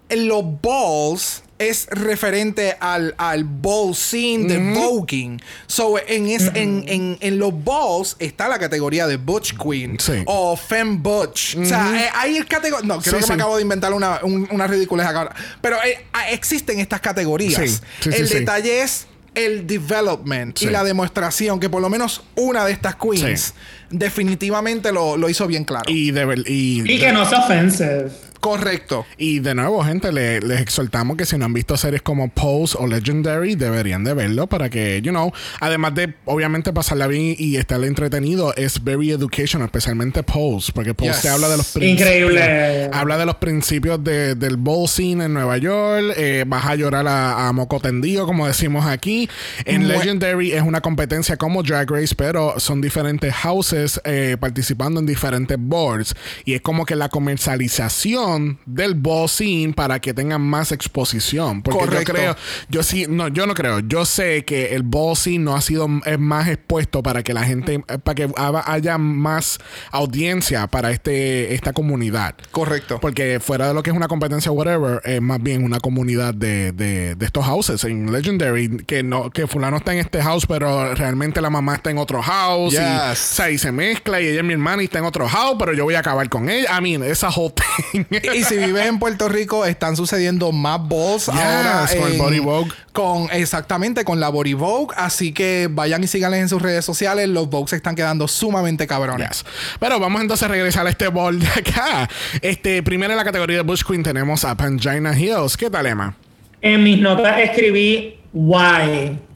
[0.10, 5.40] en los balls es referente al, al ball scene de voguing.
[5.68, 10.24] So, en, es, en, en, en los balls está la categoría de Butch Queen Sí.
[10.26, 11.56] o Femme Butch.
[11.56, 12.84] O sea, eh, hay categorías.
[12.88, 13.30] No, creo Sí, que sí.
[13.30, 15.34] me acabo de inventar una, un- una ridiculez acá.
[15.62, 17.62] Pero eh, ah, existen estas categorías.
[17.62, 18.34] Sí, sí, sí, el sí.
[18.40, 19.06] detalle es
[19.36, 20.66] el development Sí.
[20.66, 23.54] y la demostración que por lo menos una de estas queens Sí.
[23.90, 25.86] definitivamente lo, lo hizo bien claro.
[25.88, 28.10] Y de, y, Y que no sea offensive.
[28.42, 29.06] Correcto.
[29.18, 32.76] Y de nuevo, gente, le- les exhortamos que si no han visto series como Pose
[32.80, 37.56] o Legendary, deberían de verlo para que, you know, además de obviamente pasarla bien y
[37.58, 41.22] estar entretenido, es very educational, especialmente Pose, porque Pose Yes.
[41.22, 42.02] te habla de los principios.
[42.10, 42.90] Increíble.
[42.92, 47.08] Habla de los principios de- del bowl scene en Nueva York, eh, vas a llorar
[47.08, 49.30] a, a moco tendido, como decimos aquí.
[49.66, 55.06] En Legendary es una competencia como Drag Race, pero son diferentes houses eh, participando en
[55.06, 56.16] diferentes boards.
[56.44, 58.31] Y es como que la comercialización
[58.66, 61.62] del scene para que tengan más exposición.
[61.62, 62.14] Porque Correcto.
[62.14, 62.36] yo creo,
[62.70, 63.80] yo sí, no, yo no creo.
[63.80, 67.84] Yo sé que el scene no ha sido es más expuesto para que la gente,
[67.88, 68.30] eh, para que
[68.66, 69.60] haya más
[69.92, 72.36] audiencia para este esta comunidad.
[72.52, 73.00] Correcto.
[73.00, 76.72] Porque fuera de lo que es una competencia, whatever, es más bien una comunidad de,
[76.72, 77.84] de, de estos houses.
[77.84, 81.92] En Legendary, que no que fulano está en este house, pero realmente la mamá está
[81.92, 82.74] en otro house.
[82.74, 85.28] Y, o sea, y se mezcla y ella es mi hermana y está en otro
[85.28, 86.78] house, pero yo voy a acabar con ella.
[86.78, 87.54] I mean, esa whole
[87.92, 88.06] thing.
[88.34, 91.86] Y si vives en Puerto Rico, están sucediendo más balls Yes, ahora.
[91.98, 92.72] con el en- Body Vogue.
[92.94, 94.94] Con, exactamente, con la Body Vogue.
[94.98, 97.30] Así que vayan y síganles en sus redes sociales.
[97.30, 99.30] Los Vogues se están quedando sumamente cabrones.
[99.30, 99.46] Yes.
[99.80, 102.10] Pero vamos entonces a regresar a este ball de acá.
[102.42, 105.56] Este, primero en la categoría de Bush Queen tenemos a Pangina Hills.
[105.58, 106.16] ¿Qué tal, Emma?
[106.62, 109.20] En mis notas escribí why.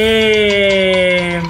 [0.00, 1.40] Eh,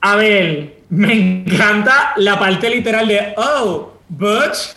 [0.00, 4.74] a ver, me encanta la parte literal de oh, Butch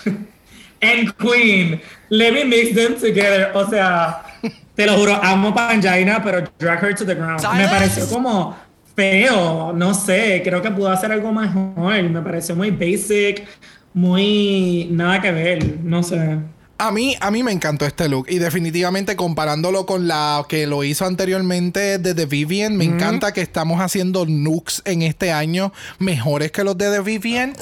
[0.81, 1.81] and Queen.
[2.09, 3.51] Let me mix them together.
[3.53, 4.23] O sea,
[4.75, 7.41] te lo juro, amo Pangina, pero drag her to the ground.
[7.55, 8.55] Me pareció como
[8.95, 12.01] feo, no sé, creo que pudo hacer algo mejor.
[12.03, 13.45] Me pareció muy basic,
[13.93, 16.39] muy nada que ver, no sé.
[16.77, 20.83] A mí, a mí me encantó este look y definitivamente comparándolo con la que lo
[20.83, 26.51] hizo anteriormente de The Vivian, me encanta que estamos haciendo looks en este año mejores
[26.51, 27.55] que los de The Vivian.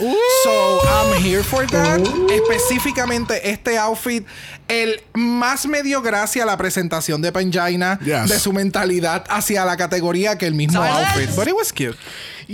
[0.43, 1.99] So I'm here for that.
[2.31, 4.25] Específicamente este outfit,
[4.67, 8.29] el más me dio gracia a la presentación de Pangina Yes.
[8.29, 11.29] de su mentalidad hacia la categoría que el mismo outfit.
[11.35, 11.95] But it was cute.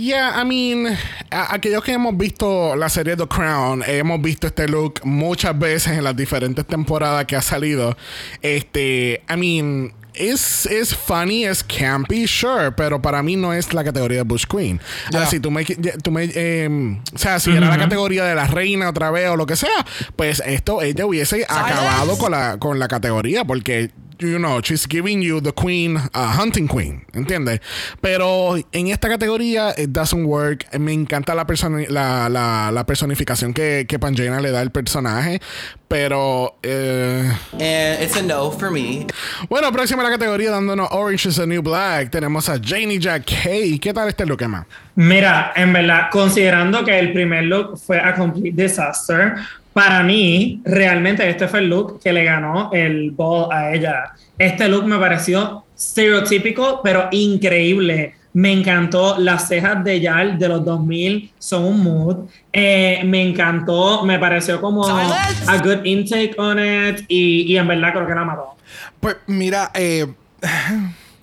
[0.00, 0.86] Yeah, I mean,
[1.30, 5.98] a- aquellos que hemos visto la serie The Crown, hemos visto este look muchas veces
[5.98, 7.94] en las diferentes temporadas que ha salido.
[8.40, 13.84] Este, I mean, es, es funny, es campy, sure, pero para mí no es la
[13.84, 14.80] categoría de Bush Queen.
[15.10, 15.26] Yeah.
[15.26, 18.88] si tú me, tú me em, o sea, si era la categoría de la reina
[18.88, 19.84] otra vez o lo que sea,
[20.16, 23.90] pues esto ella hubiese acabado con la, con la categoría porque
[24.20, 27.60] you know, she's giving you the queen, a hunting queen, ¿entiendes?
[28.00, 30.66] Pero en esta categoría, it doesn't work.
[30.78, 35.40] Me encanta la, personi- la, la, la personificación que, que Pangina le da al personaje,
[35.88, 36.56] pero...
[36.62, 39.06] eh, And it's a no for me.
[39.48, 43.78] bueno, próxima la categoría, dándonos Orange is the New Black, tenemos a Janie Jack Kay.
[43.78, 44.66] ¿Qué tal este look, Emma?
[44.96, 49.34] Mira, en verdad, considerando que el primer look fue a complete disaster,
[49.72, 54.12] para mí, realmente este fue el look que le ganó el ball a ella.
[54.36, 58.14] Este look me pareció estereotípico, pero increíble.
[58.32, 62.16] Me encantó las cejas de Yal de los 2000, son un mood.
[62.52, 67.92] Eh, me encantó, me pareció como a good intake on it y, y en verdad
[67.92, 68.56] creo que la mató.
[69.00, 70.06] Pues mira, eh,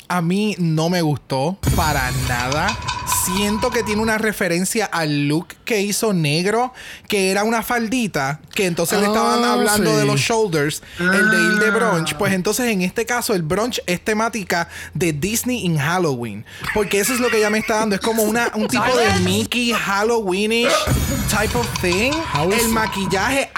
[0.07, 2.75] a mí no me gustó para nada.
[3.25, 6.73] Siento que tiene una referencia al look que hizo negro,
[7.07, 9.97] que era una faldita, que entonces le estaban Ah, hablando sí.
[9.97, 11.71] de los shoulders, el de ir de Ah.
[11.71, 12.15] brunch.
[12.15, 16.45] Pues entonces en este caso el brunch es temática de Disney en Halloween.
[16.73, 17.95] Porque eso es lo que ella me está dando.
[17.95, 20.71] Es como una, un tipo de Mickey Halloweenish
[21.29, 22.11] type of thing.
[22.33, 23.51] How El maquillaje...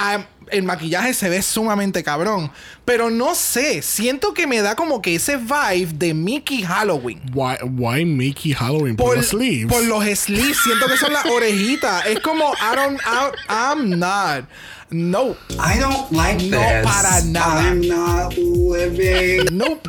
[0.52, 2.52] el maquillaje se ve sumamente cabrón.
[2.86, 7.22] Pero no sé, siento que me da como que ese vibe de Mickey Halloween.
[7.34, 8.96] Why, why Mickey Halloween?
[8.96, 9.68] Por, Por, los sleeves.
[9.72, 12.06] por los sleeves, siento que son las orejitas.
[12.08, 14.46] Es como, I don't, I- I'm not.
[14.92, 16.84] No, I don't like No, this.
[16.84, 17.62] para nada.
[17.70, 19.46] I'm not living.
[19.52, 19.88] nope.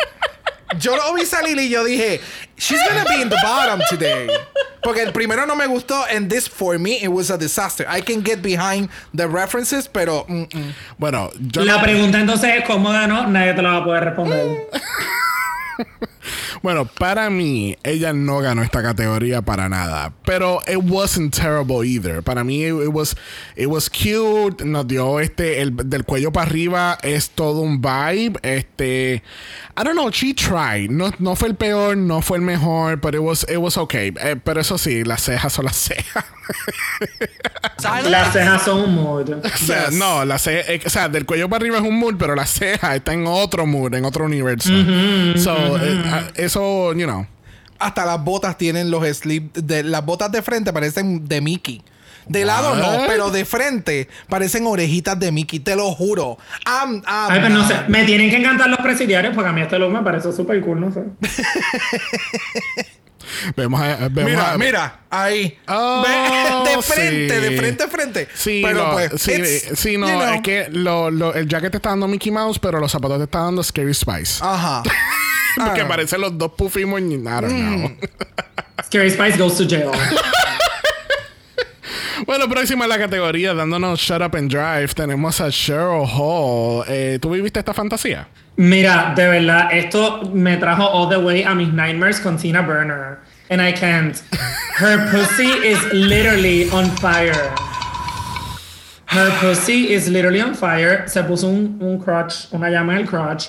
[0.79, 2.21] Yo lo vi salir y yo dije,
[2.57, 4.29] she's gonna be in the bottom today.
[4.83, 7.85] Porque el primero no me gustó, and this for me it was a disaster.
[7.89, 10.73] I can get behind the references, pero mm, mm.
[10.99, 14.69] Bueno, yo La pregunta entonces es cómo ganó, nadie te la va a poder responder.
[16.63, 20.13] Bueno, para mí, ella no ganó esta categoría para nada.
[20.25, 22.23] Pero it wasn't terrible either.
[22.23, 23.17] Para mí, it, it was,
[23.57, 24.65] it was cute.
[24.65, 28.39] Nos dio este, el del cuello para arriba es todo un vibe.
[28.43, 29.23] Este,
[29.77, 30.91] I don't know, she tried.
[30.91, 34.13] No, no fue el peor, no fue el mejor, pero it was, it was okay.
[34.21, 36.25] Eh, pero eso sí, las cejas son las cejas.
[38.11, 39.31] Las cejas son un mood.
[39.45, 42.15] O sea, no, la ce- eh, o sea, del cuello para arriba es un mood,
[42.19, 44.71] pero la ceja está en otro mood, en otro universo.
[45.37, 47.27] so, eh, ah, eso, you know.
[47.79, 49.55] Hasta las botas tienen los slip.
[49.57, 51.83] De, las botas de frente parecen de Mickey.
[52.27, 56.39] De lado no, pero de frente parecen orejitas de Mickey, te lo juro.
[56.65, 59.91] Ay, pero no sé, me tienen que encantar los presidiarios porque a mí este look
[59.91, 61.03] me parece súper cool, no sé.
[63.57, 65.59] Vemos a, vemos Mira, a- mira, ahí.
[65.69, 66.05] Oh,
[66.65, 67.41] de frente, sí.
[67.41, 68.29] de frente a frente.
[68.35, 70.35] Sí, pero no, pues, sí, no, you know.
[70.35, 73.25] es que lo, lo- el jacket te está dando Mickey Mouse, pero los zapatos te
[73.25, 74.43] está dando Scary Spice.
[74.43, 74.83] Ajá.
[75.57, 75.89] Porque ah.
[75.89, 77.91] parecen los dos Puffy Moñ- I don't know.
[78.85, 79.93] Scary Spice goes to jail.
[82.27, 86.85] bueno, próxima en la categoría, dándonos Shut Up and Drive, tenemos a Cheryl Hall.
[86.89, 88.29] Eh, ¿Tú viviste esta fantasía?
[88.57, 93.19] Mira, de verdad, esto me trajo all the way a mis nightmares con Tina Burner.
[93.49, 94.17] And I can't.
[94.77, 97.53] Her pussy is literally on fire.
[99.07, 101.09] Her pussy is literally on fire.
[101.09, 103.49] Se puso un, un crotch, una llama en el crotch.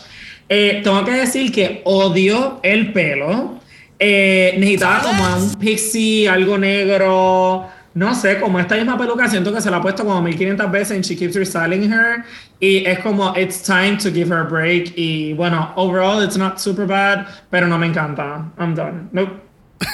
[0.54, 3.58] Eh, tengo que decir que odio el pelo.
[3.97, 7.70] Eh, necesitaba como un pixie, algo negro.
[7.93, 10.91] No sé, como esta misma peluca, siento que se la ha puesto como 1500 veces
[10.97, 12.26] and she keeps restyling her.
[12.60, 14.91] Y es como, it's time to give her a break.
[14.97, 18.52] Y bueno, overall, it's not super bad, pero no me encanta.
[18.60, 19.08] I'm done.
[19.14, 19.32] Nope.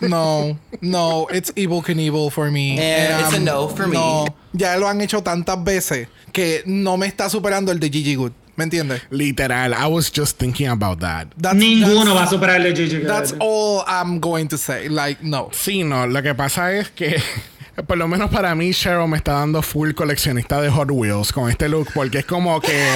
[0.00, 2.78] No, no, it's evil Knievel for me.
[2.78, 3.94] And it's a Um, no for me.
[3.96, 8.16] No, ya lo han hecho tantas veces que no me está superando el de Gigi
[8.16, 8.32] Good.
[8.56, 9.02] ¿Me entiendes?
[9.10, 11.28] Literal, I was just thinking about that.
[11.36, 13.04] That's, Ninguno that's- va a superar el de Gigi.
[13.04, 14.88] That's all I'm going to say.
[14.88, 15.50] Like, no.
[15.52, 17.20] Sí, no, lo que pasa es que,
[17.86, 21.50] por lo menos para mí, Cheryl me está dando full coleccionista de Hot Wheels con
[21.50, 22.88] este look, porque es como que.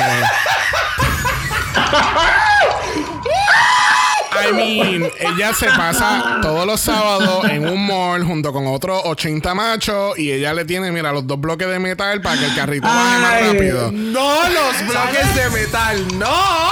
[4.47, 9.55] I mean, ella se pasa todos los sábados en un mall junto con otros 80
[9.55, 12.86] machos y ella le tiene, mira, los dos bloques de metal para que el carrito
[12.86, 13.93] baje más rápido.
[13.93, 16.70] No los bloques de metal, no.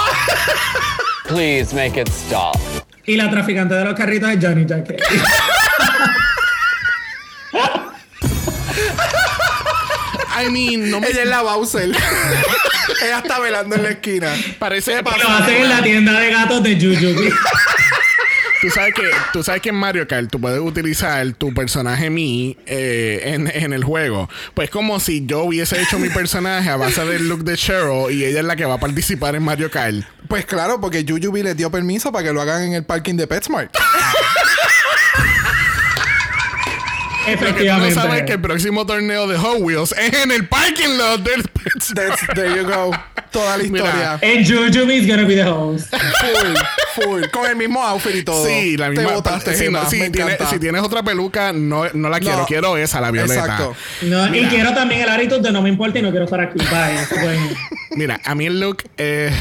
[1.27, 2.55] Please make it stop.
[3.05, 5.01] Y la traficante de los carritos es Johnny Jacket.
[10.43, 11.89] I mean, no me Ella es la Bowser.
[13.03, 14.33] Ella está velando en la esquina.
[14.59, 14.93] parece.
[14.99, 17.29] Y lo hacen en la tienda de gatos de Juju.
[18.59, 22.57] Tú sabes que, tú sabes que en Mario Kart tú puedes utilizar tu personaje Mi
[22.65, 24.29] eh, en, en el juego.
[24.55, 28.25] Pues como si yo hubiese hecho mi personaje a base del look de Cheryl y
[28.25, 29.97] ella es la que va a participar en Mario Kart.
[30.27, 33.27] Pues claro, porque Jujubee les dio permiso para que lo hagan en el parking de
[33.27, 33.77] PetSmart.
[37.27, 37.95] Lo que tú no Efectivamente.
[37.95, 41.43] sabes es que el próximo torneo de Hot Wheels es en el parking lot del
[41.93, 42.91] That's, there you go.
[43.31, 43.85] Toda la Mira.
[43.85, 44.13] historia.
[44.21, 45.93] And Juju is gonna be the host.
[45.93, 47.23] Full, full.
[47.31, 48.45] Con el mismo outfit y todo.
[48.45, 49.07] Sí, la misma.
[49.09, 50.49] Te botaste, no, si, tienes, encanta.
[50.49, 52.37] si tienes otra peluca, no, no la quiero.
[52.39, 52.45] No.
[52.45, 53.41] Quiero esa, la violeta.
[53.41, 53.75] Exacto.
[54.03, 56.57] No, y quiero también el attitude de no me importa y no quiero estar aquí.
[56.57, 57.21] Bye.
[57.21, 57.49] Bueno.
[57.91, 59.31] Mira, a mí el look, eh,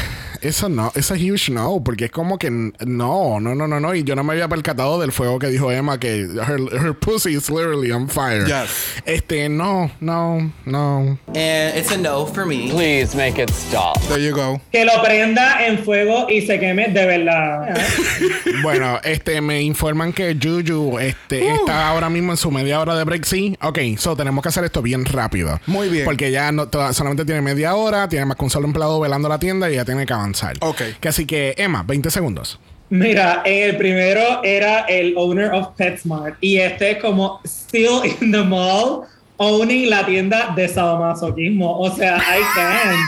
[0.48, 3.94] eso no, eso es huge no, porque es como que no, no, no, no, no.
[3.94, 7.34] Y yo no me había percatado del fuego que dijo Emma, que her, her pussy
[7.36, 8.44] is literally on fire.
[8.46, 8.70] Yes.
[9.04, 11.18] Este, no, no, no.
[11.28, 12.68] And it's a no for me.
[12.70, 13.98] Please make it stop.
[14.08, 14.60] There you go.
[14.72, 17.76] Que lo prenda en fuego y se queme de verdad.
[18.62, 23.04] Bueno, este, me informan que Juju este, está ahora mismo en su media hora de
[23.04, 23.56] break, sí.
[23.62, 25.60] Ok, so tenemos que hacer esto bien rápido.
[25.66, 26.04] Muy bien.
[26.04, 29.28] Porque ya no, toda- solamente tiene media hora, tiene más que un solo empleado velando
[29.28, 30.35] la tienda y ya tiene que avanzar.
[30.60, 30.82] Ok.
[31.00, 32.58] Que así que, Emma, 20 segundos.
[32.88, 38.30] Mira, en el primero era el owner of PetSmart y este es como still in
[38.30, 39.02] the mall
[39.38, 41.80] owning la tienda de sadomasoquismo.
[41.80, 42.98] O sea, I can't.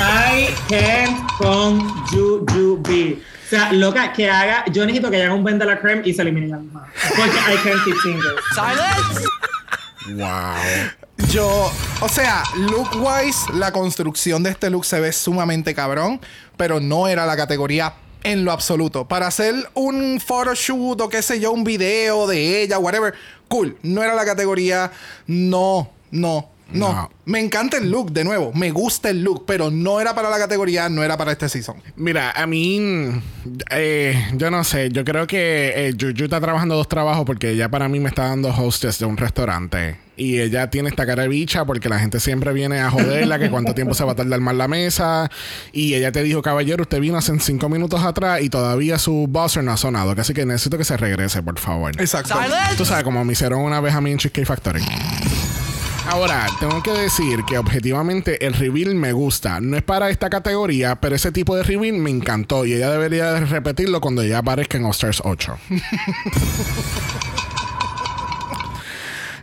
[0.00, 3.14] I can't con Jujubee.
[3.14, 6.20] O sea, loca, que haga, yo necesito que haga un venda la creme y se
[6.20, 6.92] elimine la misma.
[7.16, 9.26] Porque I can't keep seeing this.
[10.16, 10.54] Wow.
[11.26, 16.20] Yo, o sea, look wise, la construcción de este look se ve sumamente cabrón,
[16.56, 19.06] pero no era la categoría en lo absoluto.
[19.06, 23.14] Para hacer un photoshoot o qué sé yo, un video de ella, whatever,
[23.48, 23.76] cool.
[23.82, 24.90] No era la categoría,
[25.26, 26.48] no, no.
[26.70, 26.92] No.
[26.92, 27.10] No.
[27.24, 28.52] Me encanta el look, de nuevo.
[28.54, 31.76] Me gusta el look, pero no era para la categoría, no era para este season.
[31.96, 33.10] Mira, a mí,
[33.70, 37.68] eh, yo no sé, yo creo que eh, Juju está trabajando dos trabajos porque ella
[37.70, 39.98] para mí me está dando hostess de un restaurante.
[40.16, 43.50] Y ella tiene esta cara de bicha porque la gente siempre viene a joderla, que
[43.50, 45.30] cuánto tiempo se va a tardar más la mesa.
[45.72, 49.62] Y ella te dijo, caballero, usted vino hace cinco minutos atrás y todavía su buzzer
[49.62, 50.14] no ha sonado.
[50.18, 51.92] Así que necesito que se regrese, por favor.
[52.00, 52.34] Exacto.
[52.76, 54.82] Tú sabes, como me hicieron una vez a mí en Cheesecake Factory.
[56.08, 59.60] Ahora, tengo que decir que objetivamente el reveal me gusta.
[59.60, 63.32] No es para esta categoría, pero ese tipo de reveal me encantó y ella debería
[63.32, 65.58] de repetirlo cuando ella aparezca en All Stars 8.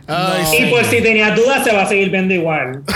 [0.08, 0.66] Ay, Y sí.
[0.70, 2.82] por si tenías dudas, se va a seguir viendo igual.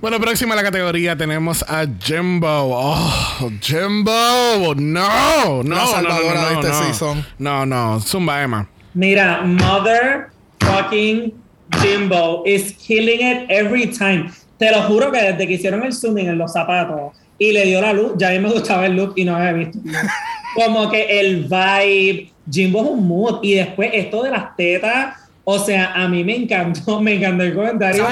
[0.00, 2.46] Bueno, próxima a la categoría tenemos a Jimbo.
[2.48, 4.74] Oh, Jimbo.
[4.76, 6.84] No, no, no, no, salvadora no, de este no.
[6.84, 7.26] season.
[7.38, 8.00] No, no.
[8.00, 8.68] Zumba, Emma.
[8.94, 10.28] Mira, Mother
[10.82, 11.32] fucking
[11.80, 14.30] Jimbo is killing it every time.
[14.58, 17.80] Te lo juro que desde que hicieron el zooming en los zapatos y le dio
[17.80, 19.78] la luz, ya a mí me gustaba el look y no había visto.
[20.54, 23.40] Como que el vibe, Jimbo es un mood.
[23.42, 27.54] Y después esto de las tetas, o sea, a mí me encantó, me encantó el
[27.54, 28.06] comentario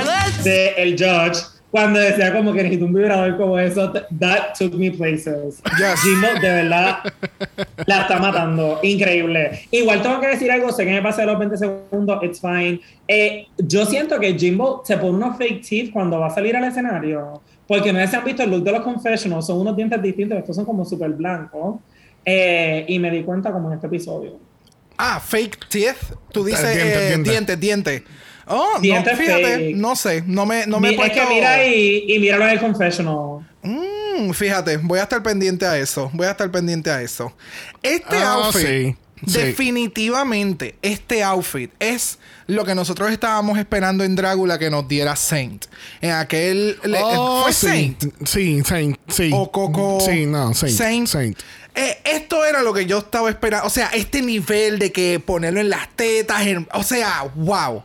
[0.44, 3.92] de el judge cuando decía como que necesito un vibrador como eso.
[4.18, 5.60] That took me places.
[5.76, 6.00] Yes.
[6.02, 7.00] Jimbo, de verdad,
[7.84, 8.80] la está matando.
[8.82, 9.60] Increíble.
[9.70, 12.80] Igual tengo que decir algo, sé que me pasé los 20 segundos, it's fine.
[13.06, 16.64] Eh, yo siento que Jimbo se pone unos fake teeth cuando va a salir al
[16.64, 17.42] escenario.
[17.68, 20.38] Porque no sé si han visto el look de los confessionals, son unos dientes distintos,
[20.38, 21.76] estos son como súper blancos.
[22.24, 24.38] Eh, y me di cuenta como en este episodio.
[24.96, 26.14] Ah, fake teeth.
[26.32, 27.60] Tú dices Dientes, eh, dientes.
[27.60, 28.02] dientes.
[28.46, 29.76] Oh, Dientes no, fíjate, fake.
[29.76, 31.14] no sé, no me, no me es puesto...
[31.20, 33.46] que mira y, y míralo en el confessional.
[33.62, 36.10] Mm, fíjate, voy a estar pendiente a eso.
[36.12, 37.32] Voy a estar pendiente a eso.
[37.82, 39.38] Este Ah, outfit, sí, sí.
[39.40, 45.64] definitivamente, este outfit es lo que nosotros estábamos esperando en Drácula que nos diera Saint.
[46.00, 46.78] En aquel.
[46.84, 47.66] le- Oh, ¿Fue sí.
[47.66, 48.04] Saint?
[48.24, 49.30] Sí, Saint, sí.
[49.34, 49.98] O Coco.
[50.00, 50.76] Sí, no, Saint.
[50.76, 51.06] Saint.
[51.08, 51.38] Saint.
[51.74, 53.66] Eh, esto era lo que yo estaba esperando.
[53.66, 56.46] O sea, este nivel de que ponerlo en las tetas.
[56.46, 57.82] en- o sea, wow.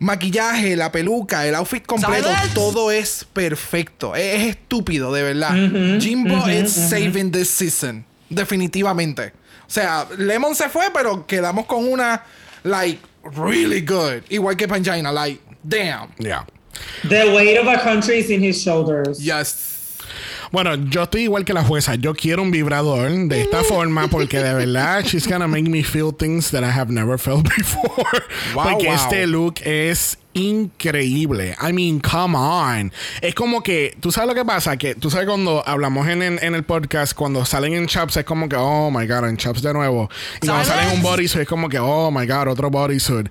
[0.00, 4.16] Maquillaje, la peluca, el outfit completo, todo es perfecto.
[4.16, 5.54] Es, es estúpido, de verdad.
[6.00, 8.04] Jimbo is saving this season.
[8.30, 9.32] Definitivamente.
[9.66, 12.24] O sea, Lemon se fue, pero quedamos con una,
[12.64, 12.98] like,
[13.36, 14.22] really good.
[14.30, 16.08] Igual que Pangina, like, damn.
[16.18, 16.46] Yeah.
[17.08, 19.20] The weight of a country is in his shoulders.
[19.20, 19.69] Yes.
[20.52, 21.94] Bueno, yo estoy igual que la jueza.
[21.94, 26.12] Yo quiero un vibrador de esta forma porque de verdad she's gonna make me feel
[26.12, 27.90] things that I have never felt before.
[28.54, 28.94] Wow, porque wow.
[28.94, 31.54] este look es increíble.
[31.60, 32.92] I mean, come on.
[33.20, 36.38] Es como que, tú sabes lo que pasa, que tú sabes cuando hablamos en, en,
[36.42, 39.62] en el podcast, cuando salen en Chops es como que, oh my god, en Chops
[39.62, 40.08] de nuevo.
[40.42, 43.28] Y cuando salen en un bodysuit es como que, oh my god, otro bodysuit.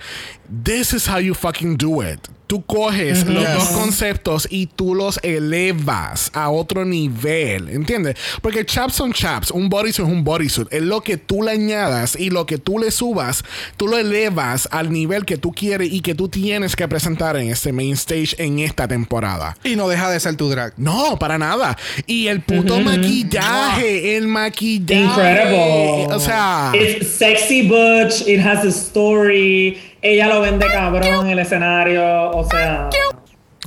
[0.64, 2.28] This is how you fucking do it.
[2.50, 3.54] Tú coges los Yes.
[3.54, 8.16] dos conceptos y tú los elevas a otro nivel, ¿entiendes?
[8.42, 12.16] Porque chaps son chaps, un bodysuit es un bodysuit, es lo que tú le añadas
[12.20, 13.44] y lo que tú le subas,
[13.78, 17.50] tú lo elevas al nivel que tú quieres y que tú tienes que presentar en
[17.50, 19.56] este main stage en esta temporada.
[19.64, 20.74] Y no deja de ser tu drag.
[20.78, 21.78] No, para nada.
[22.08, 25.04] Y el puto maquillaje, el maquillaje.
[25.04, 26.16] Incredible.
[26.16, 29.78] O sea, It's sexy butch, it has a story.
[30.02, 32.32] Ella lo vende cabrón en el escenario.
[32.32, 32.90] O sea.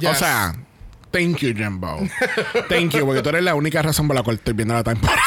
[0.08, 0.54] o sea,
[1.10, 1.98] thank you, Jimbo.
[2.68, 5.20] Thank you, porque tú eres la única razón por la cual estoy viendo la temporada.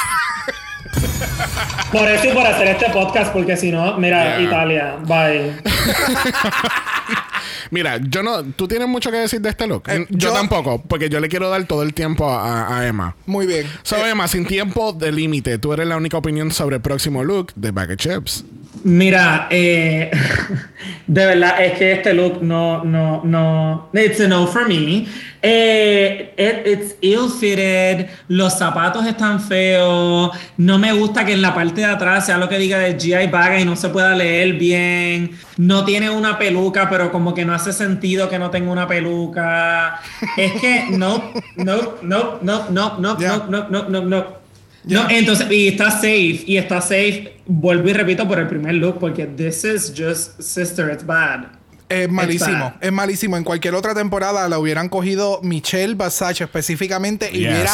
[1.91, 4.41] Por eso y por hacer este podcast, porque si no, mira, Yeah.
[4.41, 5.53] Italia, bye.
[7.71, 8.43] Mira, yo no.
[8.43, 9.83] ¿Tú tienes mucho que decir de este look?
[9.87, 13.15] Eh, yo, yo- tampoco, porque yo le quiero dar todo el tiempo a, a Emma.
[13.25, 13.67] Muy bien.
[13.83, 17.53] So, Emma, sin tiempo de límite, tú eres la única opinión sobre el próximo look
[17.55, 18.45] de Bag of Chips.
[18.83, 20.11] Mira, eh,
[21.07, 25.07] de verdad es que este look no, no, no, it's a no for me.
[25.41, 31.53] Eh, it- it's ill fitted, los zapatos están feos, no me gusta que en la
[31.53, 34.53] parte de atrás sea lo que diga de GI Bag y no se pueda leer
[34.53, 38.87] bien, no tiene una peluca, pero como que no hace sentido que no tenga una
[38.87, 39.99] peluca.
[40.37, 44.44] Es que no, no, no, no, no, no, no, no, no, no, no.
[44.87, 48.99] No, entonces, y está safe, y está safe, vuelvo y repito por el primer look,
[48.99, 51.45] porque this is just, sister, it's bad.
[51.89, 52.73] Es malísimo, bad.
[52.81, 53.37] es malísimo.
[53.37, 57.49] En cualquier otra temporada la hubieran cogido Michelle Basach específicamente y Yes.
[57.49, 57.71] hubiera,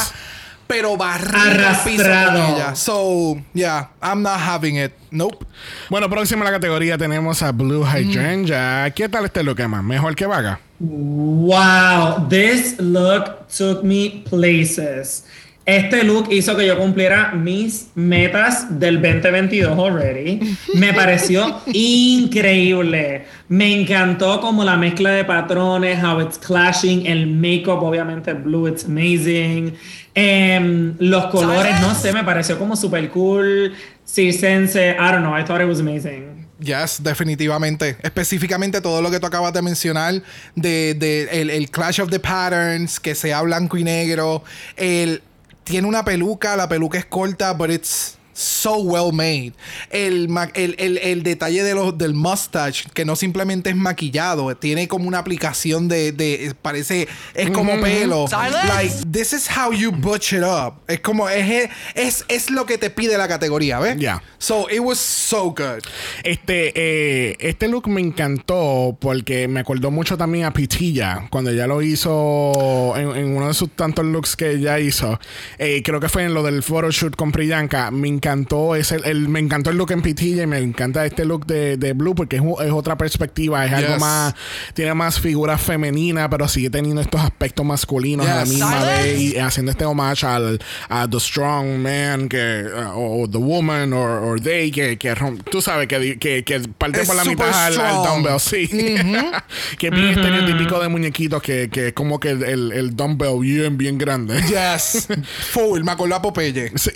[0.68, 2.56] pero Arrastrado.
[2.56, 2.76] ella.
[2.76, 4.94] So, yeah, I'm not having it.
[5.12, 5.46] Nope.
[5.90, 8.92] Bueno, próxima a la categoría tenemos a Blue Hydrangea.
[8.96, 9.82] ¿Qué tal este look, Emma?
[9.82, 10.60] ¿Mejor que Vaga?
[10.80, 15.26] Wow, this look took me places.
[15.72, 20.58] Este look hizo que yo cumpliera mis metas del 2022 already.
[20.74, 23.26] Me pareció increíble.
[23.48, 28.84] Me encantó como la mezcla de patrones, how it's clashing, el makeup, obviamente blue, it's
[28.84, 29.74] amazing.
[30.14, 33.74] Em, los colores, no sé, me pareció como super cool,
[34.06, 34.98] circense.
[35.00, 36.50] I don't know, I thought it was amazing.
[36.60, 37.96] Yes, definitivamente.
[38.04, 40.22] Específicamente todo lo que tú acabas de mencionar
[40.54, 44.44] de, de el, el Clash of the Patterns, que sea blanco y negro.
[44.76, 45.24] El,
[45.64, 49.54] tiene una peluca, la peluca es corta, but it's so well made.
[49.90, 54.88] El, el, el, el detalle de los, del mustache, que no simplemente es maquillado, tiene
[54.88, 58.26] como una aplicación de, de parece, es como pelo.
[58.32, 60.76] Like, this is how you butch it up.
[60.88, 63.98] Es como, es, es, es lo que te pide la categoría, ¿ves?
[63.98, 64.22] Yeah.
[64.38, 65.84] So, it was so good.
[66.24, 71.68] Este, eh, este look me encantó porque me acordó mucho también a Pitilla cuando ella
[71.68, 75.20] lo hizo en, en uno de sus tantos looks que ella hizo.
[75.60, 77.92] Eh, creo que fue en lo del photoshoot con Priyanka.
[77.92, 78.31] Me encantó
[78.76, 81.94] ese, el, me encantó el look en Pitilla y me encanta este look de, de
[81.94, 84.00] Blue porque es, otra perspectiva, es algo Yes.
[84.00, 84.36] más,
[84.74, 88.50] tiene más figura femenina, pero sigue teniendo estos aspectos masculinos a la Yes.
[88.54, 90.60] misma vez y haciendo este homage al
[90.90, 95.14] a the strong man que uh, o the woman or, or they que, que
[95.50, 97.76] tú sabes que, que, que parte Es por la mitad al,
[98.08, 98.68] dumbbell sí
[99.78, 103.40] que es bien estereotípico de muñequitos que, que es como que el, el, el dumbbell
[103.40, 105.08] bien bien grande Yes.
[105.52, 106.72] Full, me acuerdo a Popeye.
[106.76, 106.92] Sí,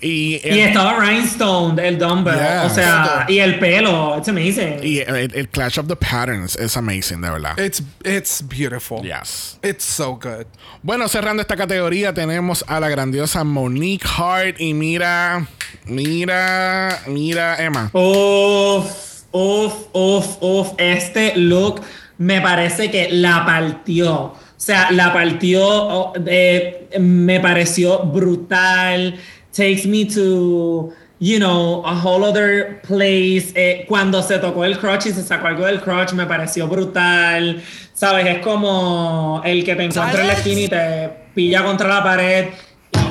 [0.00, 2.34] y, Y estaba Rhinestone, el dumbbell.
[2.36, 2.70] Yes.
[2.72, 4.16] O sea, y el pelo.
[4.18, 4.80] It's amazing.
[4.82, 9.02] y el, el clash of the patterns es amazing de verdad It's, it's beautiful.
[9.02, 10.46] yes It's so good.
[10.82, 15.46] Bueno, cerrando esta categoría tenemos a la grandiosa Monique Hart y mira,
[15.84, 17.90] mira, mira Emma.
[17.92, 18.86] Uf,
[19.32, 20.68] uf, uf, uf.
[20.78, 21.80] Este look
[22.18, 24.14] me parece que la partió.
[24.14, 29.16] O sea, la partió, oh, eh, me pareció brutal.
[29.58, 33.52] Takes me to, you know, a whole other place.
[33.56, 37.60] Eh, cuando se tocó el crotch y se sacó algo del crotch, me pareció brutal.
[37.92, 38.24] ¿Sabes?
[38.24, 42.50] Es como el que te encuentra en la esquina y te pilla contra la pared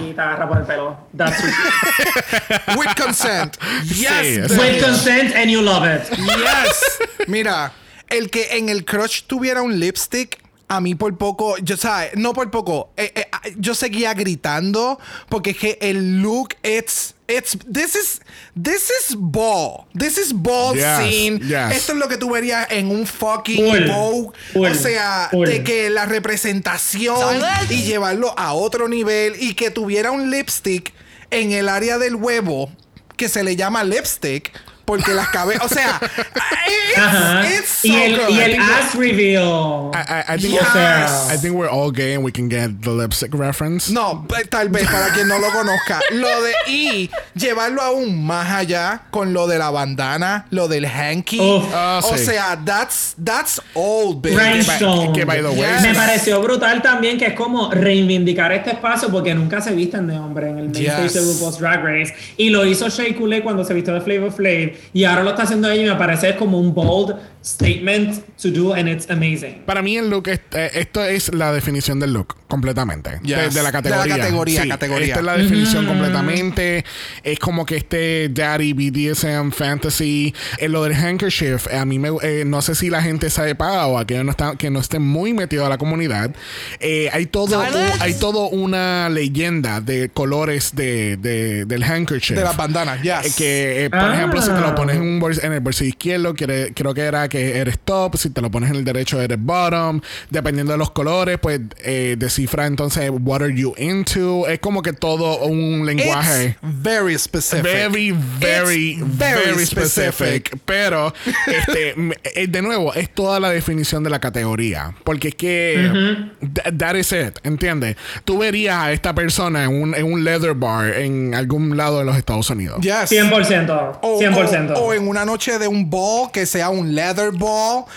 [0.02, 0.98] y te agarra por el pelo.
[1.18, 2.78] That's it.
[2.78, 3.58] With consent.
[3.84, 4.58] Yes.
[4.58, 6.10] With consent and you love it.
[6.18, 7.00] Yes.
[7.28, 7.74] Mira,
[8.10, 12.34] el que en el crush tuviera un lipstick, a mí por poco, yo sabes, no
[12.34, 15.00] por poco, eh, eh, ah, yo seguía gritando
[15.30, 18.22] porque es que el look, it's, it's, this is,
[18.62, 21.40] this is ball, this is ball Yes, scene.
[21.40, 21.72] yes.
[21.78, 24.32] Esto es lo que tú verías en un fucking Vogue.
[24.56, 25.48] o sea, full.
[25.48, 30.94] de que la representación y llevarlo a otro nivel y que tuviera un lipstick
[31.32, 32.70] en el área del huevo
[33.16, 34.52] que se le llama lipstick.
[34.88, 36.00] Porque las cabezas, o sea,
[36.66, 37.44] it's, Ajá.
[37.46, 38.30] it's so y el, good.
[38.30, 39.92] y I el think ass reveal.
[39.94, 40.62] I, I, I think Yes.
[40.64, 43.92] O sea, I think we're all gay and we can get the lipstick reference.
[43.92, 46.00] No, eh, tal vez para quien no lo conozca.
[46.14, 51.40] Lo de y llevarlo aún más allá con lo de la bandana, lo del hanky.
[51.74, 52.24] Ah, o sí.
[52.26, 54.38] sea, that's that's old, baby.
[54.38, 55.12] Rhinestone.
[55.12, 55.82] que by the way, Yes.
[55.82, 60.18] Me pareció brutal también que es como reivindicar este espacio porque nunca se visten de
[60.18, 60.94] hombre en el main Yes.
[60.94, 62.14] stage de RuPaul's Drag Race.
[62.38, 64.77] Y lo hizo Shea Coulee cuando se vistió de Flavor Flav.
[64.94, 68.74] Y ahora lo está haciendo ella y me parece como un bold statement to do
[68.74, 69.62] and it's amazing.
[69.66, 73.12] Para mí el look, es- eh, esto es la definición del look, completamente.
[73.12, 73.36] De, Yes.
[73.38, 74.18] de la De la categoría.
[74.18, 75.08] categoría, Sí, categoría.
[75.08, 76.84] Esta es la definición completamente.
[77.24, 80.34] Es como que este Daddy BDSM Fantasy.
[80.58, 83.88] En lo del handkerchief, a mí me, eh, no sé si la gente sabe paga
[83.88, 86.32] o aquellos no están, que no estén muy metidos a la comunidad.
[86.80, 87.66] Eh, hay todo un-
[88.02, 92.38] hay todo una leyenda de colores de, de- del handkerchief.
[92.38, 93.26] De las bandanas, yes.
[93.26, 94.16] Eh, que, eh, por Ah.
[94.16, 97.28] ejemplo, si te lo pones en, un en el bolsillo izquierdo, quiere- creo que era
[97.30, 98.16] que eres top.
[98.18, 100.02] Si te lo pones en el derecho, eres bottom.
[100.30, 104.48] Dependiendo de los colores, pues eh, descifra entonces what are you into.
[104.48, 106.58] Es como que todo un lenguaje.
[106.62, 107.64] It's very specific.
[107.64, 110.58] Very, very, It's very, specific.
[110.66, 111.14] Pero,
[111.48, 111.96] este,
[112.36, 114.94] eh, de nuevo, es toda la definición de la categoría.
[115.04, 117.96] Porque es que th- that is it, ¿entiendes?
[118.26, 122.06] Tú verías a esta persona en un, en un leather bar en algún lado de
[122.06, 122.80] los Estados Unidos.
[122.82, 123.12] Yes.
[123.12, 124.00] 100%.
[124.02, 124.74] O, 100%.
[124.76, 127.88] o- o en una noche de un ball que sea un leather ball.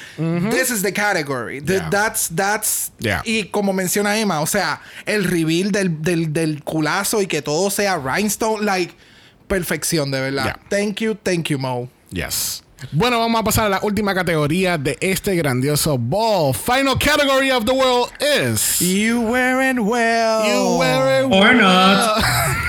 [0.51, 1.61] This is the category.
[1.61, 1.89] The- Yeah.
[1.91, 2.91] That's, that's.
[2.99, 3.23] Yeah.
[3.25, 7.71] Y como menciona Emma, o sea, el reveal del, del, del culazo y que todo
[7.71, 8.95] sea rhinestone, like,
[9.49, 10.45] perfección, de verdad.
[10.45, 10.59] Yeah.
[10.69, 11.89] Thank you, thank you, Mo.
[12.11, 12.63] Yes.
[12.93, 16.55] Bueno, vamos a pasar a la última categoría de este grandioso ball.
[16.55, 18.81] Final category of the world is.
[18.81, 20.47] You wearing well.
[20.47, 22.23] You wear it Or not.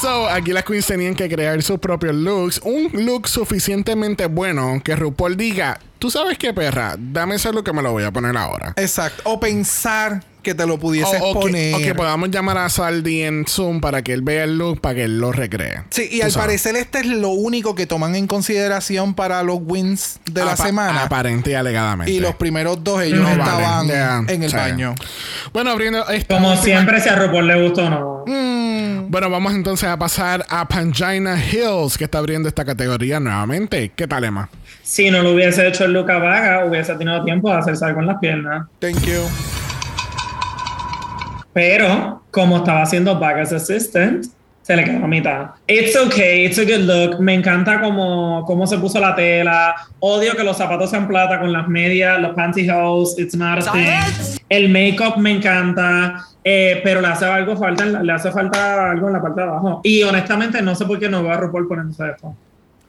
[0.00, 2.60] So, aquí las queens tenían que crear sus propios looks.
[2.62, 7.72] Un look suficientemente bueno que RuPaul diga: Tú sabes qué, perra, dame ese look que
[7.72, 8.74] me lo voy a poner ahora.
[8.76, 9.22] Exacto.
[9.24, 11.74] O pensar que te lo pudieses O, o que, poner.
[11.74, 14.94] o que podamos llamar a Saldi en Zoom para que él vea el look, para
[14.94, 15.82] que él lo recree.
[15.90, 16.46] Sí, y al sabes.
[16.46, 20.64] parecer este es lo único que toman en consideración para los wins de la Apa-
[20.66, 21.02] semana.
[21.02, 22.12] Aparente y alegadamente.
[22.12, 23.86] Y los primeros dos ellos No estaban.
[23.88, 24.56] Yeah, en el sí.
[24.56, 24.94] baño.
[25.52, 28.24] Bueno, abriendo esta Como última- siempre, si a RuPaul le gustó o no.
[29.08, 33.90] Bueno, vamos entonces a pasar a Pangina Hills, que está abriendo esta categoría nuevamente.
[33.96, 34.48] ¿Qué tal, Emma?
[34.82, 38.06] Si no lo hubiese hecho el Luca Vaga, hubiese tenido tiempo de hacerse algo en
[38.06, 38.66] las piernas.
[38.78, 39.22] Thank you.
[41.56, 44.26] Pero, como estaba haciendo Vaga's Assistant,
[44.60, 45.46] se le quedó a mitad.
[45.66, 47.18] It's okay, it's a good look.
[47.18, 49.74] Me encanta cómo, cómo se puso la tela.
[50.00, 53.18] Odio que los zapatos sean plata con las medias, los pantyhose.
[53.22, 54.38] It's not a thing.
[54.50, 56.26] El make-up me encanta.
[56.44, 59.80] eh, pero le hace algo falta, le hace falta algo en la parte de abajo.
[59.82, 62.36] Y honestamente no sé por qué no veo a RuPaul poniéndose esto.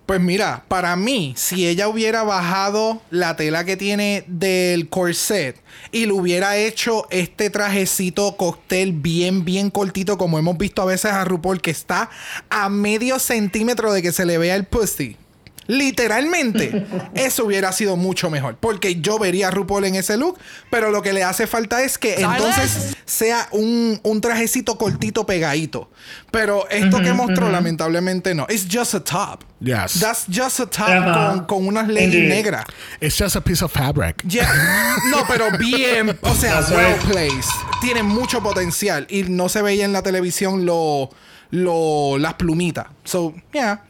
[0.07, 5.61] Pues mira, para mí, si ella hubiera bajado la tela que tiene del corset
[5.91, 11.11] y le hubiera hecho este trajecito cóctel bien, bien cortito, como hemos visto a veces
[11.11, 12.09] a RuPaul, que está
[12.49, 15.17] a medio centímetro de que se le vea el pussy.
[15.68, 18.57] Literalmente, eso hubiera sido mucho mejor.
[18.57, 20.38] Porque yo vería a RuPaul en ese look,
[20.69, 25.89] pero lo que le hace falta es que entonces sea un, un trajecito cortito pegadito.
[26.31, 28.45] Pero esto que mostró, lamentablemente no.
[28.49, 29.44] It's just a top.
[29.60, 29.99] Yes.
[29.99, 32.30] That's just a top con, con unas leggings Indeed.
[32.30, 32.65] negras.
[33.02, 34.23] It's just a piece of fabric.
[34.27, 34.48] Yeah.
[35.10, 37.11] No, pero bien, o sea, That's well right.
[37.11, 37.49] placed.
[37.81, 41.10] Tiene mucho potencial y no se veía en la televisión lo,
[41.52, 42.85] lo, las plumitas.
[43.03, 43.84] So, yeah.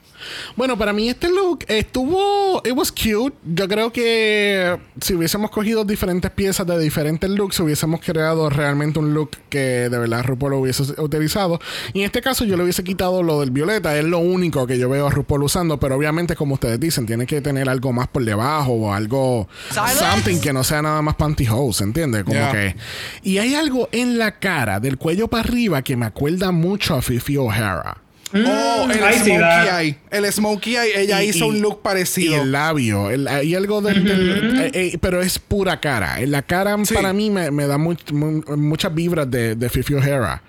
[0.56, 2.62] Bueno, para mí este look estuvo.
[2.66, 3.36] It was cute.
[3.46, 9.14] Yo creo que si hubiésemos cogido diferentes piezas de diferentes looks, hubiésemos creado realmente un
[9.14, 11.60] look que de verdad RuPaul lo hubiese utilizado.
[11.94, 13.98] Y en este caso, yo le hubiese quitado lo del violeta.
[13.98, 15.80] Es lo único que yo veo a RuPaul usando.
[15.80, 19.48] Pero obviamente, como ustedes dicen, tiene que tener algo más por debajo o algo.
[19.72, 22.24] Something que no sea nada más pantyhose, ¿entiendes?
[22.24, 22.52] Como Yeah.
[22.52, 22.76] que.
[23.24, 27.02] Y hay algo en la cara, del cuello para arriba, que me acuerda mucho a
[27.02, 27.98] Fifi O'Hara.
[28.34, 29.98] Oh, el I smokey eye.
[30.12, 32.42] El smokey eye, ella Y- hizo y- un look Y parecido.
[32.42, 33.10] el labio.
[33.10, 34.04] el- hay algo del.
[34.04, 36.20] del- eh, eh, pero es pura cara.
[36.26, 36.94] La cara Sí.
[36.94, 40.42] para mí me, me da much- mu- muchas vibras de, de Fifi O'Hara.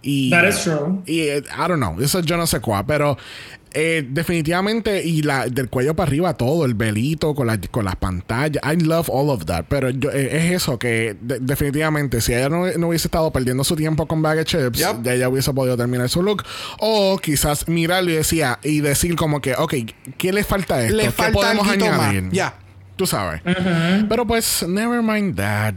[0.00, 1.00] Y, That is true.
[1.06, 2.00] Y eh, I don't know.
[2.00, 2.84] Eso yo no sé cuál.
[2.86, 3.18] Pero
[3.72, 5.04] eh, definitivamente.
[5.04, 6.64] Y la, del cuello para arriba todo.
[6.64, 8.62] El velito con, la- con las pantallas.
[8.64, 9.66] I love all of that.
[9.68, 12.20] Pero yo- eh, es eso que de- definitivamente.
[12.20, 14.78] Si ella no, no hubiese estado perdiendo su tiempo con Bag of Chips.
[14.78, 15.02] Yep.
[15.02, 16.44] Ya ella hubiese podido terminar su look.
[16.78, 18.58] O quizás mirarlo y decía.
[18.62, 19.54] Y decir como que.
[19.54, 19.74] Ok,
[20.16, 20.96] ¿qué le falta a esto?
[20.96, 22.30] Le ¿Qué falta podemos añadir?
[22.32, 22.54] Ya.
[22.96, 23.40] Tú sabes.
[24.08, 25.74] Pero pues, never mind that.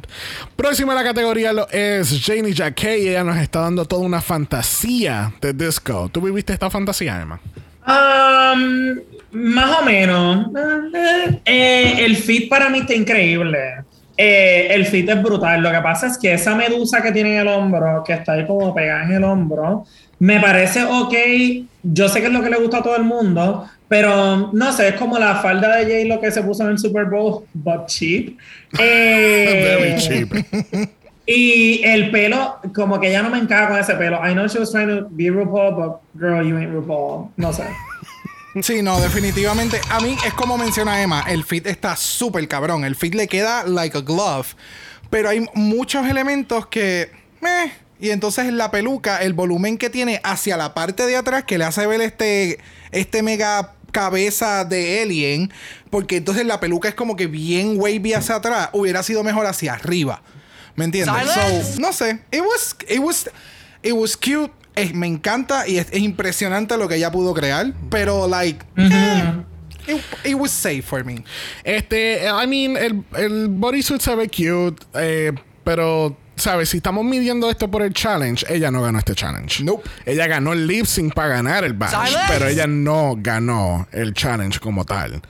[0.56, 4.22] Próxima a la categoría lo es Janie Jacquet y ella nos está dando toda una
[4.22, 6.10] fantasía de disco.
[6.12, 7.40] ¿Tú viviste esta fantasía, Emma?
[7.88, 9.00] Um,
[9.32, 10.48] más o menos.
[11.46, 13.84] Eh, el fit para mí está increíble.
[14.18, 15.62] Eh, el fit es brutal.
[15.62, 18.46] Lo que pasa es que esa medusa que tiene en el hombro, que está ahí
[18.46, 19.86] como pegada en el hombro,
[20.20, 21.14] me parece ok.
[21.84, 24.90] Yo sé que es lo que le gusta a todo el mundo, pero no sé,
[24.90, 27.88] es como la falda de Jay lo que se puso en el Super Bowl, but
[27.88, 28.38] cheap.
[28.80, 30.92] Eh, Very cheap.
[31.26, 34.20] Y el pelo, como que ya no me encaja con ese pelo.
[34.26, 37.30] I know she was trying to be RuPaul, but girl, you ain't RuPaul.
[37.38, 37.64] No sé.
[38.62, 39.80] Sí, no, definitivamente.
[39.90, 42.84] A mí es como menciona Emma, el fit está súper cabrón.
[42.84, 44.48] El fit le queda like a glove.
[45.10, 47.12] Pero hay muchos elementos que...
[47.40, 47.72] meh.
[48.02, 51.58] Y entonces en la peluca, el volumen que tiene hacia la parte de atrás, que
[51.58, 52.58] le hace ver este,
[52.92, 55.54] este mega cabeza de alien,
[55.92, 59.74] porque entonces la peluca es como que bien wavy hacia atrás, hubiera sido mejor hacia
[59.74, 60.24] arriba.
[60.76, 61.14] ¿Me entiendes?
[61.76, 62.20] So, no sé.
[62.32, 63.30] It was, it was,
[63.84, 64.52] it was cute.
[64.76, 67.74] Eh, me encanta y es, es impresionante lo que ella pudo crear.
[67.90, 69.34] Pero, like, eh,
[69.88, 71.24] it, it was safe for me.
[71.64, 75.34] Este, I mean, el, el bodysuit se ve cute, eh,
[75.66, 76.70] pero, ¿sabes?
[76.70, 79.62] Si estamos midiendo esto por el challenge, ella no ganó este challenge.
[79.62, 79.88] Nope.
[80.06, 84.60] Ella ganó el lip sync para ganar el badge, pero ella no ganó el challenge
[84.62, 85.22] como tal.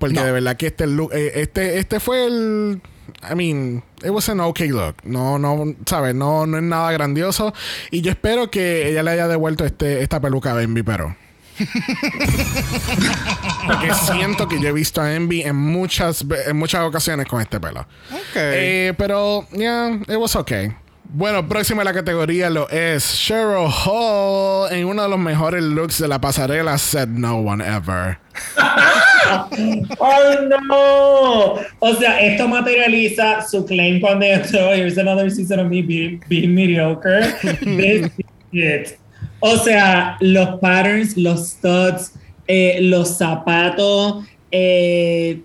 [0.00, 0.24] Porque No.
[0.24, 2.82] de verdad que este look, eh, este, este fue el.
[3.22, 5.04] I mean, it was an okay look.
[5.04, 6.14] No, no, ¿sabes?
[6.14, 7.52] No, no es nada grandioso.
[7.90, 11.14] Y yo espero que ella le haya devuelto este, esta peluca a Envy, pero.
[13.66, 17.58] Porque siento que yo he visto a Envy en muchas, en muchas ocasiones con este
[17.58, 17.80] pelo.
[17.80, 18.36] Ok.
[18.36, 20.72] Eh, pero, yeah, it was okay.
[21.10, 25.98] Bueno, próxima a la categoría lo es Cheryl Hall en uno de los mejores looks
[25.98, 28.18] de la pasarela Said No One Ever.
[29.98, 30.20] ¡Oh,
[30.68, 31.54] no!
[31.78, 36.54] O sea, esto materializa su claim cuando entró Here's another season of me being, being
[36.54, 37.32] mediocre.
[37.60, 38.10] This
[38.52, 38.98] is it.
[39.40, 42.12] O sea, los patterns, los studs,
[42.46, 45.40] eh, los zapatos, eh,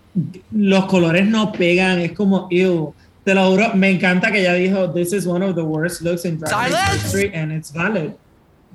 [0.52, 2.00] los colores no pegan.
[2.00, 2.94] Es como, ew.
[3.26, 6.26] Te lo juro, me encanta que ella dijo, this is one of the worst looks
[6.26, 7.04] in Drag Silence.
[7.04, 8.14] history, and it's valid.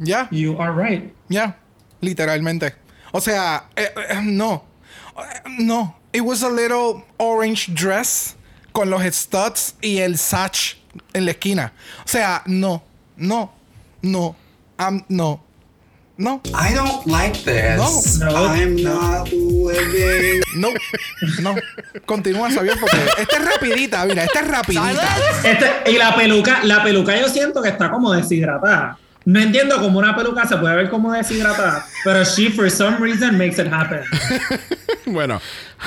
[0.00, 1.12] Ya, You are right.
[1.28, 1.52] ya.
[2.00, 2.72] Literalmente.
[3.12, 4.62] O sea, eh, eh, no.
[5.18, 5.94] Eh, No.
[6.12, 8.34] It was a little orange dress
[8.72, 10.76] con los studs y el satch
[11.12, 11.72] en la esquina.
[12.04, 12.82] O sea, no.
[13.16, 13.50] No.
[14.02, 14.34] No.
[14.78, 15.40] am- no.
[16.18, 16.40] No.
[16.52, 18.18] I don't like this.
[18.18, 18.28] No.
[18.28, 18.46] No.
[18.46, 20.42] I'm not living.
[20.56, 20.70] No.
[21.40, 21.54] No.
[22.06, 25.16] Continúa, Xavier, porque esta es rapidita, mira, esta es rapidita.
[25.44, 28.98] Este, y la peluca, la peluca yo siento que está como deshidratada.
[29.26, 33.38] No entiendo cómo una peluca se puede ver como deshidratada, pero she for some reason
[33.38, 34.00] makes it happen.
[35.12, 35.40] Bueno,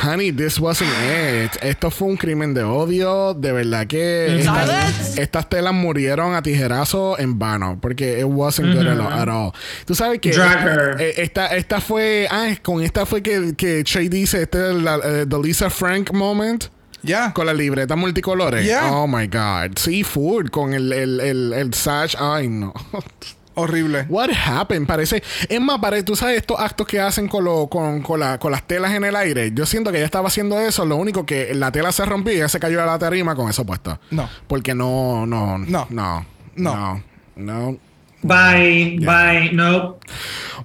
[0.03, 1.51] honey, this wasn't it.
[1.63, 3.33] Esto fue un crimen de odio.
[3.33, 7.77] De verdad que estas, estas telas murieron a tijerazo en vano.
[7.81, 9.51] Porque it wasn't good at all- at all.
[9.85, 10.97] Tú sabes que esta, her.
[11.01, 12.27] eh, esta, esta fue.
[12.29, 16.11] Ah, con esta fue que, que Che dice: Este es la, eh, the Lisa Frank
[16.11, 16.65] moment.
[17.03, 17.33] Ya.
[17.33, 18.63] Con la libreta multicolores.
[18.63, 18.91] Yeah.
[18.91, 19.75] Oh my God.
[19.77, 22.15] Seafood con el, el, el, el sash.
[22.19, 22.73] Ay, no.
[23.53, 24.05] Horrible.
[24.09, 24.87] What happened?
[24.87, 25.21] Parece.
[25.49, 28.51] Es más, parece, tú sabes estos actos que hacen con, lo, con, con, la- con
[28.51, 29.51] las telas en el aire.
[29.53, 30.85] Yo siento que ella estaba haciendo eso.
[30.85, 33.49] Lo único que la tela se rompió y ella se cayó a la tarima con
[33.49, 33.99] eso puesto.
[34.09, 34.29] No.
[34.47, 35.87] Porque no, no, No.
[35.89, 36.25] no,
[36.55, 36.75] No.
[36.95, 37.03] no,
[37.35, 37.77] no.
[38.23, 39.97] Bye, bye, no.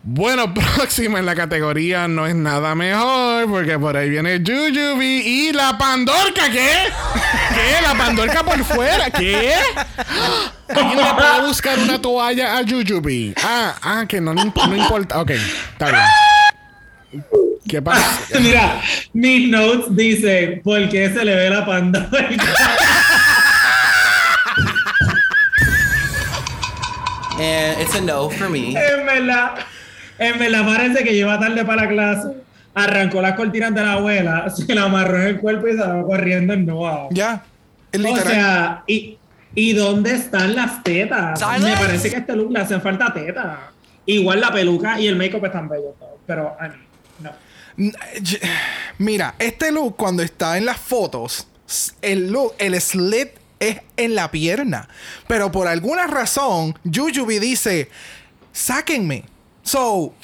[0.02, 5.52] Bueno, próxima en la categoría no es nada mejor porque por ahí viene Jujubi y
[5.52, 6.50] la Pandorca.
[6.52, 6.68] ¿Qué?
[7.54, 7.82] ¿Qué?
[7.82, 9.10] ¿La Pandorca por fuera?
[9.10, 9.52] ¿Qué?
[10.68, 13.34] ¿Alguien le puede buscar una toalla a Jujubi?
[13.42, 15.20] Ah, ah, que no, no imp- no importa.
[15.20, 17.22] Ok, está bien.
[17.68, 18.20] ¿Qué pasa?
[18.40, 18.80] Mira,
[19.12, 22.08] mis notes dice, ¿por qué se le ve la panda?
[27.38, 28.68] And it's a no for me.
[28.68, 29.56] en verdad,
[30.18, 32.28] en verdad parece que lleva tarde para la clase.
[32.74, 36.02] Arrancó las cortinas de la abuela, se la amarró en el cuerpo y se va
[36.02, 37.08] corriendo en Noah.
[37.10, 37.44] Ya.
[37.92, 39.18] Es O sea, ¿y,
[39.54, 41.38] ¿y dónde están las tetas?
[41.38, 41.68] Silence.
[41.68, 43.58] Me parece que a este look le hacen falta tetas.
[44.06, 46.86] Igual la peluca y el make-up están bellos, todos, pero I mean,
[47.20, 47.32] no.
[48.98, 51.46] Mira, este look cuando está en las fotos,
[52.00, 53.30] el look, el slit
[53.60, 54.88] es en la pierna.
[55.26, 57.90] Pero por alguna razón, Jujubi dice,
[58.52, 59.24] sáquenme.
[59.62, 60.14] So,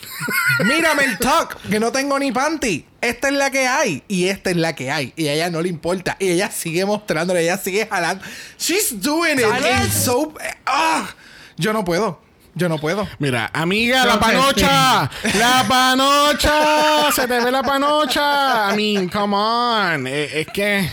[0.64, 2.86] mírame el tuck, que no tengo ni panty.
[3.00, 4.04] Esta es la que hay.
[4.06, 5.12] Y esta es la que hay.
[5.16, 6.16] Y a ella no le importa.
[6.20, 8.24] Y ella sigue mostrándole, ella sigue jalando.
[8.56, 9.90] She's doing it.
[9.92, 10.32] so...
[10.64, 11.08] ah,
[11.56, 12.20] yo no puedo.
[12.54, 13.08] Yo no puedo.
[13.18, 15.10] Mira, amiga, la panocha.
[15.34, 17.10] La panocha.
[17.12, 18.72] Se te ve la panocha.
[18.72, 20.06] I mean, come on.
[20.06, 20.88] Eh, Es que.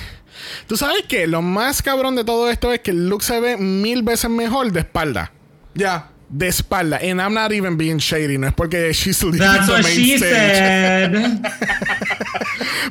[0.68, 3.58] Tú sabes que lo más cabrón de todo esto es que el look se ve
[3.58, 5.32] mil veces mejor de espalda.
[5.74, 6.10] Ya.
[6.30, 6.98] De espalda.
[6.98, 8.38] And I'm not even being shady.
[8.38, 10.30] No es porque she's leaving That's the what main she stage.
[10.32, 11.42] said.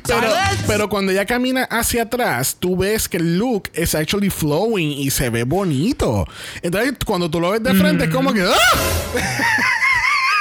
[0.07, 0.27] Pero,
[0.65, 5.09] pero cuando ella camina hacia atrás, tú ves que el look es actually flowing y
[5.11, 6.25] se ve bonito.
[6.61, 8.41] Entonces, cuando tú lo ves de frente, es como que.
[8.41, 9.13] ¡ah!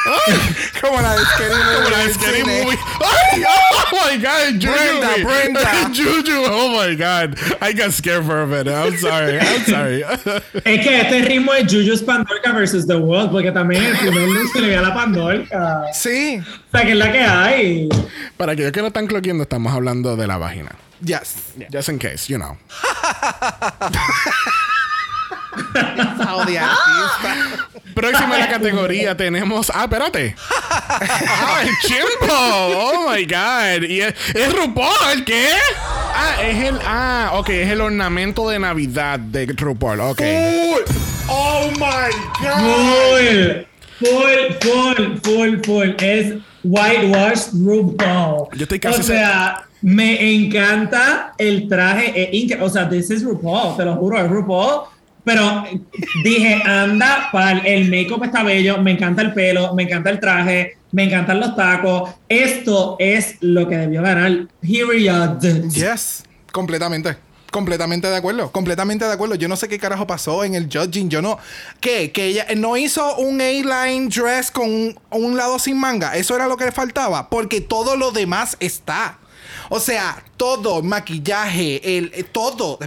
[0.81, 2.45] Como la de Scary Movie Como la de Scary.
[2.45, 2.79] Movie.
[3.01, 3.43] ¡Ay!
[3.47, 4.61] ¡Oh my God!
[4.61, 4.73] Juju!
[4.73, 5.91] Brenda, Brenda.
[5.95, 6.45] Juju!
[6.47, 7.39] Oh my God.
[7.61, 8.73] I got scared for a minute.
[8.73, 9.39] I'm sorry.
[9.39, 10.03] I'm sorry.
[10.65, 14.49] Es que este ritmo es Juju's Pandorca versus The World, porque también el primer look
[14.53, 15.85] se le ve a la Pandorca.
[15.93, 16.41] Sí.
[16.41, 17.89] O sea, que es la que hay.
[18.37, 20.71] Para aquellos que no están cloqueando, estamos hablando de la vagina.
[21.01, 21.55] Yes.
[21.73, 22.57] Just in case, you know.
[26.25, 27.69] Saudi artista.
[27.95, 29.71] Próxima en la categoría tenemos.
[29.75, 30.35] Ah, espérate.
[30.91, 32.35] Ah, el Chimpo.
[32.35, 33.89] Oh my God.
[33.89, 35.49] Y es, es RuPaul, ¿qué?
[36.15, 36.79] Ah, es el.
[36.85, 40.01] Ah, ok, es el ornamento de Navidad de RuPaul.
[40.01, 40.23] Ok.
[41.29, 42.11] Oh my
[42.41, 43.67] god.
[43.99, 45.89] Full, full, full, full, full.
[46.01, 46.35] Es
[46.65, 48.49] whitewashed RuPaul.
[48.55, 52.31] Yo estoy casi O sea, me encanta el traje.
[52.61, 54.89] o sea, this is RuPaul, te lo juro, es RuPaul.
[55.29, 55.63] Pero
[56.25, 60.79] dije, anda, pal, el make-up está bello, me encanta el pelo, me encanta el traje,
[60.91, 62.09] me encantan los tacos.
[62.31, 64.47] Esto es lo que debió ganar.
[64.63, 65.39] Period.
[65.69, 66.23] Yes.
[66.51, 67.19] Completamente.
[67.51, 68.51] Completamente de acuerdo.
[68.53, 69.35] Completamente de acuerdo.
[69.35, 71.11] Yo no sé qué carajo pasó en el judging.
[71.11, 71.39] Yo no.
[71.79, 72.11] ¿Qué?
[72.11, 76.17] Que ella no hizo un A-line dress con un, lado sin manga.
[76.17, 77.29] Eso era lo que le faltaba.
[77.29, 79.19] Porque todo lo demás está.
[79.69, 82.79] O sea, todo, maquillaje, el, eh, todo.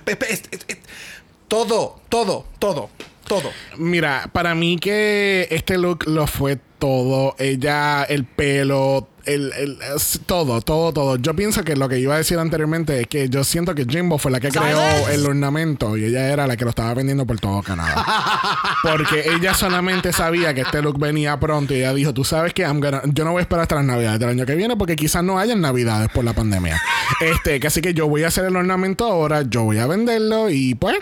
[1.51, 2.89] Todo, todo, todo,
[3.27, 3.49] todo.
[3.77, 7.35] Mira, para mí que este look lo fue todo.
[7.39, 9.77] Ella, el pelo, el, el-
[10.25, 11.17] todo, todo, todo.
[11.17, 14.17] Yo pienso que lo que iba a decir anteriormente es que yo siento que Jimbo
[14.17, 17.37] fue la que creó el ornamento y ella era la que lo estaba vendiendo por
[17.37, 18.01] todo Canadá.
[18.81, 22.61] Porque ella solamente sabía que este look venía pronto y ella dijo, tú sabes que
[22.63, 25.37] yo no voy a esperar hasta las navidades del año que viene porque quizás no
[25.37, 26.81] hayan navidades por la pandemia.
[27.19, 30.49] Este, que así que yo voy a hacer el ornamento ahora, yo voy a venderlo
[30.49, 30.95] y pues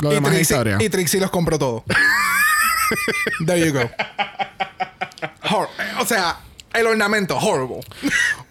[0.00, 0.76] lo Y demás es Trixie, historia.
[0.80, 1.84] y Trixie los compró todo.
[3.46, 3.90] There you go.
[5.42, 5.68] Hor-
[6.00, 6.36] o sea,
[6.72, 7.80] el ornamento, horrible.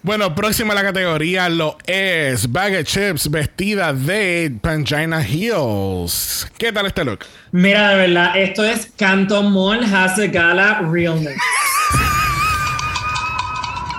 [0.04, 6.48] Bueno, próxima a la categoría lo es Bag of Chips vestida de Pangina Heels.
[6.58, 7.26] ¿Qué tal este look?
[7.52, 11.38] Mira, de verdad, esto es Canton Mall has a gala realness.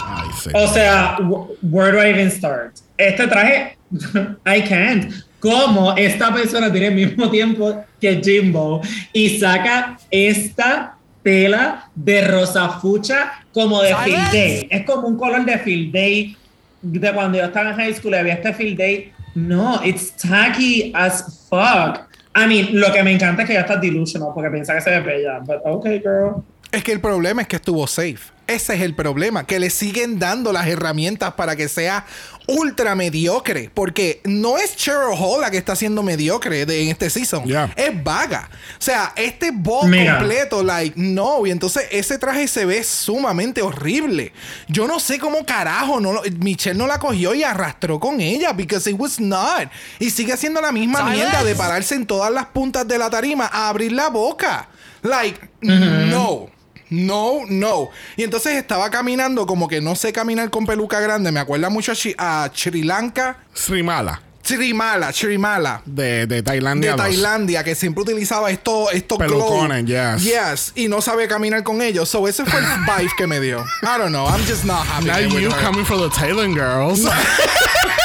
[0.07, 0.51] Ay, sí.
[0.55, 2.75] O sea, wh- where do I even start?
[2.97, 3.77] Este traje,
[4.47, 5.13] I can't.
[5.41, 8.81] ¿Cómo esta persona tiene el mismo tiempo que Jimbo
[9.13, 14.69] y saca esta tela de rosa fucha como de field day?
[14.71, 16.37] Es como un color de field day
[16.83, 19.13] de cuando yo estaba en high school había este field day.
[19.35, 22.09] No, it's tacky as fuck.
[22.35, 24.91] I mean, lo que me encanta es que ya está delusional porque piensa que se
[24.91, 25.41] ve bella.
[25.41, 26.45] But okay, girl.
[26.73, 28.19] Es que el problema es que estuvo safe.
[28.47, 32.07] Ese es el problema, que le siguen dando las herramientas para que sea
[32.47, 33.71] ultra mediocre.
[33.75, 37.45] Porque no es Cheryl Hall la que está siendo mediocre de, en este season.
[37.45, 37.71] Yeah.
[37.77, 38.49] Es vaga.
[38.79, 40.17] O sea, este Mira.
[40.19, 41.47] completo, like, no.
[41.47, 44.33] Y entonces ese traje se ve sumamente horrible.
[44.67, 48.55] Yo no sé cómo carajo no lo- Michelle no la cogió y arrastró con ella.
[48.55, 49.69] Because it was not.
[49.99, 53.45] Y sigue haciendo la misma mierda de pararse en todas las puntas de la tarima
[53.53, 54.71] a abrir la boca.
[55.03, 56.49] Like, no.
[56.91, 57.91] No, no.
[58.17, 61.31] Y entonces estaba caminando como que no sé caminar con peluca grande.
[61.33, 63.39] Me acuerda mucho a, Chi- a Sri Lanka.
[63.55, 65.83] Srimala Srimala, Srimala.
[65.85, 66.93] de, de De Tailandia.
[66.93, 67.01] dos.
[67.03, 70.23] Tailandia, que siempre utilizaba esto, estos Pelucones, yes.
[70.25, 70.73] Yes.
[70.75, 72.09] Y no sabía caminar con ellos.
[72.09, 73.61] So ese fue el vibe que me dio.
[73.83, 74.27] I don't know.
[74.27, 75.05] I'm just not happy.
[75.05, 77.01] Now you coming for the Thailand girls.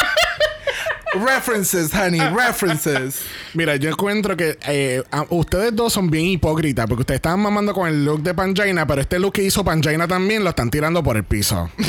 [1.14, 2.19] References, honey.
[2.35, 3.19] References.
[3.53, 7.73] Mira, yo encuentro que eh, a- ustedes dos son bien hipócritas porque ustedes estaban mamando
[7.73, 11.03] con el look de Pangina, pero este look que hizo Pangina también lo están tirando
[11.03, 11.69] por el piso.
[11.77, 11.88] es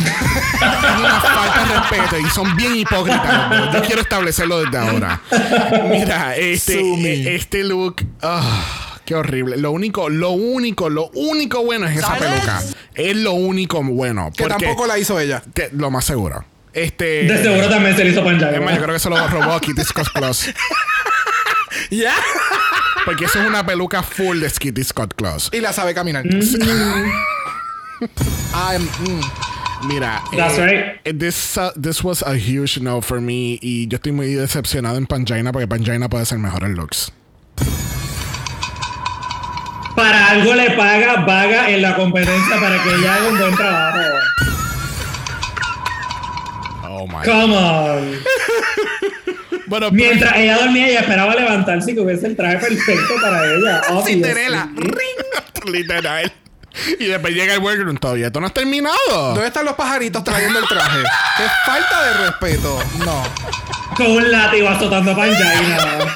[0.99, 3.73] una falta de respeto y son bien hipócritas.
[3.75, 5.21] Yo quiero establecerlo desde ahora.
[5.91, 7.97] Mira, este, eh, este look.
[8.23, 9.59] ah, Qué horrible.
[9.59, 12.63] Lo único, lo único, lo único bueno es esa peluca.
[12.95, 14.31] Es lo único bueno.
[14.35, 15.43] Que porque- tampoco la hizo ella.
[15.55, 16.45] que- lo más seguro.
[16.75, 17.25] Este.
[17.25, 20.09] De seguro también se le hizo más, yo creo que se lo robó Kitty Scott
[20.13, 20.49] Claus.
[21.91, 22.15] Yeah.
[23.05, 25.51] Porque eso es una peluca full de Kitty Scott Claus.
[25.53, 26.25] Y la sabe caminar.
[28.55, 29.21] I'm, mm.
[29.87, 31.01] Mira, That's eh, right.
[31.05, 33.59] eh, this, uh, this was a huge no for me.
[33.61, 37.13] Y yo estoy muy decepcionado en Pangina porque Pangina puede ser mejor en looks.
[39.95, 44.54] Para algo le paga vaga en la competencia para que ella haga un buen trabajo.
[46.97, 47.25] Oh my.
[47.25, 48.19] Come on.
[49.67, 53.81] Bueno, Mientras ella dormía, ella esperaba levantarse y que hubiese el traje perfecto para ella.
[54.07, 54.69] Cinderella.
[55.67, 56.31] literal.
[57.01, 58.27] Y después llega el workroom todavía.
[58.27, 58.97] Esto no has terminado.
[59.09, 61.03] ¿Dónde están los pajaritos trayendo el traje?
[61.39, 62.79] ¡Qué falta de respeto!
[63.07, 63.23] No.
[63.97, 66.15] Con un látigo azotando Panjaina.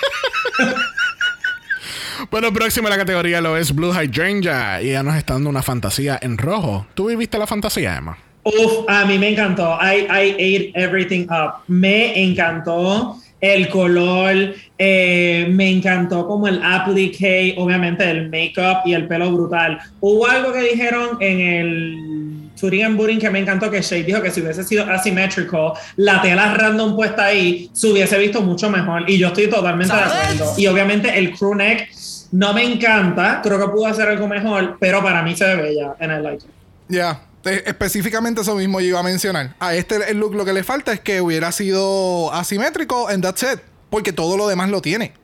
[2.31, 4.83] Bueno, próximo a la categoría lo es Blue Hydrangea.
[4.83, 6.87] Y ella nos está dando una fantasía en rojo.
[6.95, 8.19] ¿Tú viviste la fantasía, Emma?
[8.49, 9.79] Uf, a mí me encantó.
[9.81, 11.63] I, I ate everything up.
[11.67, 19.07] Me encantó el color, eh, me encantó como el applique, obviamente el makeup y el
[19.07, 19.79] pelo brutal.
[20.01, 24.21] Hubo algo que dijeron en el Turing and Booting que me encantó, que Shay dijo
[24.21, 29.09] que si hubiese sido asimétrico, la tela random puesta ahí se hubiese visto mucho mejor.
[29.09, 30.55] Y yo estoy totalmente de acuerdo.
[30.57, 31.89] Y obviamente el crew neck
[32.33, 35.95] no me encanta, creo que pudo hacer algo mejor, pero para mí se ve bella
[36.01, 36.51] and I like it.
[36.89, 37.28] Ya.
[37.45, 39.55] Específicamente eso mismo yo iba a mencionar.
[39.59, 43.43] A este el look lo que le falta es que hubiera sido asimétrico en that's
[43.43, 43.61] it.
[43.91, 45.15] Porque todo lo demás lo tiene.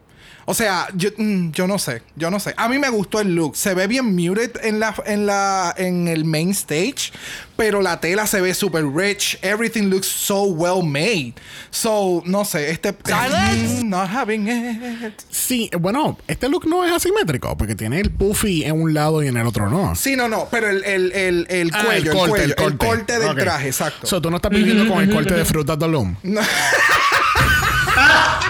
[0.47, 2.55] O sea, yo, mm, yo no sé, yo no sé.
[2.57, 3.57] A mí me gustó el look.
[3.57, 7.13] Se ve bien muted en la en la en el main stage,
[7.57, 9.39] pero la tela se ve super rich.
[9.43, 11.35] Everything looks so well made.
[11.71, 15.15] So, no sé, este mm, not having it.
[15.31, 19.29] Sí, bueno, este look no es asimétrico porque tiene el puffy en un lado y
[19.29, 19.95] en el otro no.
[19.95, 23.31] Sí, no, no, pero el, el, el, el Ah, cuello, el, cuello, el corte, del
[23.31, 23.39] Ok.
[23.39, 24.07] traje, exacto.
[24.07, 26.17] So, tú no estás viviendo con el corte de frutas de Loom.
[26.25, 26.43] No.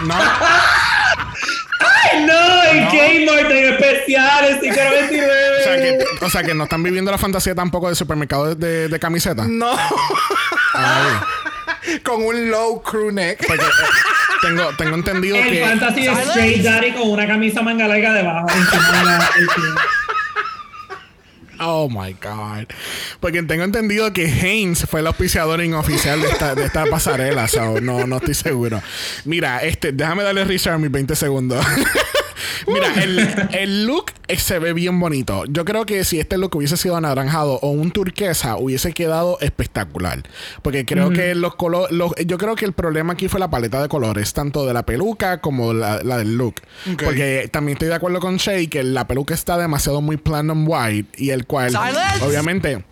[0.06, 0.14] No.
[2.14, 2.64] ¡Ay, no!
[2.70, 5.32] En Kmart en especiales, si quiero 29.
[5.58, 8.66] O sea, que, o sea, que no están viviendo la fantasía tampoco de supermercado de,
[8.66, 9.44] de, de camiseta.
[9.48, 9.72] No.
[10.74, 13.46] Ay, Con un low crew neck.
[13.46, 13.68] porque eh,
[14.42, 15.64] tengo, tengo entendido El que.
[15.64, 18.46] fantasy de Straight Daddy con una camisa manga larga debajo.
[18.48, 19.80] encima de la- encima.
[21.66, 22.66] Oh my God.
[23.20, 27.48] Porque tengo entendido que Haynes fue el auspiciador inoficial de esta, de esta pasarela.
[27.48, 28.82] So, no, no estoy seguro.
[29.24, 31.64] Mira, este, déjame darle a mis 20 segundos.
[32.66, 35.44] Mira, el, el look se ve bien bonito.
[35.48, 40.22] Yo creo que si este look hubiese sido anaranjado o un turquesa, hubiese quedado espectacular.
[40.62, 41.96] Porque creo que los colores.
[42.26, 45.40] Yo creo que el problema aquí fue la paleta de colores, tanto de la peluca
[45.40, 46.56] como la, la del look.
[46.92, 47.02] Ok.
[47.04, 51.08] Porque también estoy de acuerdo con Shay que la peluca está demasiado muy platinum white
[51.16, 51.74] y el cual,
[52.22, 52.84] obviamente.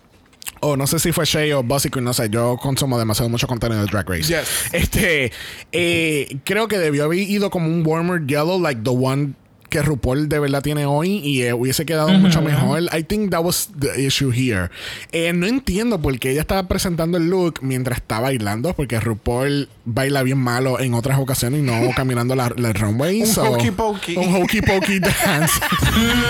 [0.59, 3.81] O no sé si fue Shay o Buzzy, no sé, yo consumo demasiado mucho contenido
[3.81, 4.23] de Drag Race.
[4.23, 4.47] Yes.
[4.71, 5.31] Este,
[5.73, 9.33] eh, creo que debió haber ido como un warmer yellow, like the one
[9.73, 12.83] que RuPaul de verdad tiene hoy y eh, hubiese quedado mucho mejor.
[12.95, 14.69] I think that was the issue here.
[15.11, 19.67] Eh, no entiendo por qué ella estaba presentando el look mientras está bailando, porque RuPaul
[19.85, 23.21] baila bien malo en otras ocasiones y no caminando la, la runway.
[23.21, 24.15] Un so- hokey pokey.
[24.15, 25.59] Un hokey pokey dance.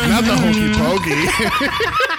[0.09, 1.13] Not the hokey pokey.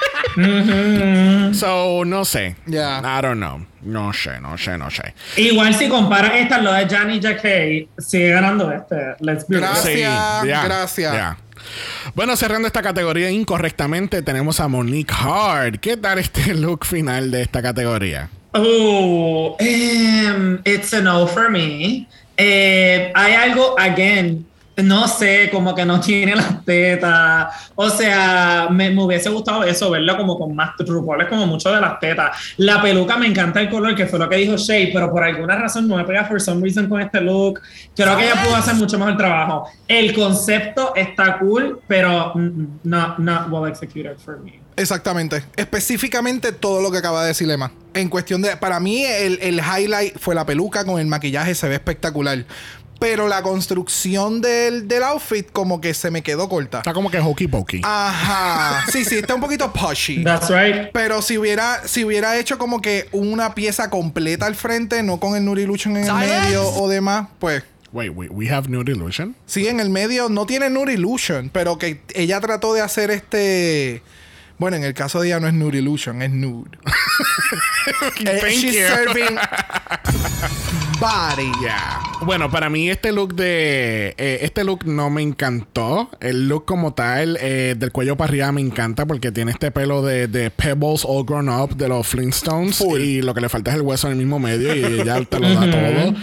[1.55, 2.57] so, no sé.
[2.67, 3.01] Yeah.
[3.05, 3.67] I don't know.
[3.83, 5.15] No sé, no sé, no sé.
[5.37, 9.17] Igual si comparas esta, lo de Johnny Jacquet, sigue ganando este.
[9.21, 9.73] Let's be real.
[10.43, 10.65] Gracias.
[10.65, 11.37] gracias.
[12.15, 15.81] Bueno, cerrando esta categoría incorrectamente, tenemos a Monique Hard.
[15.81, 18.29] ¿Qué tal este look final de esta categoría?
[18.53, 22.07] Oh, um, it's a no for me.
[22.37, 27.71] Eh, hay algo, again, no sé, como que no tiene las tetas.
[27.75, 31.73] O sea, me, me hubiese gustado eso, verlo como con más RuPaul, es como mucho
[31.73, 32.37] de las tetas.
[32.57, 35.57] La peluca me encanta el color, que fue lo que dijo Shay, pero por alguna
[35.57, 37.61] razón no me pega for some reason con este look.
[37.95, 39.69] Creo que ella pudo hacer mucho mejor trabajo.
[39.87, 42.33] El concepto está cool, pero
[42.83, 44.65] not, not well executed for me.
[44.77, 45.45] Exactamente.
[45.57, 47.71] Específicamente todo lo que acaba de decir Emma.
[47.95, 48.57] En cuestión de.
[48.57, 52.45] Para mí, el, el highlight fue la peluca con el maquillaje, se ve espectacular.
[53.05, 56.79] Pero la construcción del, del outfit, como que se me quedó corta.
[56.79, 57.83] Está como que hokey pokey.
[57.85, 58.87] Ajá.
[58.91, 60.25] Sí, sí, está un poquito pushy.
[60.25, 60.89] That's right.
[60.91, 65.37] Pero si hubiera, si hubiera hecho como que una pieza completa al frente, no con
[65.37, 67.63] el Nudillusion en el medio o demás, pues.
[67.93, 69.37] Wait, we, we have Nude Illusion.
[69.45, 74.03] Sí, en el medio no tiene Nude Illusion, pero que ella trató de hacer este.
[74.57, 76.71] Bueno, en el caso de ella no es Nude Illusion, es Nude.
[78.25, 78.81] Eh, she's you.
[78.81, 79.37] serving
[81.05, 81.53] body.
[81.61, 82.01] Yeah.
[82.23, 84.15] Bueno, para mí este look de...
[84.17, 86.09] eh, este look no me encantó.
[86.21, 90.03] El look como tal, eh, del cuello para arriba me encanta porque tiene este pelo
[90.03, 92.81] de, de Pebbles All Grown Up de los Flintstones.
[92.81, 95.39] Y lo que le falta es el hueso en el mismo medio y ella te
[95.39, 96.15] lo da todo.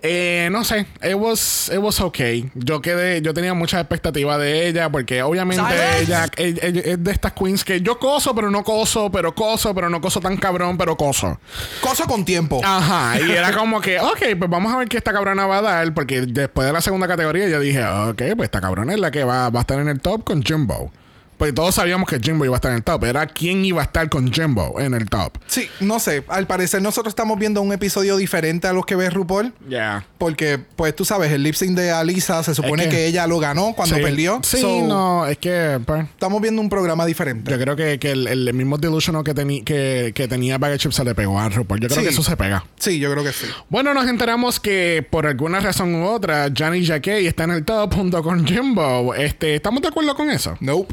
[0.00, 2.48] Eh, no sé, it was, it was okay.
[2.54, 5.60] Yo quedé, yo tenía muchas expectativas de ella porque obviamente
[6.00, 9.74] ella, ella- ella es de estas queens que yo coso, pero no coso, pero coso,
[9.74, 11.40] pero no coso tan cabrón, pero coso.
[11.80, 12.60] Cosa con tiempo.
[12.64, 15.62] Ajá, y era como que, ok, pues vamos a ver qué esta cabrona va a
[15.62, 19.10] dar, porque después de la segunda categoría yo dije, ok, pues esta cabrona es la
[19.10, 20.92] que va, va a estar en el top con Jimbo.
[21.38, 23.84] Pues todos sabíamos que Jimbo iba a estar en el top, era quién iba a
[23.84, 25.38] estar con Jimbo en el top.
[25.46, 26.24] Sí, no sé.
[26.28, 29.54] Al parecer nosotros estamos viendo un episodio diferente a los que ve RuPaul.
[29.68, 30.04] Ya.
[30.18, 33.38] Porque, pues tú sabes, el lip sync de Alisa se supone que- que, ella lo
[33.38, 34.02] ganó cuando Sí.
[34.02, 34.40] perdió.
[34.42, 37.48] Sí, So, no, es que, pues, Estamos viendo un programa diferente.
[37.50, 40.90] yo creo que, que el, el mismo delusional que, teni- que, que tenía Bag Chip
[40.90, 41.78] se le pegó a RuPaul.
[41.78, 42.04] Yo creo Sí.
[42.04, 42.64] que eso se pega.
[42.80, 43.46] Sí, yo creo que sí.
[43.68, 47.94] Bueno, nos enteramos que por alguna razón u otra, Johnny Jacquet está en el top
[47.94, 49.14] junto con Jimbo.
[49.14, 50.56] Este, ¿Estamos de acuerdo con eso?
[50.60, 50.92] Nope.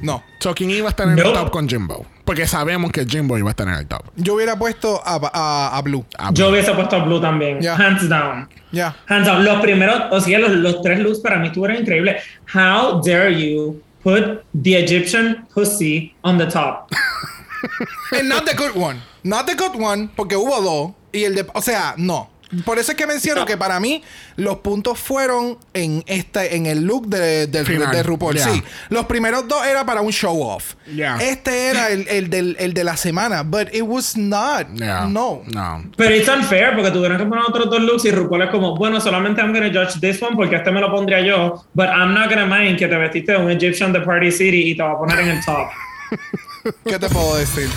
[0.00, 0.22] No.
[0.40, 2.04] So, ¿quién iba a estar en el top con Jimbo?
[2.24, 4.02] Porque sabemos que Jimbo iba a estar en el top.
[4.16, 6.04] Yo hubiera puesto a, a, a Blue.
[6.32, 7.66] Yo hubiese puesto a Blue también.
[7.66, 8.48] Hands down.
[8.72, 8.96] Ya.
[9.06, 9.44] Hands down.
[9.44, 12.22] Los primeros, o sea, los, los tres looks para mí estuvieron increíbles.
[12.54, 16.90] How dare you put the Egyptian pussy on the top?
[18.12, 19.00] And not the good one.
[19.22, 20.92] Not the good one, porque hubo dos.
[21.12, 21.46] Y el de.
[21.54, 22.30] O sea, no.
[22.64, 24.02] Por eso es que menciono que para mí
[24.36, 28.34] los puntos fueron en este en el look de, de RuPaul.
[28.34, 28.48] Yeah.
[28.48, 30.74] Sí, los primeros dos era para un show off.
[30.86, 31.16] Yeah.
[31.20, 34.66] Este era el, el del, el de la semana, but it was not.
[34.74, 35.06] Yeah.
[35.06, 35.42] No.
[35.52, 35.84] No.
[35.96, 39.00] Pero it's unfair porque tuvieron que poner otros dos looks y RuPaul es como, bueno,
[39.00, 42.28] solamente I'm gonna judge this one porque este me lo pondría yo, but I'm not
[42.28, 44.98] gonna mind que te vestiste de un Egyptian de Party City y te va a
[44.98, 45.68] poner en el top.
[46.84, 47.68] ¿Qué te puedo decir?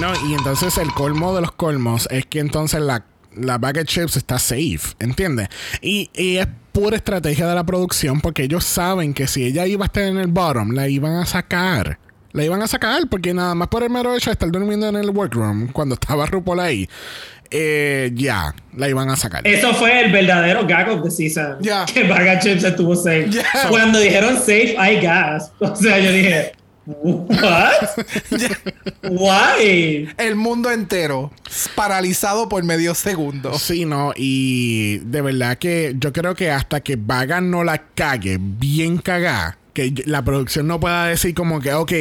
[0.00, 3.04] No, y entonces el colmo de los colmos es que entonces la,
[3.36, 5.48] la bag of chips está safe, ¿entiendes?
[5.80, 9.84] Y, y es pura estrategia de la producción porque ellos saben que si ella iba
[9.84, 11.98] a estar en el bottom, la iban a sacar.
[12.32, 14.96] La iban a sacar porque nada más por el mero hecho de estar durmiendo en
[14.96, 16.88] el workroom cuando estaba RuPaul ahí,
[17.50, 19.46] eh, ya, la iban a sacar.
[19.46, 21.56] Eso fue el verdadero gag of the season.
[21.60, 21.86] Ya.
[21.92, 23.30] Que Baga Chips estuvo safe.
[23.68, 25.52] Cuando dijeron safe, I gas.
[25.60, 26.52] O sea, yo dije,
[26.86, 27.72] what?
[29.02, 30.08] Why?
[30.18, 31.32] El mundo entero
[31.74, 33.58] paralizado por medio segundo.
[33.58, 38.38] Sí, no, y de verdad que yo creo que hasta que Vaga no la cague
[38.40, 41.92] bien cagada, Que la producción no pueda decir como que, ok.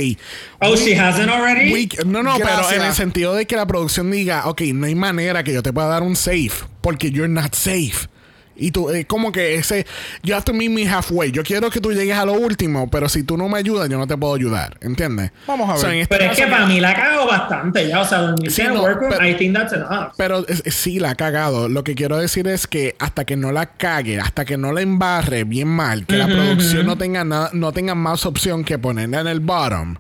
[0.62, 1.72] Oh, she hasn't already?
[1.74, 4.96] we- no, no, pero en el sentido de que la producción diga, ok, no hay
[4.96, 6.52] manera que yo te pueda dar un safe
[6.82, 8.08] porque you're not safe.
[8.56, 9.86] Y tú, es como que ese,
[10.24, 11.32] you have to meet me halfway.
[11.32, 13.98] Yo quiero que tú llegues a lo último, pero si tú no me ayudas, yo
[13.98, 14.78] no te puedo ayudar.
[14.82, 15.32] ¿Entiendes?
[15.48, 15.82] Vamos a ver.
[15.82, 18.02] So, en este Pero es que para mí la cago bastante ya.
[18.02, 20.14] O sea, dormir Sí, en el no, workroom, pero- I think that's enough.
[20.18, 21.68] Pero es- es- sí, la ha cagado.
[21.70, 24.82] Lo que quiero decir es que hasta que no la cague, hasta que no la
[24.82, 29.22] embarre bien mal, que la producción no tenga nada, no tenga más opción que ponerla
[29.22, 29.96] en el bottom,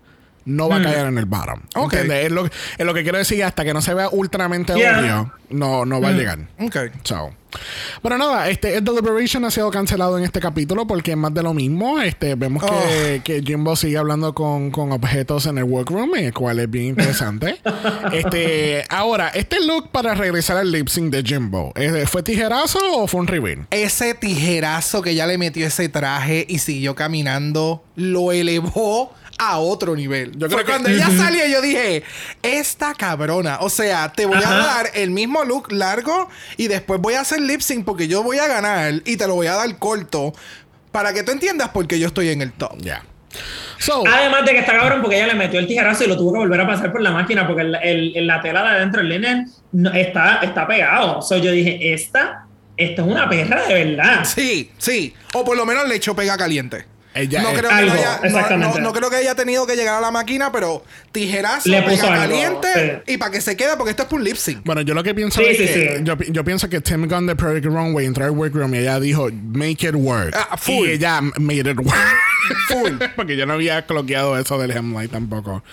[0.46, 1.60] no va a caer en el bottom.
[1.76, 1.94] Ok.
[1.94, 2.26] ¿Entiendes?
[2.26, 5.00] Es lo, es lo que quiero decir, hasta que no se vea ultramente Yeah.
[5.00, 6.40] obvio, no, no va a llegar.
[6.60, 6.78] Ok.
[7.04, 7.34] Chao.
[8.02, 11.42] Pero nada, este el Deliberation ha sido cancelado en este capítulo porque es más de
[11.42, 12.02] lo mismo.
[12.02, 16.60] Este, vemos que, que Jimbo sigue hablando con, con objetos en el workroom, el cual
[16.60, 17.58] es bien interesante.
[18.12, 23.08] este, ahora, este look para regresar al lip sync de Jimbo, ¿eh, ¿fue tijerazo o
[23.08, 23.68] fue un reveal?
[23.72, 29.95] Ese tijerazo que ya le metió ese traje y siguió caminando, lo elevó a otro
[29.95, 30.32] nivel.
[30.38, 32.03] Yo creo que- cuando ella salió, yo dije,
[32.41, 37.16] esta cabrona, o sea, te voy a dar el mismo look largo y después voy
[37.16, 39.78] a hacer lip sync porque yo voy a ganar y te lo voy a dar
[39.78, 40.34] corto
[40.91, 42.78] para que tú entiendas por qué yo estoy en el top.
[42.78, 43.03] Ya.
[43.80, 46.32] So, Además de que está cabrón porque ella le metió el tijerazo y lo tuvo
[46.32, 49.02] que volver a pasar por la máquina porque el, el- el- la tela de adentro,
[49.02, 51.22] el linen, no- está, está pegado.
[51.22, 52.45] So yo dije, esta,
[52.78, 54.24] esta es una perra de verdad.
[54.24, 55.14] Sí, sí.
[55.34, 56.86] O por lo menos le echó pega caliente.
[57.16, 58.80] Ella no, es- creo que no, haya, no- exactamente.
[58.80, 61.92] no- no creo que haya tenido que llegar a la máquina, pero tijerazo, Le pega
[61.92, 63.14] puso algo, caliente sí.
[63.14, 64.64] y para que se quede, porque esto es por un lip sync.
[64.66, 66.04] bueno, yo lo que pienso Sí, es sí, que sí.
[66.04, 69.00] Yo, pi- yo pienso que Tim Gunn de Project Runway entró al workroom y ella
[69.00, 70.36] dijo, make it work.
[70.38, 70.88] Ah, full.
[70.88, 71.96] Y ella made it work.
[72.68, 72.92] Full.
[73.16, 75.64] Porque yo no había cloqueado eso del Hemlight tampoco.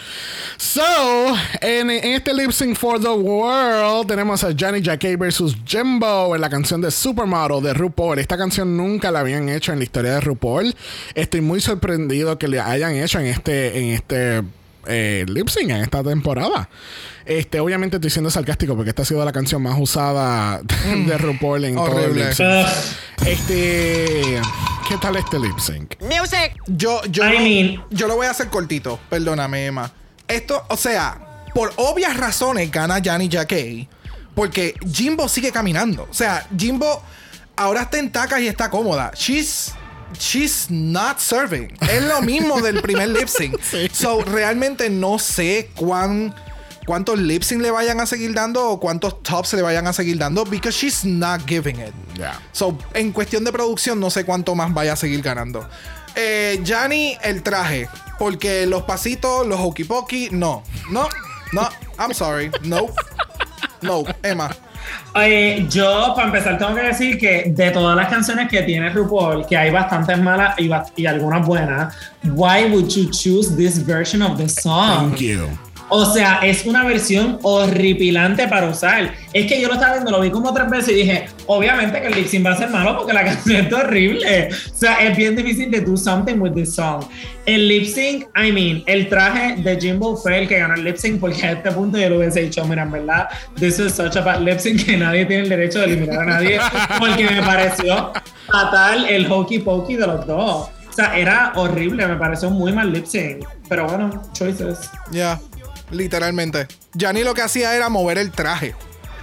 [0.56, 6.34] So, en, en este lip sync for the world tenemos a Johnny Jacquet versus Jimbo
[6.34, 8.18] en la canción de Supermodel de RuPaul.
[8.18, 10.74] Esta canción nunca la habían hecho en la historia de RuPaul.
[11.32, 14.42] Estoy muy sorprendido que le hayan hecho en este, en este
[14.84, 16.68] eh, lip sync en esta temporada.
[17.24, 20.60] Este, obviamente estoy siendo sarcástico porque esta ha sido la canción más usada
[21.06, 22.24] de RuPaul en todo el horrible.
[22.26, 22.66] lip sync.
[22.66, 23.26] Ugh.
[23.26, 24.40] Este,
[24.86, 25.94] ¿qué tal este lip sync?
[26.66, 29.00] Yo, yo, I mean- yo lo voy a hacer cortito.
[29.08, 29.90] Perdóname, Emma.
[30.28, 33.88] Esto, o sea, por obvias razones gana Johnny Jacquet.
[34.34, 36.06] Porque Jimbo sigue caminando.
[36.10, 37.02] O sea, Jimbo
[37.56, 39.12] ahora está en tacas y está cómoda.
[39.16, 39.72] She's.
[40.18, 41.72] She's not serving.
[41.80, 43.58] Es lo mismo del primer lip sync.
[43.92, 46.34] So, realmente no sé cuán.
[46.84, 50.18] Cuántos lip sync le vayan a seguir dando o cuántos tops le vayan a seguir
[50.18, 50.44] dando.
[50.44, 51.94] Because she's not giving it.
[52.16, 52.40] Ya.
[52.52, 55.68] So, en cuestión de producción, no sé cuánto más vaya a seguir ganando.
[56.16, 57.88] Eh, Gianni, el traje.
[58.18, 60.62] Porque los pasitos, los hokey pokey, no.
[60.90, 61.08] No,
[61.52, 61.68] no.
[61.98, 62.50] I'm sorry.
[62.64, 62.88] No.
[63.80, 64.50] No, Emma.
[65.14, 69.46] Eh, yo, para empezar, tengo que decir que de todas las canciones que tiene RuPaul,
[69.46, 71.94] que hay bastantes malas y, y algunas buenas,
[72.24, 75.10] why would you choose this version of the song?
[75.10, 75.71] Thank you.
[75.94, 79.12] O sea, es una versión horripilante para usar.
[79.34, 82.06] Es que yo lo estaba viendo, lo vi como tres veces y dije, obviamente que
[82.06, 84.48] el lip sync va a ser malo porque la canción es horrible.
[84.50, 87.04] O sea, es bien difícil de do something with this song.
[87.44, 90.96] El lip sync, I mean, el traje de Jimbo fue el que ganó el lip
[90.96, 93.28] sync porque a este punto yo lo hubiese dicho, mira, en verdad,
[93.60, 96.24] this is such a bad lip sync que nadie tiene el derecho de eliminar a
[96.24, 96.58] nadie
[96.98, 98.12] porque me pareció
[98.50, 100.70] fatal el hokey pokey de los dos.
[100.88, 103.44] O sea, era horrible, me pareció muy mal lip sync.
[103.68, 104.90] Pero bueno, choices.
[105.10, 105.38] Ya,
[105.92, 106.66] literalmente.
[106.94, 108.74] Gianni lo que hacía era mover el traje.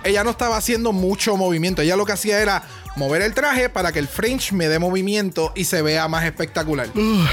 [0.04, 1.82] Ella no estaba haciendo mucho movimiento.
[1.82, 2.64] Ella lo que hacía era
[2.96, 6.88] mover el traje para que el fringe me dé movimiento y se vea más espectacular.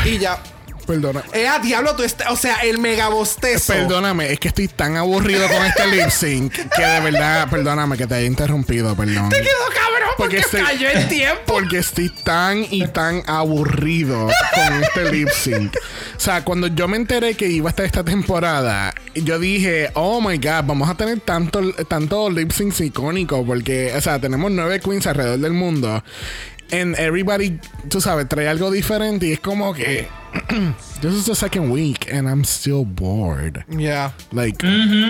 [0.05, 0.41] y ya.
[0.87, 1.23] Perdona.
[1.33, 3.73] Eh, a diablo, tú est- o sea, el mega bostezo.
[3.73, 8.07] Perdóname, es que estoy tan aburrido con este lip sync que de verdad, perdóname que
[8.07, 9.29] te haya interrumpido, perdón.
[9.29, 11.43] Te quedó cabrón porque, estoy- cayó el tiempo.
[11.47, 15.75] Porque estoy tan y tan aburrido con este lip sync.
[16.17, 20.21] O sea, cuando yo me enteré que iba a estar esta temporada, yo dije, oh
[20.21, 23.45] my god, vamos a tener tanto, tanto lip syncs icónicos.
[23.47, 26.03] Porque, o sea, tenemos nueve queens alrededor del mundo.
[26.73, 30.09] And everybody, tú sabes, trae algo diferente y es como que.
[31.01, 33.65] This is the second week and I'm still bored.
[33.69, 34.13] Ya.
[34.33, 35.05] Like, y,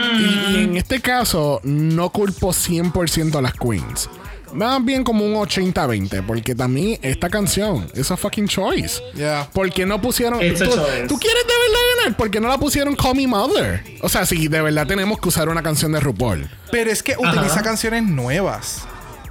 [0.50, 4.08] y en este caso, no culpo 100% a las queens.
[4.52, 9.02] Más bien como un 80-20, porque también esta canción es a fucking choice.
[9.14, 9.48] Ya.
[9.52, 10.42] ¿Por qué no pusieron.
[10.42, 11.06] It's a ¿tú, choice.
[11.08, 12.16] tú quieres de verdad ganar?
[12.16, 13.82] ¿Por qué no la pusieron Call Me Mother?
[14.02, 16.48] O sea, si de verdad tenemos que usar una canción de RuPaul.
[16.70, 18.86] Pero es que utiliza canciones nuevas.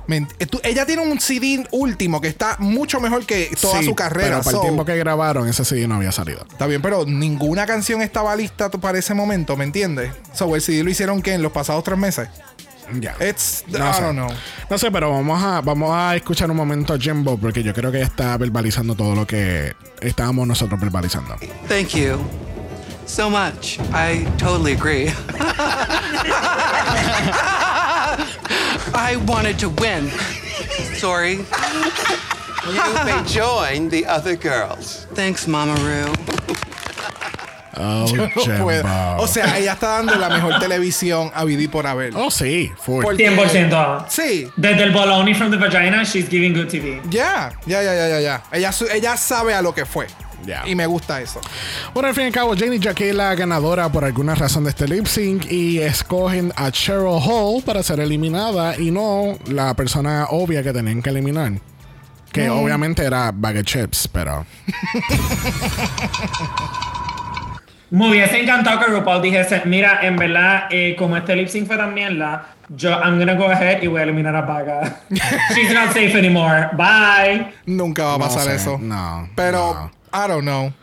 [0.08, 3.96] Eh, tú- ella tiene un CD último que está mucho mejor que toda Sí, su
[3.96, 4.28] carrera.
[4.30, 6.46] Pero para so- el tiempo que grabaron, ese CD no había salido.
[6.50, 10.12] Está bien, pero ninguna canción estaba lista para ese momento, ¿me entiendes?
[10.34, 12.28] So, el CD lo hicieron que en los pasados tres meses.
[13.00, 13.16] Ya.
[13.20, 14.02] It's, No I sé.
[14.04, 14.30] don't know.
[14.70, 17.92] No sé, pero vamos a, vamos a escuchar un momento a Jimbo porque yo creo
[17.92, 21.36] que ella está verbalizando todo lo que estábamos nosotros verbalizando.
[21.68, 22.20] Thank you
[23.08, 23.80] so much.
[23.92, 25.12] I totally agree.
[28.96, 30.10] I wanted to win.
[30.96, 31.34] Sorry.
[32.66, 35.06] You may join the other girls.
[35.14, 36.14] Thanks, Mama Roo.
[37.78, 39.18] Oh, No puedo.
[39.18, 42.16] O sea, ella está dando la mejor televisión a vivir por haber.
[42.16, 43.04] oh, sí, full.
[43.04, 44.06] Porque- 100%.
[44.10, 44.48] Sí.
[44.56, 47.02] Desde el bologna from the vagina, she's giving good TV.
[47.10, 48.44] Ya, ya, ya, ya, ya.
[48.52, 50.08] Ella, ella sabe a lo que fue.
[50.46, 50.62] Ya.
[50.68, 51.42] Y me gusta eso.
[51.94, 54.70] Bueno, al fin y al cabo, Jenny Jackie es la ganadora por alguna razón de
[54.70, 60.28] este lip sync y escogen a Cheryl Hall para ser eliminada y no la persona
[60.30, 61.54] obvia que tenían que eliminar.
[62.32, 64.46] Que obviamente era Bag of Chips, pero.
[67.96, 71.78] Me hubiese encantado que RuPaul dijese, mira, en verdad, eh, como este lip sync fue
[71.78, 75.00] tan mierda, yo, I'm gonna go ahead y voy a eliminar a Baga.
[75.56, 76.70] She's not safe anymore.
[76.74, 77.54] Bye.
[77.66, 78.78] Nunca va a No pasar sé, eso.
[78.82, 79.92] no, Pero, no.
[80.14, 80.74] I don't know.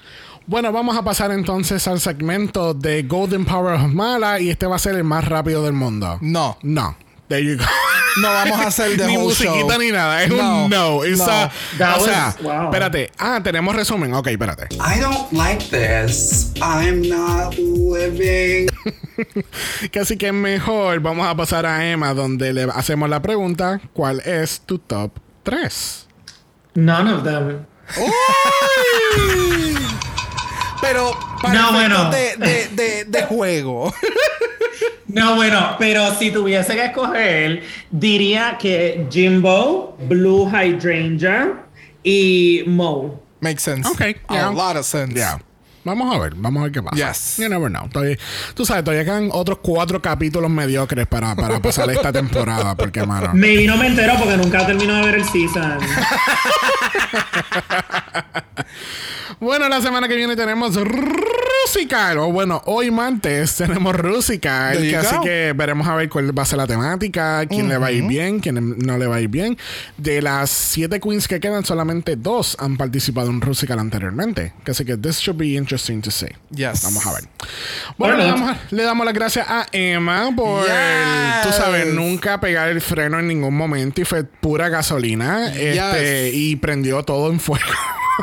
[0.47, 4.76] Bueno, vamos a pasar entonces al segmento de Golden Power of Mala y este va
[4.76, 6.18] a ser el más rápido del mundo.
[6.22, 6.56] No.
[6.62, 6.97] No.
[7.32, 7.64] There you go.
[8.20, 9.78] No vamos a hacer the ni whole musiquita show.
[9.80, 10.22] ni nada.
[10.22, 11.02] Es No, un no.
[11.02, 11.24] It's no.
[11.24, 12.64] a- That o sea, wow.
[12.64, 13.10] espérate.
[13.18, 14.12] Ah, tenemos resumen.
[14.12, 14.68] Ok, espérate.
[14.74, 16.52] I don't like this.
[16.60, 18.68] I'm not living.
[19.92, 24.60] Casi que mejor vamos a pasar a Emma donde le hacemos la pregunta, ¿cuál es
[24.60, 25.12] tu top
[25.44, 26.06] 3?
[26.74, 27.64] None of them.
[30.82, 32.10] Pero para No, bueno.
[32.10, 33.94] de, de, de, de juego.
[35.09, 41.64] No, bueno, pero si tuviese que escoger, diría que Jimbo, Blue Hydrangea
[42.02, 43.20] y Mo.
[43.40, 43.88] Makes sense.
[43.88, 44.50] Ok, A yeah.
[44.50, 45.14] lot of sense.
[45.14, 45.38] Ya.
[45.84, 46.94] Vamos a ver, vamos a ver qué pasa.
[46.94, 47.38] Yes.
[47.38, 47.88] You never know.
[47.88, 48.16] Todavía-
[48.54, 53.30] tú sabes, todavía quedan otros cuatro capítulos mediocres para, para pasar esta temporada, porque, mano.
[53.34, 55.78] Maybe no me entero porque nunca termino de ver el season.
[59.40, 60.76] Bueno, la semana que viene tenemos
[61.66, 62.18] Rusical.
[62.18, 64.78] O bueno, hoy martes tenemos Rusical.
[64.78, 67.89] Que Así que veremos a ver cuál va a ser la temática, quién le va
[67.89, 69.56] a ir bien, quién no le va a ir bien.
[69.97, 74.52] De las siete queens que quedan, solamente dos han participado en Rusical anteriormente.
[74.64, 76.28] Que Así que this should be interesting to see.
[76.51, 76.82] Yes.
[76.82, 77.24] Vamos a ver.
[77.98, 80.72] Bueno, le damos, le damos las gracias a Emma por, Yes.
[81.44, 86.34] tú sabes, nunca pegar el freno en ningún momento y fue pura gasolina este, Yes.
[86.34, 87.64] y prendió todo en fuego.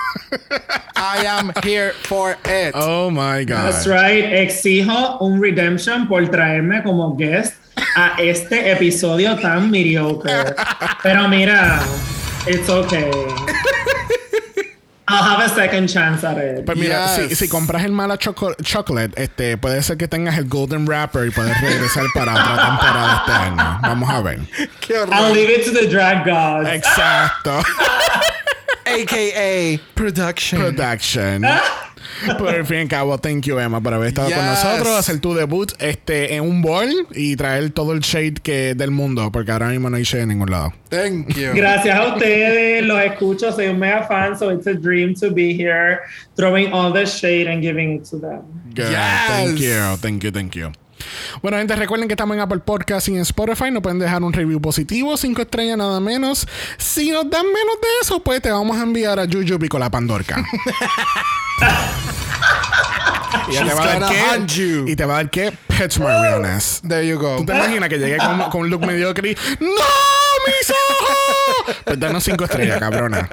[0.96, 2.72] I am here for it.
[2.76, 3.72] Oh my God.
[3.74, 4.24] That's right.
[4.24, 7.54] Exijo un redemption por traerme como guest
[7.96, 10.56] a este episodio tan mediocre.
[11.02, 11.80] Pero mira,
[12.48, 13.10] it's okay.
[15.12, 16.66] I'll have a second chance at it.
[16.68, 17.30] Pues mira, Yes.
[17.30, 21.26] si, si compras el mala choco- chocolate, este, puede ser que tengas el golden wrapper
[21.28, 23.80] y puedes regresar para otra temporada este año.
[23.82, 24.40] Vamos a ver.
[24.82, 26.70] Qué I'll leave it to the drag gods.
[26.70, 27.60] Exacto.
[28.94, 30.62] AKA production.
[30.62, 31.46] Production.
[32.38, 35.20] Por el fin y al cabo, thank you, Emma, por haber estado con nosotros, hacer
[35.20, 39.52] tu debut este, en un bowl y traer todo el shade que del mundo, porque
[39.52, 40.74] ahora mismo no hay shade en ningún lado.
[40.90, 41.52] Thank you.
[41.54, 45.54] Gracias a ustedes, los escucho, soy un mega fan, so it's a dream to be
[45.54, 46.02] here,
[46.36, 48.42] throwing all the shade and giving it to them.
[48.74, 48.92] Good.
[48.92, 49.28] Yes.
[49.28, 50.72] Thank you, thank you, thank you.
[51.42, 53.72] Bueno, gente, recuerden que estamos en Apple Podcast y en Spotify.
[53.72, 56.48] Nos pueden dejar un review positivo, cinco estrellas nada menos.
[56.78, 59.90] Si nos dan menos de eso, pues te vamos a enviar a Jujubee con la
[59.90, 60.44] Pandorca.
[63.50, 64.84] y te va a dar qué.
[64.88, 65.54] Y te va a dar qué.
[65.80, 66.82] My realness.
[66.86, 67.38] There you go.
[67.38, 71.76] ¿Tú te imaginas que llegue con, con un look mediocre y ¡No, mis ojos!
[71.86, 73.30] Pues danos cinco estrellas, cabrona.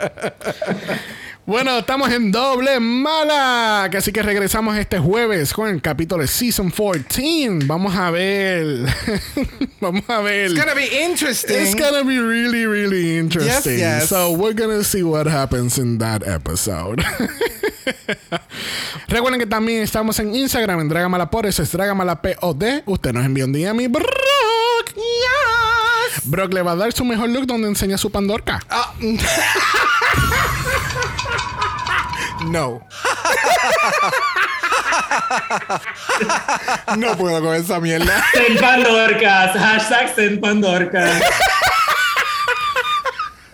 [1.46, 3.84] Bueno, estamos en doble mala.
[3.84, 7.66] Así que regresamos este jueves con el capítulo de Season 14.
[7.66, 8.92] Vamos a ver.
[9.80, 10.50] Vamos a ver.
[10.50, 11.56] It's gonna be interesting.
[11.56, 13.78] It's gonna be really, really interesting.
[13.78, 14.08] Yes, yes.
[14.08, 17.00] So we're gonna see what happens in that episode.
[19.06, 22.64] Recuerden que también estamos en Instagram en Dragamala eso es Dragamalapod.
[22.86, 24.96] Usted nos envía un DM y Brock.
[26.24, 28.60] Brock le va a dar su mejor look donde enseña su pandorca.
[28.68, 28.92] Ah,
[32.46, 32.86] no.
[36.96, 38.24] no puedo con esa mierda.
[38.32, 41.22] Send Pandorcas, hashtag Send Pandorcas.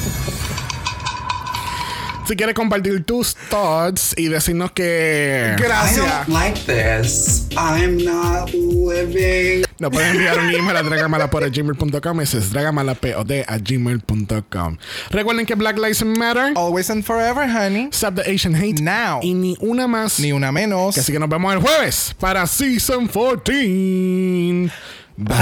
[2.27, 6.07] Si quieres compartir tus thoughts y decirnos que I Gracias.
[6.27, 7.47] don't like this.
[7.57, 9.65] I'm not living.
[9.79, 14.77] nos puedes enviar un email a dragamalapod.gmail.com ese es dragamalapod a gmail.com
[15.11, 17.89] Recuerden que Black Lives Matter Always and forever, honey.
[17.93, 19.21] Stop the Asian Hate Now.
[19.23, 20.97] y ni una más Ni una menos.
[20.97, 24.71] Así que nos vemos el jueves para Season 14
[25.17, 25.35] Bye.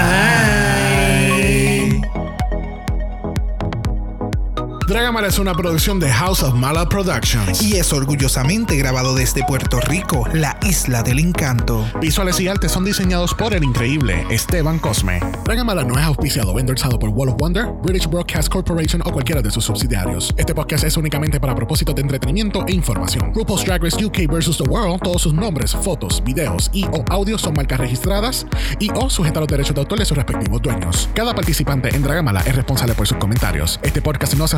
[4.87, 7.61] Dragamala es una producción de House of Mala Productions.
[7.61, 11.85] Y es orgullosamente grabado desde Puerto Rico, la isla del encanto.
[12.01, 15.21] Visuales y artes son diseñados por el increíble Esteban Cosme.
[15.45, 19.41] Dragamala no es auspiciado o endorsado por Wall of Wonder, British Broadcast Corporation o cualquiera
[19.41, 20.33] de sus subsidiarios.
[20.35, 23.31] Este podcast es únicamente para propósitos de entretenimiento e información.
[23.33, 24.57] RuPaul's Drag Race UK vs.
[24.57, 28.45] The World, todos sus nombres, fotos, videos y o audios son marcas registradas
[28.79, 31.09] y o sujetas a los derechos de autor de sus respectivos dueños.
[31.13, 33.79] Cada participante en Dragamala es responsable por sus comentarios.
[33.81, 34.57] Este podcast no se